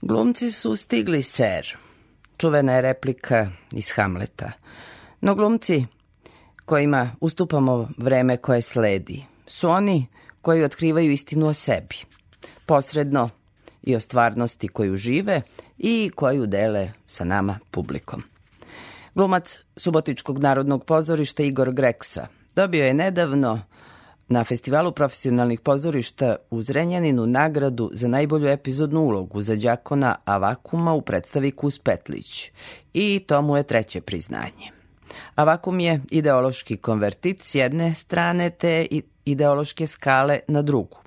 Glumci 0.08 0.52
su 0.52 0.76
stigli, 0.76 1.24
ser. 1.24 1.78
Čuvena 2.38 2.74
je 2.74 2.82
replika 2.82 3.50
iz 3.72 3.92
Hamleta. 3.92 4.52
No 5.22 5.36
glumci 5.36 5.86
kojima 6.66 7.12
ustupamo 7.20 7.90
vreme 7.98 8.38
koje 8.38 8.62
sledi 8.62 9.24
su 9.48 9.70
oni 9.70 10.08
koji 10.42 10.64
otkrivaju 10.64 11.12
istinu 11.12 11.48
o 11.48 11.54
sebi. 11.54 11.96
Posredno 12.66 13.30
i 13.84 13.96
o 13.96 14.00
stvarnosti 14.00 14.68
koju 14.68 14.96
žive 14.96 15.42
i 15.78 16.12
koju 16.16 16.46
dele 16.46 16.92
sa 17.06 17.24
nama 17.24 17.60
publikom. 17.72 18.24
Glumac 19.16 19.60
Subotičkog 19.76 20.40
narodnog 20.40 20.86
pozorišta 20.86 21.44
Igor 21.44 21.74
Greksa 21.74 22.28
dobio 22.56 22.86
je 22.86 22.94
nedavno 22.94 23.62
na 24.28 24.44
festivalu 24.44 24.92
profesionalnih 24.92 25.60
pozorišta 25.60 26.36
u 26.50 26.62
Zrenjaninu 26.62 27.26
nagradu 27.26 27.92
za 27.94 28.08
najbolju 28.08 28.48
epizodnu 28.48 29.02
ulogu 29.02 29.42
za 29.42 29.56
đakona 29.56 30.16
Avakuma 30.26 30.94
u 30.94 31.02
predstavi 31.02 31.52
Kus 31.52 31.80
Petlić 31.80 32.52
i 32.94 33.24
to 33.28 33.42
mu 33.42 33.58
je 33.58 33.64
treće 33.64 34.02
priznanje. 34.02 34.72
Avakum 35.36 35.80
je 35.80 36.02
ideološki 36.12 36.78
konvertit 36.78 37.44
s 37.44 37.56
jedne 37.56 37.94
strane 37.94 38.50
te 38.50 38.88
ideološke 39.26 39.88
skale 39.88 40.40
na 40.48 40.62
drugu. 40.62 40.98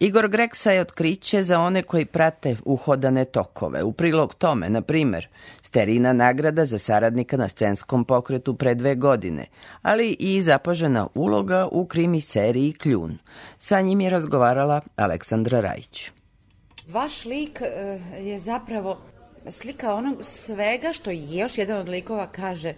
Igor 0.00 0.28
Greksa 0.28 0.72
je 0.72 0.80
otkriće 0.80 1.42
za 1.42 1.60
one 1.60 1.82
koji 1.82 2.06
prate 2.06 2.56
uhodane 2.64 3.24
tokove. 3.24 3.82
U 3.82 3.92
prilog 3.92 4.34
tome, 4.34 4.70
na 4.70 4.80
primer, 4.80 5.28
Sterina 5.68 6.12
nagrada 6.12 6.64
za 6.64 6.78
saradnika 6.78 7.36
na 7.36 7.48
scenskom 7.48 8.04
pokretu 8.04 8.54
pre 8.54 8.74
dve 8.74 8.94
godine, 8.94 9.46
ali 9.82 10.16
i 10.18 10.42
zapažena 10.42 11.08
uloga 11.14 11.68
u 11.72 11.86
krimi 11.86 12.20
seriji 12.20 12.72
Kljun. 12.72 13.18
Sa 13.58 13.80
njim 13.80 14.00
je 14.00 14.10
razgovarala 14.10 14.80
Aleksandra 14.96 15.60
Rajić. 15.60 16.10
Vaš 16.88 17.24
lik 17.24 17.60
e, 17.60 18.00
je 18.20 18.38
zapravo 18.38 18.98
slika 19.50 19.94
onog 19.94 20.24
svega 20.24 20.92
što 20.92 21.10
još 21.10 21.58
jedan 21.58 21.78
od 21.80 21.88
likova 21.88 22.26
kaže 22.26 22.74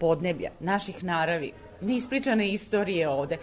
podneblja, 0.00 0.50
naših 0.60 1.04
naravi, 1.04 1.52
neispričane 1.80 2.52
istorije 2.52 3.08
ovde. 3.08 3.36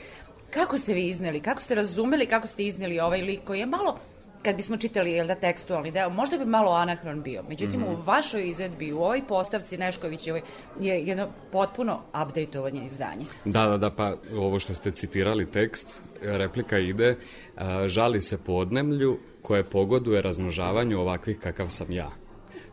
Kako 0.50 0.78
ste 0.78 0.94
vi 0.94 1.08
izneli, 1.08 1.42
kako 1.42 1.62
ste 1.62 1.76
razumeli, 1.76 2.26
kako 2.26 2.48
ste 2.48 2.64
izneli 2.64 3.00
ovaj 3.00 3.22
lik 3.22 3.40
koji 3.46 3.60
je 3.60 3.66
malo 3.66 3.98
kad 4.44 4.56
bismo 4.56 4.78
čitali 4.78 5.12
jel 5.12 5.28
da 5.28 5.36
tekstualni 5.36 5.92
deo, 5.92 6.10
možda 6.10 6.38
bi 6.38 6.46
malo 6.46 6.72
anahron 6.72 7.22
bio. 7.22 7.44
Međutim, 7.50 7.82
Mhm. 7.82 7.92
u 7.92 7.96
vašoj 8.06 8.50
izvedbi, 8.50 8.94
u 8.94 9.00
ovoj 9.00 9.22
postavci 9.28 9.78
Neškovićevoj 9.78 10.42
je 10.80 11.02
jedno 11.04 11.28
potpuno 11.52 12.00
updateovanje 12.24 12.86
izdanje. 12.86 13.26
Da, 13.46 13.66
da, 13.68 13.78
da, 13.78 13.90
pa 13.90 14.14
ovo 14.36 14.60
što 14.60 14.74
ste 14.74 14.92
citirali 14.92 15.52
tekst, 15.52 16.02
replika 16.22 16.80
ide, 16.80 17.16
a, 17.56 17.88
žali 17.88 18.22
se 18.22 18.44
podnemlju 18.44 19.20
koje 19.42 19.64
pogoduje 19.64 20.22
razmnožavanju 20.22 21.00
ovakvih 21.00 21.40
kakav 21.40 21.70
sam 21.70 21.92
ja. 21.92 22.12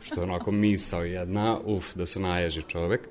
Što 0.00 0.20
je 0.20 0.24
onako 0.24 0.50
misao 0.50 1.02
jedna, 1.04 1.58
uf, 1.64 1.94
da 1.94 2.06
se 2.06 2.20
naježi 2.20 2.62
čovek. 2.62 3.08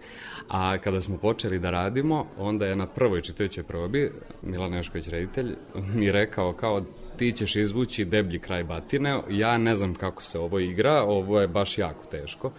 A 0.47 0.77
kada 0.77 1.01
smo 1.01 1.17
počeli 1.17 1.59
da 1.59 1.71
radimo, 1.71 2.25
onda 2.37 2.65
je 2.65 2.75
na 2.75 2.87
prvoj 2.87 3.21
čitajućoj 3.21 3.63
probi, 3.63 4.11
Milan 4.41 4.71
Nešković, 4.71 5.07
reditelj, 5.07 5.55
mi 5.95 6.11
rekao 6.11 6.53
kao 6.53 6.81
ti 7.19 7.31
ćeš 7.31 7.55
izvući 7.55 8.05
deblji 8.05 8.39
kraj 8.39 8.63
batine, 8.63 9.19
ja 9.29 9.57
ne 9.57 9.75
znam 9.75 9.95
kako 9.95 10.23
se 10.23 10.39
ovo 10.39 10.59
igra, 10.59 11.03
ovo 11.03 11.41
je 11.41 11.47
baš 11.47 11.77
jako 11.77 12.05
teško. 12.05 12.51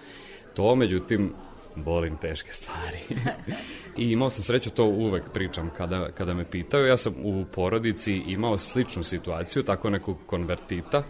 To, 0.54 0.74
međutim, 0.74 1.32
volim 1.76 2.16
teške 2.16 2.52
stvari. 2.52 2.98
I 4.02 4.12
imao 4.12 4.30
sam 4.30 4.42
sreću, 4.42 4.70
to 4.70 4.84
uvek 4.84 5.22
pričam 5.32 5.70
kada, 5.76 6.10
kada 6.10 6.34
me 6.34 6.44
pitaju. 6.44 6.86
Ja 6.86 6.96
sam 6.96 7.14
u 7.24 7.44
porodici 7.44 8.22
imao 8.26 8.58
sličnu 8.58 9.04
situaciju, 9.04 9.62
tako 9.62 9.90
nekog 9.90 10.16
konvertita, 10.26 11.02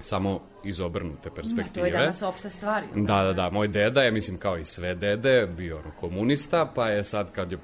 samo 0.00 0.40
iz 0.64 0.80
obrnute 0.80 1.30
perspektive. 1.30 1.80
To 1.80 1.86
je 1.86 1.92
danas 1.92 2.22
opšta 2.22 2.50
stvar. 2.50 2.82
Da, 2.94 3.22
da, 3.22 3.32
da. 3.32 3.50
Moj 3.50 3.68
deda 3.68 4.02
je, 4.02 4.10
mislim, 4.10 4.38
kao 4.38 4.58
i 4.58 4.64
sve 4.64 4.94
dede, 4.94 5.46
bio 5.46 5.78
ono 5.78 5.90
komunista, 6.00 6.72
pa 6.74 6.88
je 6.88 7.04
sad 7.04 7.32
kad 7.32 7.52
je 7.52 7.58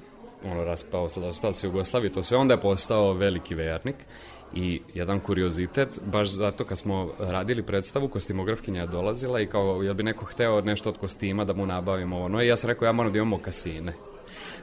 ono 0.45 0.63
raspao, 0.63 1.07
raspao 1.15 1.53
se 1.53 1.67
Jugoslavije, 1.67 2.11
to 2.11 2.23
sve, 2.23 2.37
onda 2.37 2.53
je 2.53 2.61
postao 2.61 3.13
veliki 3.13 3.55
vernik. 3.55 3.95
I 4.53 4.81
jedan 4.93 5.19
kuriozitet, 5.19 5.99
baš 6.05 6.29
zato 6.29 6.65
kad 6.65 6.77
smo 6.77 7.11
radili 7.19 7.63
predstavu, 7.63 8.07
kostimografkinja 8.07 8.81
je 8.81 8.87
dolazila 8.87 9.41
i 9.41 9.47
kao, 9.47 9.83
jel 9.83 9.93
bi 9.93 10.03
neko 10.03 10.25
hteo 10.25 10.61
nešto 10.61 10.89
od 10.89 10.97
kostima 10.97 11.45
da 11.45 11.53
mu 11.53 11.65
nabavimo 11.65 12.21
ono, 12.21 12.41
i 12.41 12.47
ja 12.47 12.55
sam 12.55 12.69
rekao, 12.69 12.85
ja 12.85 12.91
moram 12.91 13.11
da 13.11 13.17
imamo 13.17 13.37
kasine 13.37 13.93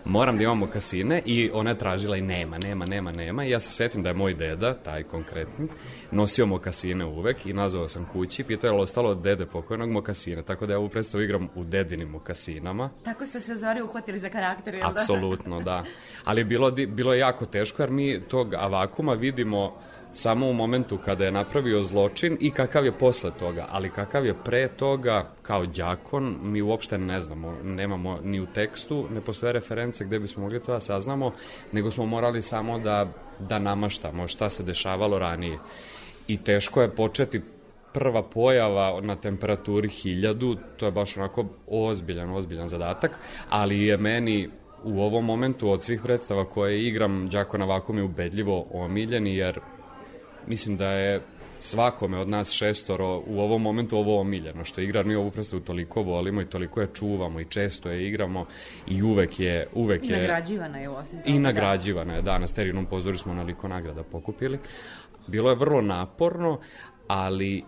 moram 0.04 0.36
da 0.36 0.42
imamo 0.42 0.66
kasine 0.66 1.22
i 1.26 1.50
ona 1.54 1.70
je 1.70 1.78
tražila 1.78 2.16
i 2.16 2.20
nema, 2.20 2.58
nema, 2.58 2.86
nema, 2.86 3.12
nema 3.12 3.44
i 3.44 3.50
ja 3.50 3.60
se 3.60 3.70
setim 3.70 4.02
da 4.02 4.08
je 4.08 4.14
moj 4.14 4.34
deda, 4.34 4.74
taj 4.74 5.02
konkretni, 5.02 5.68
nosio 6.10 6.46
mokasine 6.46 7.04
uvek 7.04 7.46
i 7.46 7.52
nazvao 7.52 7.88
sam 7.88 8.08
kući, 8.12 8.44
pitao 8.44 8.68
je 8.68 8.72
li 8.72 8.80
ostalo 8.80 9.10
od 9.10 9.22
dede 9.22 9.46
pokojnog 9.46 9.90
mokasine, 9.90 10.42
tako 10.42 10.66
da 10.66 10.72
ja 10.72 10.78
ovu 10.78 10.88
predstavu 10.88 11.24
igram 11.24 11.48
u 11.54 11.64
dedinim 11.64 12.08
mokasinama. 12.08 12.90
Tako 13.04 13.26
ste 13.26 13.40
se 13.40 13.56
zvari 13.56 13.82
uhvatili 13.82 14.18
za 14.18 14.28
karakter, 14.28 14.74
jel 14.74 14.82
da? 14.82 14.88
Apsolutno, 14.88 15.60
da. 15.60 15.84
Ali 16.24 16.44
bilo, 16.44 16.70
bilo 16.70 17.12
je 17.12 17.18
jako 17.18 17.46
teško 17.46 17.82
jer 17.82 17.90
mi 17.90 18.20
tog 18.28 18.54
avakuma 18.54 19.12
vidimo 19.12 19.76
samo 20.12 20.48
u 20.48 20.52
momentu 20.52 20.98
kada 20.98 21.24
je 21.24 21.32
napravio 21.32 21.82
zločin 21.82 22.36
i 22.40 22.51
kakav 22.51 22.84
je 22.84 22.93
posle 22.93 23.30
toga, 23.39 23.66
ali 23.70 23.90
kakav 23.90 24.26
je 24.26 24.34
pre 24.44 24.68
toga 24.68 25.30
kao 25.43 25.66
đakon, 25.66 26.36
mi 26.43 26.62
uopšte 26.62 26.98
ne 26.98 27.20
znamo, 27.20 27.56
nemamo 27.64 28.18
ni 28.24 28.40
u 28.40 28.47
tekstu, 28.47 29.06
ne 29.10 29.20
postoje 29.20 29.52
reference 29.52 30.05
gde 30.05 30.18
bismo 30.18 30.43
mogli 30.43 30.60
to 30.60 30.72
da 30.72 30.80
saznamo, 30.80 31.32
nego 31.72 31.90
smo 31.90 32.06
morali 32.06 32.43
samo 32.43 32.78
da, 32.78 33.06
da 33.39 33.59
namaštamo 33.59 34.28
šta 34.28 34.51
se 34.51 34.62
dešavalo 34.62 35.18
ranije. 35.18 35.59
I 36.28 36.36
teško 36.36 36.82
je 36.82 36.94
početi 36.94 37.40
prva 37.93 38.22
pojava 38.22 39.01
na 39.01 39.16
temperaturi 39.16 39.89
1000, 39.89 40.56
to 40.76 40.86
je 40.86 40.93
baš 40.93 41.16
onako 41.16 41.44
ozbiljan, 41.66 42.30
ozbiljan 42.30 42.68
zadatak, 42.68 43.18
ali 43.48 43.82
je 43.82 43.97
meni 43.97 44.48
u 44.84 45.01
ovom 45.02 45.24
momentu 45.24 45.70
od 45.70 45.82
svih 45.82 46.01
predstava 46.02 46.44
koje 46.44 46.82
igram, 46.82 47.28
Đakona 47.28 47.64
Vakum 47.64 47.98
je 47.98 48.05
ubedljivo 48.05 48.66
omiljen, 48.72 49.26
jer 49.26 49.60
mislim 50.47 50.77
da 50.77 50.90
je 50.90 51.20
svakome 51.62 52.19
od 52.19 52.28
nas 52.28 52.51
šestoro 52.51 53.23
u 53.27 53.40
ovom 53.40 53.62
momentu 53.62 53.98
ovo 53.98 54.20
omiljeno, 54.20 54.64
što 54.64 54.81
igra 54.81 55.02
mi 55.02 55.14
ovu 55.14 55.31
predstavu 55.31 55.62
toliko 55.62 56.02
volimo 56.02 56.40
i 56.40 56.47
toliko 56.47 56.81
je 56.81 56.89
čuvamo 56.94 57.40
i 57.40 57.44
često 57.44 57.90
je 57.90 58.09
igramo 58.09 58.47
i 58.86 59.02
uvek 59.02 59.40
je, 59.40 59.66
uvek 59.74 60.05
I 60.05 60.09
je 60.09 60.19
nagrađivana 60.19 60.78
je 60.78 60.89
osim 60.89 61.19
toga, 61.19 61.31
i 61.31 61.32
da. 61.32 61.39
nagrađivana 61.39 62.14
je, 62.14 62.23
da, 62.23 62.39
na 62.39 62.47
sterinom 62.47 62.86
pozori 62.86 63.19
smo 63.19 63.35
naliko 63.35 63.69
nagrada 63.69 64.02
pokupili. 64.02 64.59
Bilo 65.27 65.51
je 65.51 65.56
vrlo 65.56 65.81
naporno, 65.81 66.60
ali 67.06 67.64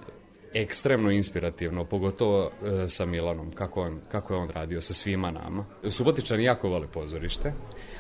ekstremno 0.55 1.11
inspirativno, 1.11 1.85
pogotovo 1.85 2.51
e, 2.85 2.89
sa 2.89 3.07
Milanom, 3.07 3.53
kako, 3.53 3.83
on, 3.83 4.01
kako 4.09 4.35
je 4.35 4.41
on 4.41 4.49
radio 4.49 4.81
sa 4.81 4.95
svima 4.95 5.31
nama. 5.31 5.65
Subotičani 5.91 6.45
jako 6.45 6.69
vole 6.69 6.87
pozorište. 6.87 7.53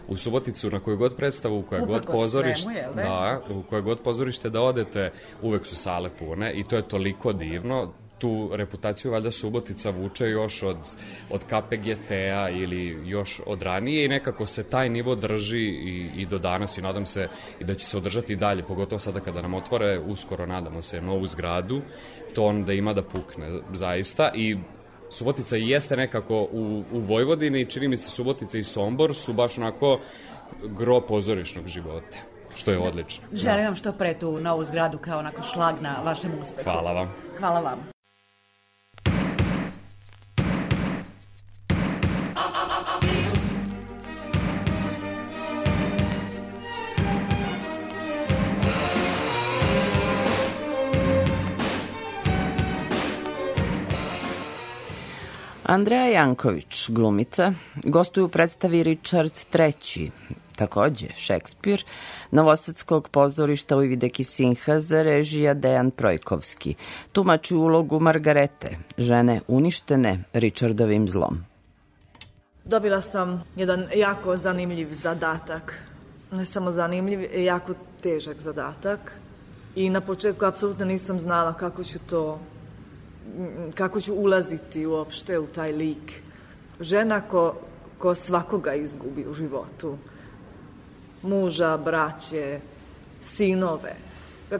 U 0.08 0.16
Suboticu 0.16 0.70
na 0.70 0.80
koju 0.80 0.96
god 0.96 1.16
predstavu, 1.16 1.58
u 1.58 1.62
koje 1.62 1.80
god 1.80 1.96
Uprkos 1.96 2.14
pozorište, 2.14 2.62
svemu, 2.62 2.94
da? 2.96 3.02
da, 3.02 3.54
u 3.54 3.62
koje 3.62 3.82
god 3.82 4.00
pozorište 4.00 4.50
da 4.50 4.60
odete, 4.60 5.10
uvek 5.42 5.66
su 5.66 5.76
sale 5.76 6.10
pune 6.18 6.52
i 6.52 6.64
to 6.64 6.76
je 6.76 6.88
toliko 6.88 7.32
divno 7.32 7.92
tu 8.18 8.50
reputaciju 8.52 9.12
valjda 9.12 9.30
Subotica 9.30 9.90
vuče 9.90 10.28
još 10.30 10.62
od, 10.62 10.76
od 11.30 11.40
KPGT-a 11.44 12.48
ili 12.50 13.08
još 13.10 13.40
od 13.46 13.62
ranije 13.62 14.04
i 14.04 14.08
nekako 14.08 14.46
se 14.46 14.62
taj 14.62 14.88
nivo 14.88 15.14
drži 15.14 15.60
i, 15.60 16.10
i 16.16 16.26
do 16.26 16.38
danas 16.38 16.78
i 16.78 16.82
nadam 16.82 17.06
se 17.06 17.28
i 17.60 17.64
da 17.64 17.74
će 17.74 17.86
se 17.86 17.96
održati 17.96 18.32
i 18.32 18.36
dalje, 18.36 18.62
pogotovo 18.62 18.98
sada 18.98 19.20
kada 19.20 19.42
nam 19.42 19.54
otvore, 19.54 19.98
uskoro 19.98 20.46
nadamo 20.46 20.82
se, 20.82 21.00
novu 21.00 21.26
zgradu, 21.26 21.82
to 22.34 22.44
onda 22.44 22.72
ima 22.72 22.92
da 22.92 23.02
pukne 23.02 23.60
zaista 23.72 24.30
i 24.34 24.56
Subotica 25.14 25.56
i 25.56 25.68
jeste 25.68 25.96
nekako 25.96 26.48
u, 26.52 26.82
u 26.92 26.98
Vojvodini 26.98 27.60
i 27.60 27.66
čini 27.66 27.88
mi 27.88 27.96
se 27.96 28.10
Subotica 28.10 28.58
i 28.58 28.64
Sombor 28.64 29.14
su 29.14 29.32
baš 29.32 29.58
onako 29.58 30.00
gro 30.62 31.00
pozorišnog 31.00 31.66
života, 31.66 32.18
što 32.56 32.70
je 32.70 32.78
odlično. 32.78 33.24
Želim 33.32 33.64
vam 33.64 33.74
što 33.74 33.92
pre 33.92 34.18
tu 34.18 34.40
novu 34.40 34.64
zgradu 34.64 34.98
kao 34.98 35.18
onako 35.18 35.42
šlag 35.42 35.74
na 35.80 35.96
vašem 36.04 36.30
uspehu. 36.42 36.70
Hvala 36.70 36.92
vam. 36.92 37.14
Hvala 37.38 37.60
vam. 37.60 37.93
Andreja 55.64 56.06
Janković, 56.06 56.90
glumica, 56.90 57.52
gostuje 57.84 58.24
u 58.24 58.28
predstavi 58.28 58.82
Richard 58.82 59.32
III, 59.58 60.10
takođe 60.56 61.06
Šekspir, 61.14 61.84
Novosadskog 62.30 63.08
pozorišta 63.08 63.76
Ujvideki 63.76 64.24
Sinhaza, 64.24 65.02
režija 65.02 65.54
Dejan 65.54 65.90
Projkovski. 65.90 66.74
Tumači 67.12 67.54
ulogu 67.54 68.00
Margarete, 68.00 68.76
žene 68.98 69.40
uništene 69.48 70.24
Richardovim 70.32 71.08
zlom. 71.08 71.44
Dobila 72.64 73.00
sam 73.00 73.44
jedan 73.56 73.86
jako 73.94 74.36
zanimljiv 74.36 74.88
zadatak. 74.90 75.78
Ne 76.32 76.44
samo 76.44 76.72
zanimljiv, 76.72 77.20
jako 77.34 77.74
težak 78.02 78.40
zadatak. 78.40 79.12
I 79.76 79.90
na 79.90 80.00
početku 80.00 80.44
apsolutno 80.44 80.84
nisam 80.84 81.18
znala 81.18 81.52
kako 81.52 81.84
ću 81.84 81.98
to 81.98 82.38
kako 83.74 84.00
ću 84.00 84.14
ulaziti 84.14 84.86
uopšte 84.86 85.38
u 85.38 85.46
taj 85.46 85.72
lik. 85.72 86.22
Žena 86.80 87.20
ko, 87.20 87.54
ko 87.98 88.14
svakoga 88.14 88.74
izgubi 88.74 89.26
u 89.26 89.34
životu. 89.34 89.98
Muža, 91.22 91.76
braće, 91.76 92.60
sinove. 93.20 93.96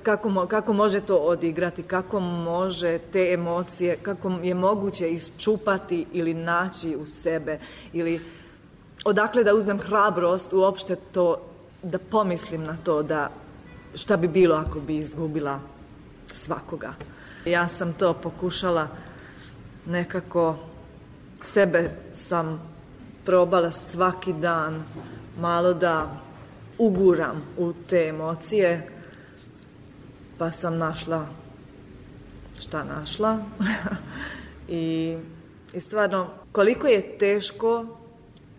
Kako, 0.03 0.29
mo, 0.29 0.47
kako 0.47 0.73
može 0.73 1.01
to 1.01 1.17
odigrati, 1.17 1.83
kako 1.83 2.21
može 2.21 2.99
te 2.99 3.33
emocije, 3.33 3.97
kako 4.03 4.31
je 4.43 4.55
moguće 4.55 5.11
isčupati 5.13 6.07
ili 6.13 6.35
naći 6.35 6.97
u 6.97 7.07
sebe 7.07 7.59
ili 7.93 8.21
odakle 9.05 9.45
da 9.45 9.55
uzmem 9.55 9.81
hrabrost 9.81 10.53
uopšte 10.53 10.97
to 11.13 11.41
da 11.83 11.99
pomislim 11.99 12.65
na 12.65 12.77
to 12.85 13.03
da 13.03 13.31
šta 13.95 14.17
bi 14.17 14.29
bilo 14.29 14.57
ako 14.57 14.81
bi 14.81 14.97
izgubila 14.97 15.61
svakoga. 16.33 16.95
Ja 17.45 17.69
sam 17.69 17.93
to 17.93 18.15
pokušala 18.15 18.89
nekako 19.87 20.57
sebe 21.43 21.91
sam 22.13 22.61
probala 23.25 23.71
svaki 23.71 24.33
dan 24.33 24.85
malo 25.41 25.75
da 25.75 26.21
uguram 26.79 27.43
u 27.59 27.73
te 27.89 28.07
emocije 28.09 28.89
pa 30.39 30.51
sam 30.51 30.79
našla 30.79 31.27
šta 32.61 32.85
našla. 32.85 33.39
I, 34.69 35.17
i 35.73 35.81
stvarno 35.81 36.29
koliko 36.53 36.87
je 36.87 37.19
teško 37.19 37.87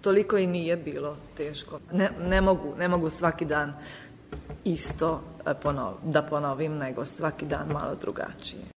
toliko 0.02 0.38
i 0.38 0.48
nije 0.48 0.78
bilo 0.78 1.18
teško. 1.38 1.80
Ne, 1.92 2.10
ne, 2.20 2.42
mogu, 2.42 2.74
ne 2.78 2.88
mogu 2.88 3.10
svaki 3.10 3.46
dan 3.46 3.74
isto 4.64 5.22
e, 5.46 5.54
ponov, 5.54 5.94
da 6.04 6.22
ponovim 6.22 6.78
nego 6.78 7.06
svaki 7.06 7.46
dan 7.46 7.68
malo 7.68 7.96
drugačije 7.96 8.75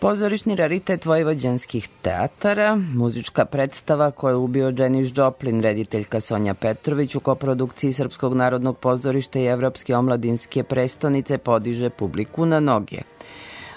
Pozorišni 0.00 0.56
raritet 0.56 1.06
vojvođanskih 1.06 1.88
teatara, 2.02 2.76
muzička 2.76 3.44
predstava 3.44 4.10
koju 4.10 4.42
ubio 4.42 4.72
Janis 4.78 5.12
Joplin, 5.14 5.60
rediteljka 5.60 6.20
Sonja 6.20 6.54
Petrović 6.54 7.14
u 7.14 7.20
koprodukciji 7.20 7.92
Srpskog 7.92 8.34
narodnog 8.34 8.78
pozorišta 8.78 9.38
i 9.38 9.46
Evropske 9.46 9.96
omladinske 9.96 10.62
prestonice 10.62 11.38
podiže 11.38 11.90
publiku 11.90 12.46
na 12.46 12.60
noge. 12.60 12.98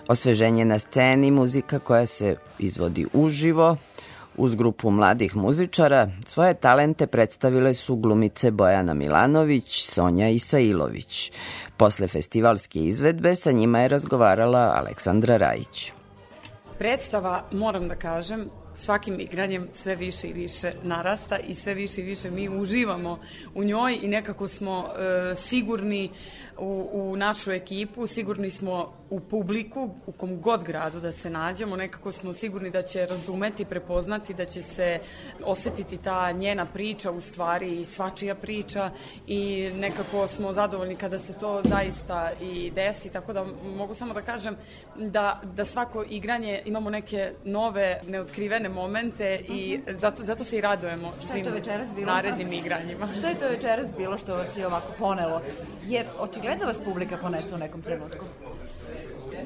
Osveženje 0.07 0.65
na 0.65 0.79
sceni, 0.79 1.31
muzika 1.31 1.79
koja 1.79 2.05
se 2.05 2.35
izvodi 2.59 3.07
uživo, 3.13 3.77
Uz 4.37 4.55
grupu 4.55 4.91
mladih 4.91 5.35
muzičara 5.35 6.09
svoje 6.25 6.53
talente 6.53 7.07
predstavile 7.07 7.73
su 7.73 7.95
glumice 7.95 8.51
Bojana 8.51 8.93
Milanović, 8.93 9.85
Sonja 9.85 10.29
Isailović. 10.29 11.31
Posle 11.77 12.07
festivalske 12.07 12.79
izvedbe 12.79 13.35
sa 13.35 13.51
njima 13.51 13.79
je 13.79 13.87
razgovarala 13.87 14.73
Aleksandra 14.77 15.37
Rajić. 15.37 15.93
Predstava, 16.81 17.43
moram 17.51 17.87
da 17.87 17.95
kažem, 17.95 18.49
svakim 18.75 19.19
igranjem 19.19 19.67
sve 19.71 19.95
više 19.95 20.27
i 20.27 20.33
više 20.33 20.71
narasta 20.83 21.37
i 21.37 21.55
sve 21.55 21.73
više 21.73 22.01
i 22.01 22.03
više 22.03 22.31
mi 22.31 22.49
uživamo 22.49 23.19
u 23.55 23.63
njoj 23.63 23.99
i 24.01 24.07
nekako 24.07 24.47
smo 24.47 24.85
e, 24.87 25.35
sigurni 25.35 26.09
u, 26.61 26.89
u 26.93 27.17
našu 27.17 27.51
ekipu, 27.51 28.07
sigurni 28.07 28.49
smo 28.49 28.93
u 29.09 29.19
publiku, 29.19 29.89
u 30.05 30.11
kom 30.11 30.41
god 30.41 30.63
gradu 30.63 30.99
da 30.99 31.11
se 31.11 31.29
nađemo, 31.29 31.75
nekako 31.75 32.11
smo 32.11 32.33
sigurni 32.33 32.69
da 32.69 32.81
će 32.81 33.05
razumeti, 33.05 33.65
prepoznati, 33.65 34.33
da 34.33 34.45
će 34.45 34.61
se 34.61 34.99
osetiti 35.43 35.97
ta 35.97 36.31
njena 36.31 36.65
priča, 36.65 37.11
u 37.11 37.21
stvari 37.21 37.81
i 37.81 37.85
svačija 37.85 38.35
priča. 38.35 38.89
I 39.27 39.69
nekako 39.75 40.27
smo 40.27 40.53
zadovoljni 40.53 40.95
kada 40.95 41.19
se 41.19 41.33
to 41.33 41.61
zaista 41.63 42.31
i 42.41 42.71
desi, 42.71 43.09
tako 43.09 43.33
da 43.33 43.45
mogu 43.77 43.93
samo 43.93 44.13
da 44.13 44.21
kažem 44.21 44.55
da, 44.95 45.41
da 45.55 45.65
svako 45.65 46.03
igranje 46.09 46.61
imamo 46.65 46.89
neke 46.89 47.31
nove, 47.43 48.01
neotkrivene 48.07 48.69
momente 48.69 49.41
i 49.49 49.79
zato, 49.87 50.23
zato 50.23 50.43
se 50.43 50.57
i 50.57 50.61
radujemo 50.61 51.13
svim 51.19 51.45
narednim 52.05 52.53
igranjima. 52.53 53.07
Šta 53.17 53.27
je 53.27 53.39
to 53.39 53.47
večeras 53.47 53.87
bilo 53.97 54.17
što 54.17 54.35
vas 54.35 54.57
je 54.57 54.67
ovako 54.67 54.93
ponelo? 54.99 55.41
Jer 55.87 56.05
očigledno 56.19 56.50
vas 56.59 56.79
publika 56.85 57.17
ponese 57.17 57.55
u 57.55 57.57
nekom 57.57 57.81
trenutku. 57.81 58.25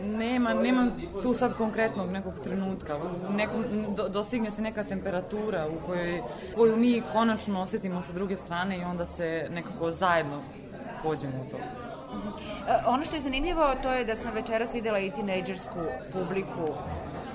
Nema, 0.03 0.53
nema 0.53 0.91
tu 1.23 1.33
sad 1.33 1.53
konkretnog 1.53 2.11
nekog 2.11 2.33
trenutka. 2.43 2.97
U 3.29 3.33
nekom, 3.33 3.65
do, 3.95 4.09
dostigne 4.09 4.51
se 4.51 4.61
neka 4.61 4.83
temperatura 4.83 5.67
u 5.67 5.85
kojoj, 5.85 6.21
koju 6.55 6.77
mi 6.77 7.01
konačno 7.13 7.61
osetimo 7.61 8.01
sa 8.01 8.13
druge 8.13 8.37
strane 8.37 8.77
i 8.77 8.83
onda 8.83 9.05
se 9.05 9.47
nekako 9.51 9.91
zajedno 9.91 10.41
pođemo 11.03 11.33
u 11.47 11.51
to. 11.51 11.57
E, 11.57 11.61
ono 12.85 13.05
što 13.05 13.15
je 13.15 13.21
zanimljivo 13.21 13.75
to 13.83 13.93
je 13.93 14.05
da 14.05 14.15
sam 14.15 14.33
večeras 14.33 14.73
videla 14.73 14.99
i 14.99 15.11
tinejdžersku 15.11 15.79
publiku 16.13 16.73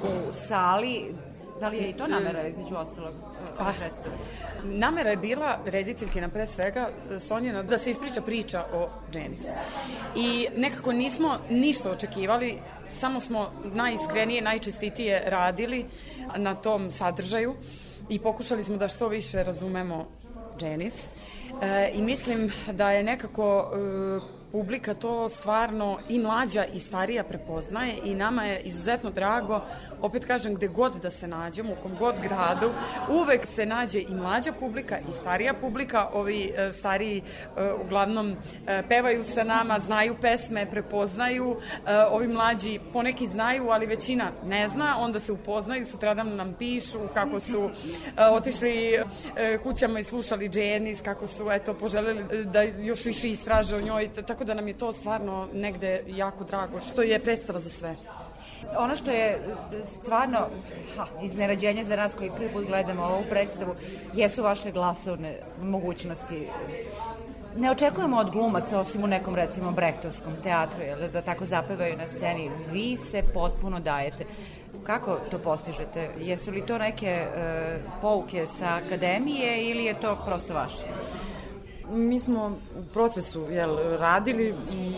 u 0.03 0.33
sali. 0.33 1.15
Da 1.61 1.69
li 1.69 1.77
je 1.77 1.91
i 1.91 1.93
to 1.93 2.07
namera 2.07 2.47
između 2.47 2.77
ostalog 2.77 3.30
Pa, 3.61 3.67
ove 3.67 3.75
predstave? 3.79 4.17
Namera 4.65 5.11
je 5.11 5.17
bila 5.17 5.59
rediteljkina 5.65 6.29
pre 6.29 6.47
svega 6.47 6.89
Sonjena 7.21 7.63
da 7.63 7.79
se 7.79 7.91
ispriča 7.91 8.23
priča 8.23 8.65
o 8.73 8.89
Janis. 9.15 9.47
I 10.17 10.47
nekako 10.57 10.93
nismo 10.93 11.39
ništa 11.51 11.91
očekivali, 11.91 12.59
samo 12.93 13.21
smo 13.21 13.53
najiskrenije, 13.65 14.43
najčestitije 14.43 15.23
radili 15.27 15.85
na 16.37 16.55
tom 16.55 16.91
sadržaju 16.91 17.55
i 18.09 18.19
pokušali 18.19 18.65
smo 18.65 18.77
da 18.77 18.89
što 18.89 19.09
više 19.09 19.43
razumemo 19.43 20.09
Janis. 20.61 21.05
E, 21.63 21.91
I 21.95 22.03
mislim 22.03 22.53
da 22.73 22.91
je 22.91 23.03
nekako 23.03 23.71
e, 23.73 24.40
publika 24.53 24.95
to 24.95 25.29
stvarno 25.29 25.99
i 26.09 26.19
mlađa 26.19 26.65
i 26.75 26.79
starija 26.79 27.25
prepoznaje 27.25 27.95
i 28.05 28.15
nama 28.15 28.45
je 28.45 28.61
izuzetno 28.61 29.11
drago, 29.11 29.61
opet 30.01 30.25
kažem 30.25 30.55
gde 30.55 30.69
god 30.69 30.97
da 31.03 31.11
se 31.11 31.29
nađemo, 31.29 31.73
u 31.73 31.83
kom 31.83 31.97
god 31.99 32.15
gradu, 32.21 32.71
uvek 33.11 33.47
se 33.47 33.67
nađe 33.67 34.01
i 34.01 34.15
mlađa 34.15 34.53
publika 34.53 34.99
i 34.99 35.13
starija 35.13 35.55
publika, 35.55 36.09
ovi 36.13 36.53
e, 36.57 36.73
stariji 36.73 37.23
e, 37.57 37.73
uglavnom 37.85 38.37
e, 38.67 38.83
pevaju 38.89 39.25
sa 39.25 39.45
nama, 39.45 39.79
znaju 39.79 40.17
pesme, 40.21 40.71
prepoznaju, 40.71 41.57
e, 41.87 41.97
ovi 42.11 42.29
mlađi 42.29 42.81
poneki 42.93 43.27
znaju, 43.27 43.69
ali 43.71 43.87
većina 43.87 44.31
ne 44.45 44.69
zna, 44.69 44.97
onda 44.99 45.21
se 45.21 45.33
upoznaju, 45.33 45.85
sutradan 45.85 46.37
nam 46.37 46.55
pišu 46.59 46.99
kako 47.15 47.41
su 47.41 47.71
e, 48.17 48.25
otišli 48.27 48.95
e, 48.95 49.59
kućama 49.63 50.01
i 50.01 50.05
slušali 50.05 50.51
Janis, 50.55 51.01
kako 51.01 51.27
su 51.27 51.51
eto 51.51 51.75
poželeli 51.75 52.21
e, 52.21 52.45
da 52.45 52.63
još 52.63 53.05
više 53.05 53.31
istraže 53.31 53.77
o 53.77 53.81
njoj, 53.81 54.09
t- 54.09 54.23
tako 54.41 54.47
da 54.49 54.55
nam 54.55 54.69
je 54.69 54.79
to 54.79 54.93
stvarno 54.93 55.49
negde 55.53 56.03
jako 56.09 56.45
drago, 56.45 56.81
što 56.81 57.03
je 57.03 57.19
predstava 57.19 57.61
za 57.61 57.69
sve. 57.69 57.97
Ono 58.79 58.97
što 58.97 59.11
je 59.11 59.39
stvarno 59.85 60.39
ha, 60.97 61.07
iznerađenje 61.23 61.85
za 61.85 61.97
nas 61.97 62.15
koji 62.15 62.31
prvi 62.37 62.53
put 62.53 62.67
gledamo 62.67 63.03
ovu 63.03 63.25
predstavu 63.31 63.75
jesu 64.15 64.43
vaše 64.43 64.71
glasovne 64.71 65.37
mogućnosti. 65.63 66.49
Ne 67.57 67.71
očekujemo 67.71 68.17
od 68.17 68.31
glumaca, 68.31 68.81
osim 68.81 69.05
u 69.05 69.07
nekom 69.07 69.35
recimo 69.35 69.73
brehtovskom 69.73 70.33
teatru, 70.43 70.83
jel, 70.83 71.09
da 71.13 71.23
tako 71.23 71.45
zapevaju 71.45 71.97
na 71.97 72.07
sceni. 72.07 72.51
Vi 72.73 72.97
se 72.97 73.23
potpuno 73.35 73.81
dajete. 73.81 74.25
Kako 74.87 75.19
to 75.31 75.39
postižete? 75.39 76.11
Jesu 76.19 76.51
li 76.51 76.67
to 76.67 76.79
neke 76.79 77.07
e, 77.07 77.29
pouke 78.01 78.47
sa 78.59 78.81
akademije 78.87 79.71
ili 79.71 79.85
je 79.85 80.01
to 80.01 80.19
prosto 80.27 80.55
vaše? 80.55 80.87
Mi 81.93 82.21
smo 82.21 82.47
u 82.79 82.93
procesu 82.93 83.47
jel, 83.51 83.77
radili 83.99 84.55
i 84.73 84.93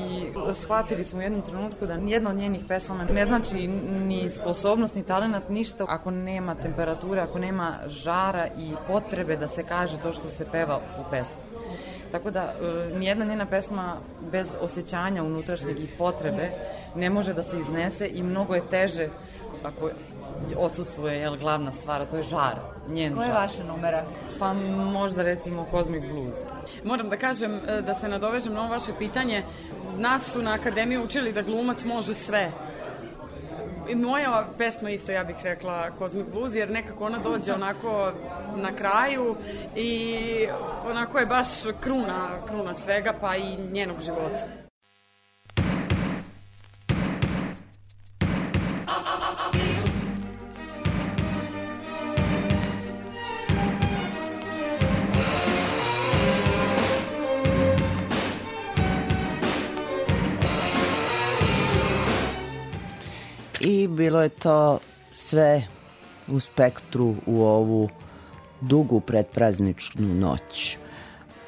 shvatili 0.54 1.04
smo 1.04 1.18
u 1.18 1.22
jednom 1.22 1.42
trenutku 1.42 1.86
da 1.86 1.96
nijedna 1.96 2.30
od 2.30 2.36
njenih 2.36 2.60
pesama 2.68 3.04
ne 3.04 3.26
znači 3.26 3.68
ni 4.06 4.30
sposobnost, 4.30 4.94
ni 4.94 5.02
talent, 5.02 5.48
ništa 5.48 5.84
ako 5.88 6.10
nema 6.10 6.54
temperature, 6.54 7.20
ako 7.20 7.38
nema 7.38 7.78
žara 7.86 8.46
i 8.58 8.72
potrebe 8.86 9.36
da 9.36 9.48
se 9.48 9.62
kaže 9.62 10.00
to 10.02 10.12
što 10.12 10.30
se 10.30 10.46
peva 10.52 10.80
u 11.00 11.10
pesmi. 11.10 11.40
Tako 12.12 12.30
da 12.30 12.40
e, 12.40 12.98
nijedna 12.98 13.24
njena 13.24 13.46
pesma 13.46 13.96
bez 14.32 14.48
osjećanja 14.60 15.22
unutrašnjeg 15.22 15.80
i 15.80 15.88
potrebe 15.98 16.48
ne 16.94 17.10
može 17.10 17.34
da 17.34 17.42
se 17.42 17.60
iznese 17.60 18.08
i 18.08 18.22
mnogo 18.22 18.54
je 18.54 18.68
teže 18.70 19.08
ako 19.62 19.90
odsustvuje 20.56 21.18
jel, 21.18 21.36
glavna 21.36 21.72
stvar, 21.72 22.02
a 22.02 22.04
to 22.04 22.16
je 22.16 22.22
žar, 22.22 22.56
njen 22.88 23.14
Koja 23.14 23.24
je 23.24 23.32
žar. 23.32 23.40
vaša 23.40 23.64
numera? 23.64 24.04
Pa 24.38 24.52
možda 24.92 25.22
recimo 25.22 25.66
Cosmic 25.70 26.04
Blues. 26.12 26.34
Moram 26.84 27.08
da 27.08 27.16
kažem, 27.16 27.60
e, 27.68 27.82
da 27.82 27.94
se 27.94 28.08
nadovežem 28.08 28.52
na 28.54 28.60
ovo 28.60 28.70
vaše 28.70 28.92
pitanje, 28.98 29.42
nas 29.98 30.32
su 30.32 30.42
na 30.42 30.54
akademiji 30.54 30.98
učili 30.98 31.32
da 31.32 31.42
glumac 31.42 31.84
može 31.84 32.14
sve. 32.14 32.50
I 33.88 33.94
moja 33.94 34.46
pesma 34.58 34.90
isto, 34.90 35.12
ja 35.12 35.24
bih 35.24 35.36
rekla, 35.42 35.90
Cosmic 35.98 36.26
Blues, 36.32 36.54
jer 36.54 36.70
nekako 36.70 37.04
ona 37.04 37.18
dođe 37.18 37.52
onako 37.52 38.12
na 38.56 38.72
kraju 38.72 39.36
i 39.76 40.18
onako 40.90 41.18
je 41.18 41.26
baš 41.26 41.48
kruna, 41.80 42.28
kruna 42.48 42.74
svega, 42.74 43.12
pa 43.20 43.36
i 43.36 43.56
njenog 43.72 43.96
života. 44.00 44.61
I 63.64 63.88
bilo 63.88 64.22
je 64.22 64.28
to 64.28 64.78
sve 65.14 65.66
u 66.28 66.40
spektru 66.40 67.14
u 67.26 67.42
ovu 67.42 67.88
dugu 68.60 69.00
predprazničnu 69.00 70.14
noć. 70.14 70.78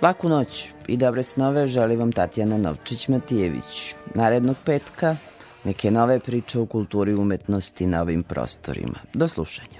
Laku 0.03 0.29
noć 0.29 0.73
i 0.87 0.97
dobre 0.97 1.23
snove 1.23 1.67
želi 1.67 1.97
vam 1.97 2.13
Tatjana 2.13 2.59
Novčić-Matijević. 2.59 3.95
Narednog 4.15 4.57
petka 4.65 5.17
neke 5.65 5.91
nove 5.91 6.21
priče 6.21 6.61
o 6.61 6.67
kulturi 6.67 7.11
i 7.11 7.15
umetnosti 7.15 7.87
na 7.87 8.03
ovim 8.03 8.23
prostorima. 8.23 8.99
Do 9.15 9.29
slušanja. 9.29 9.74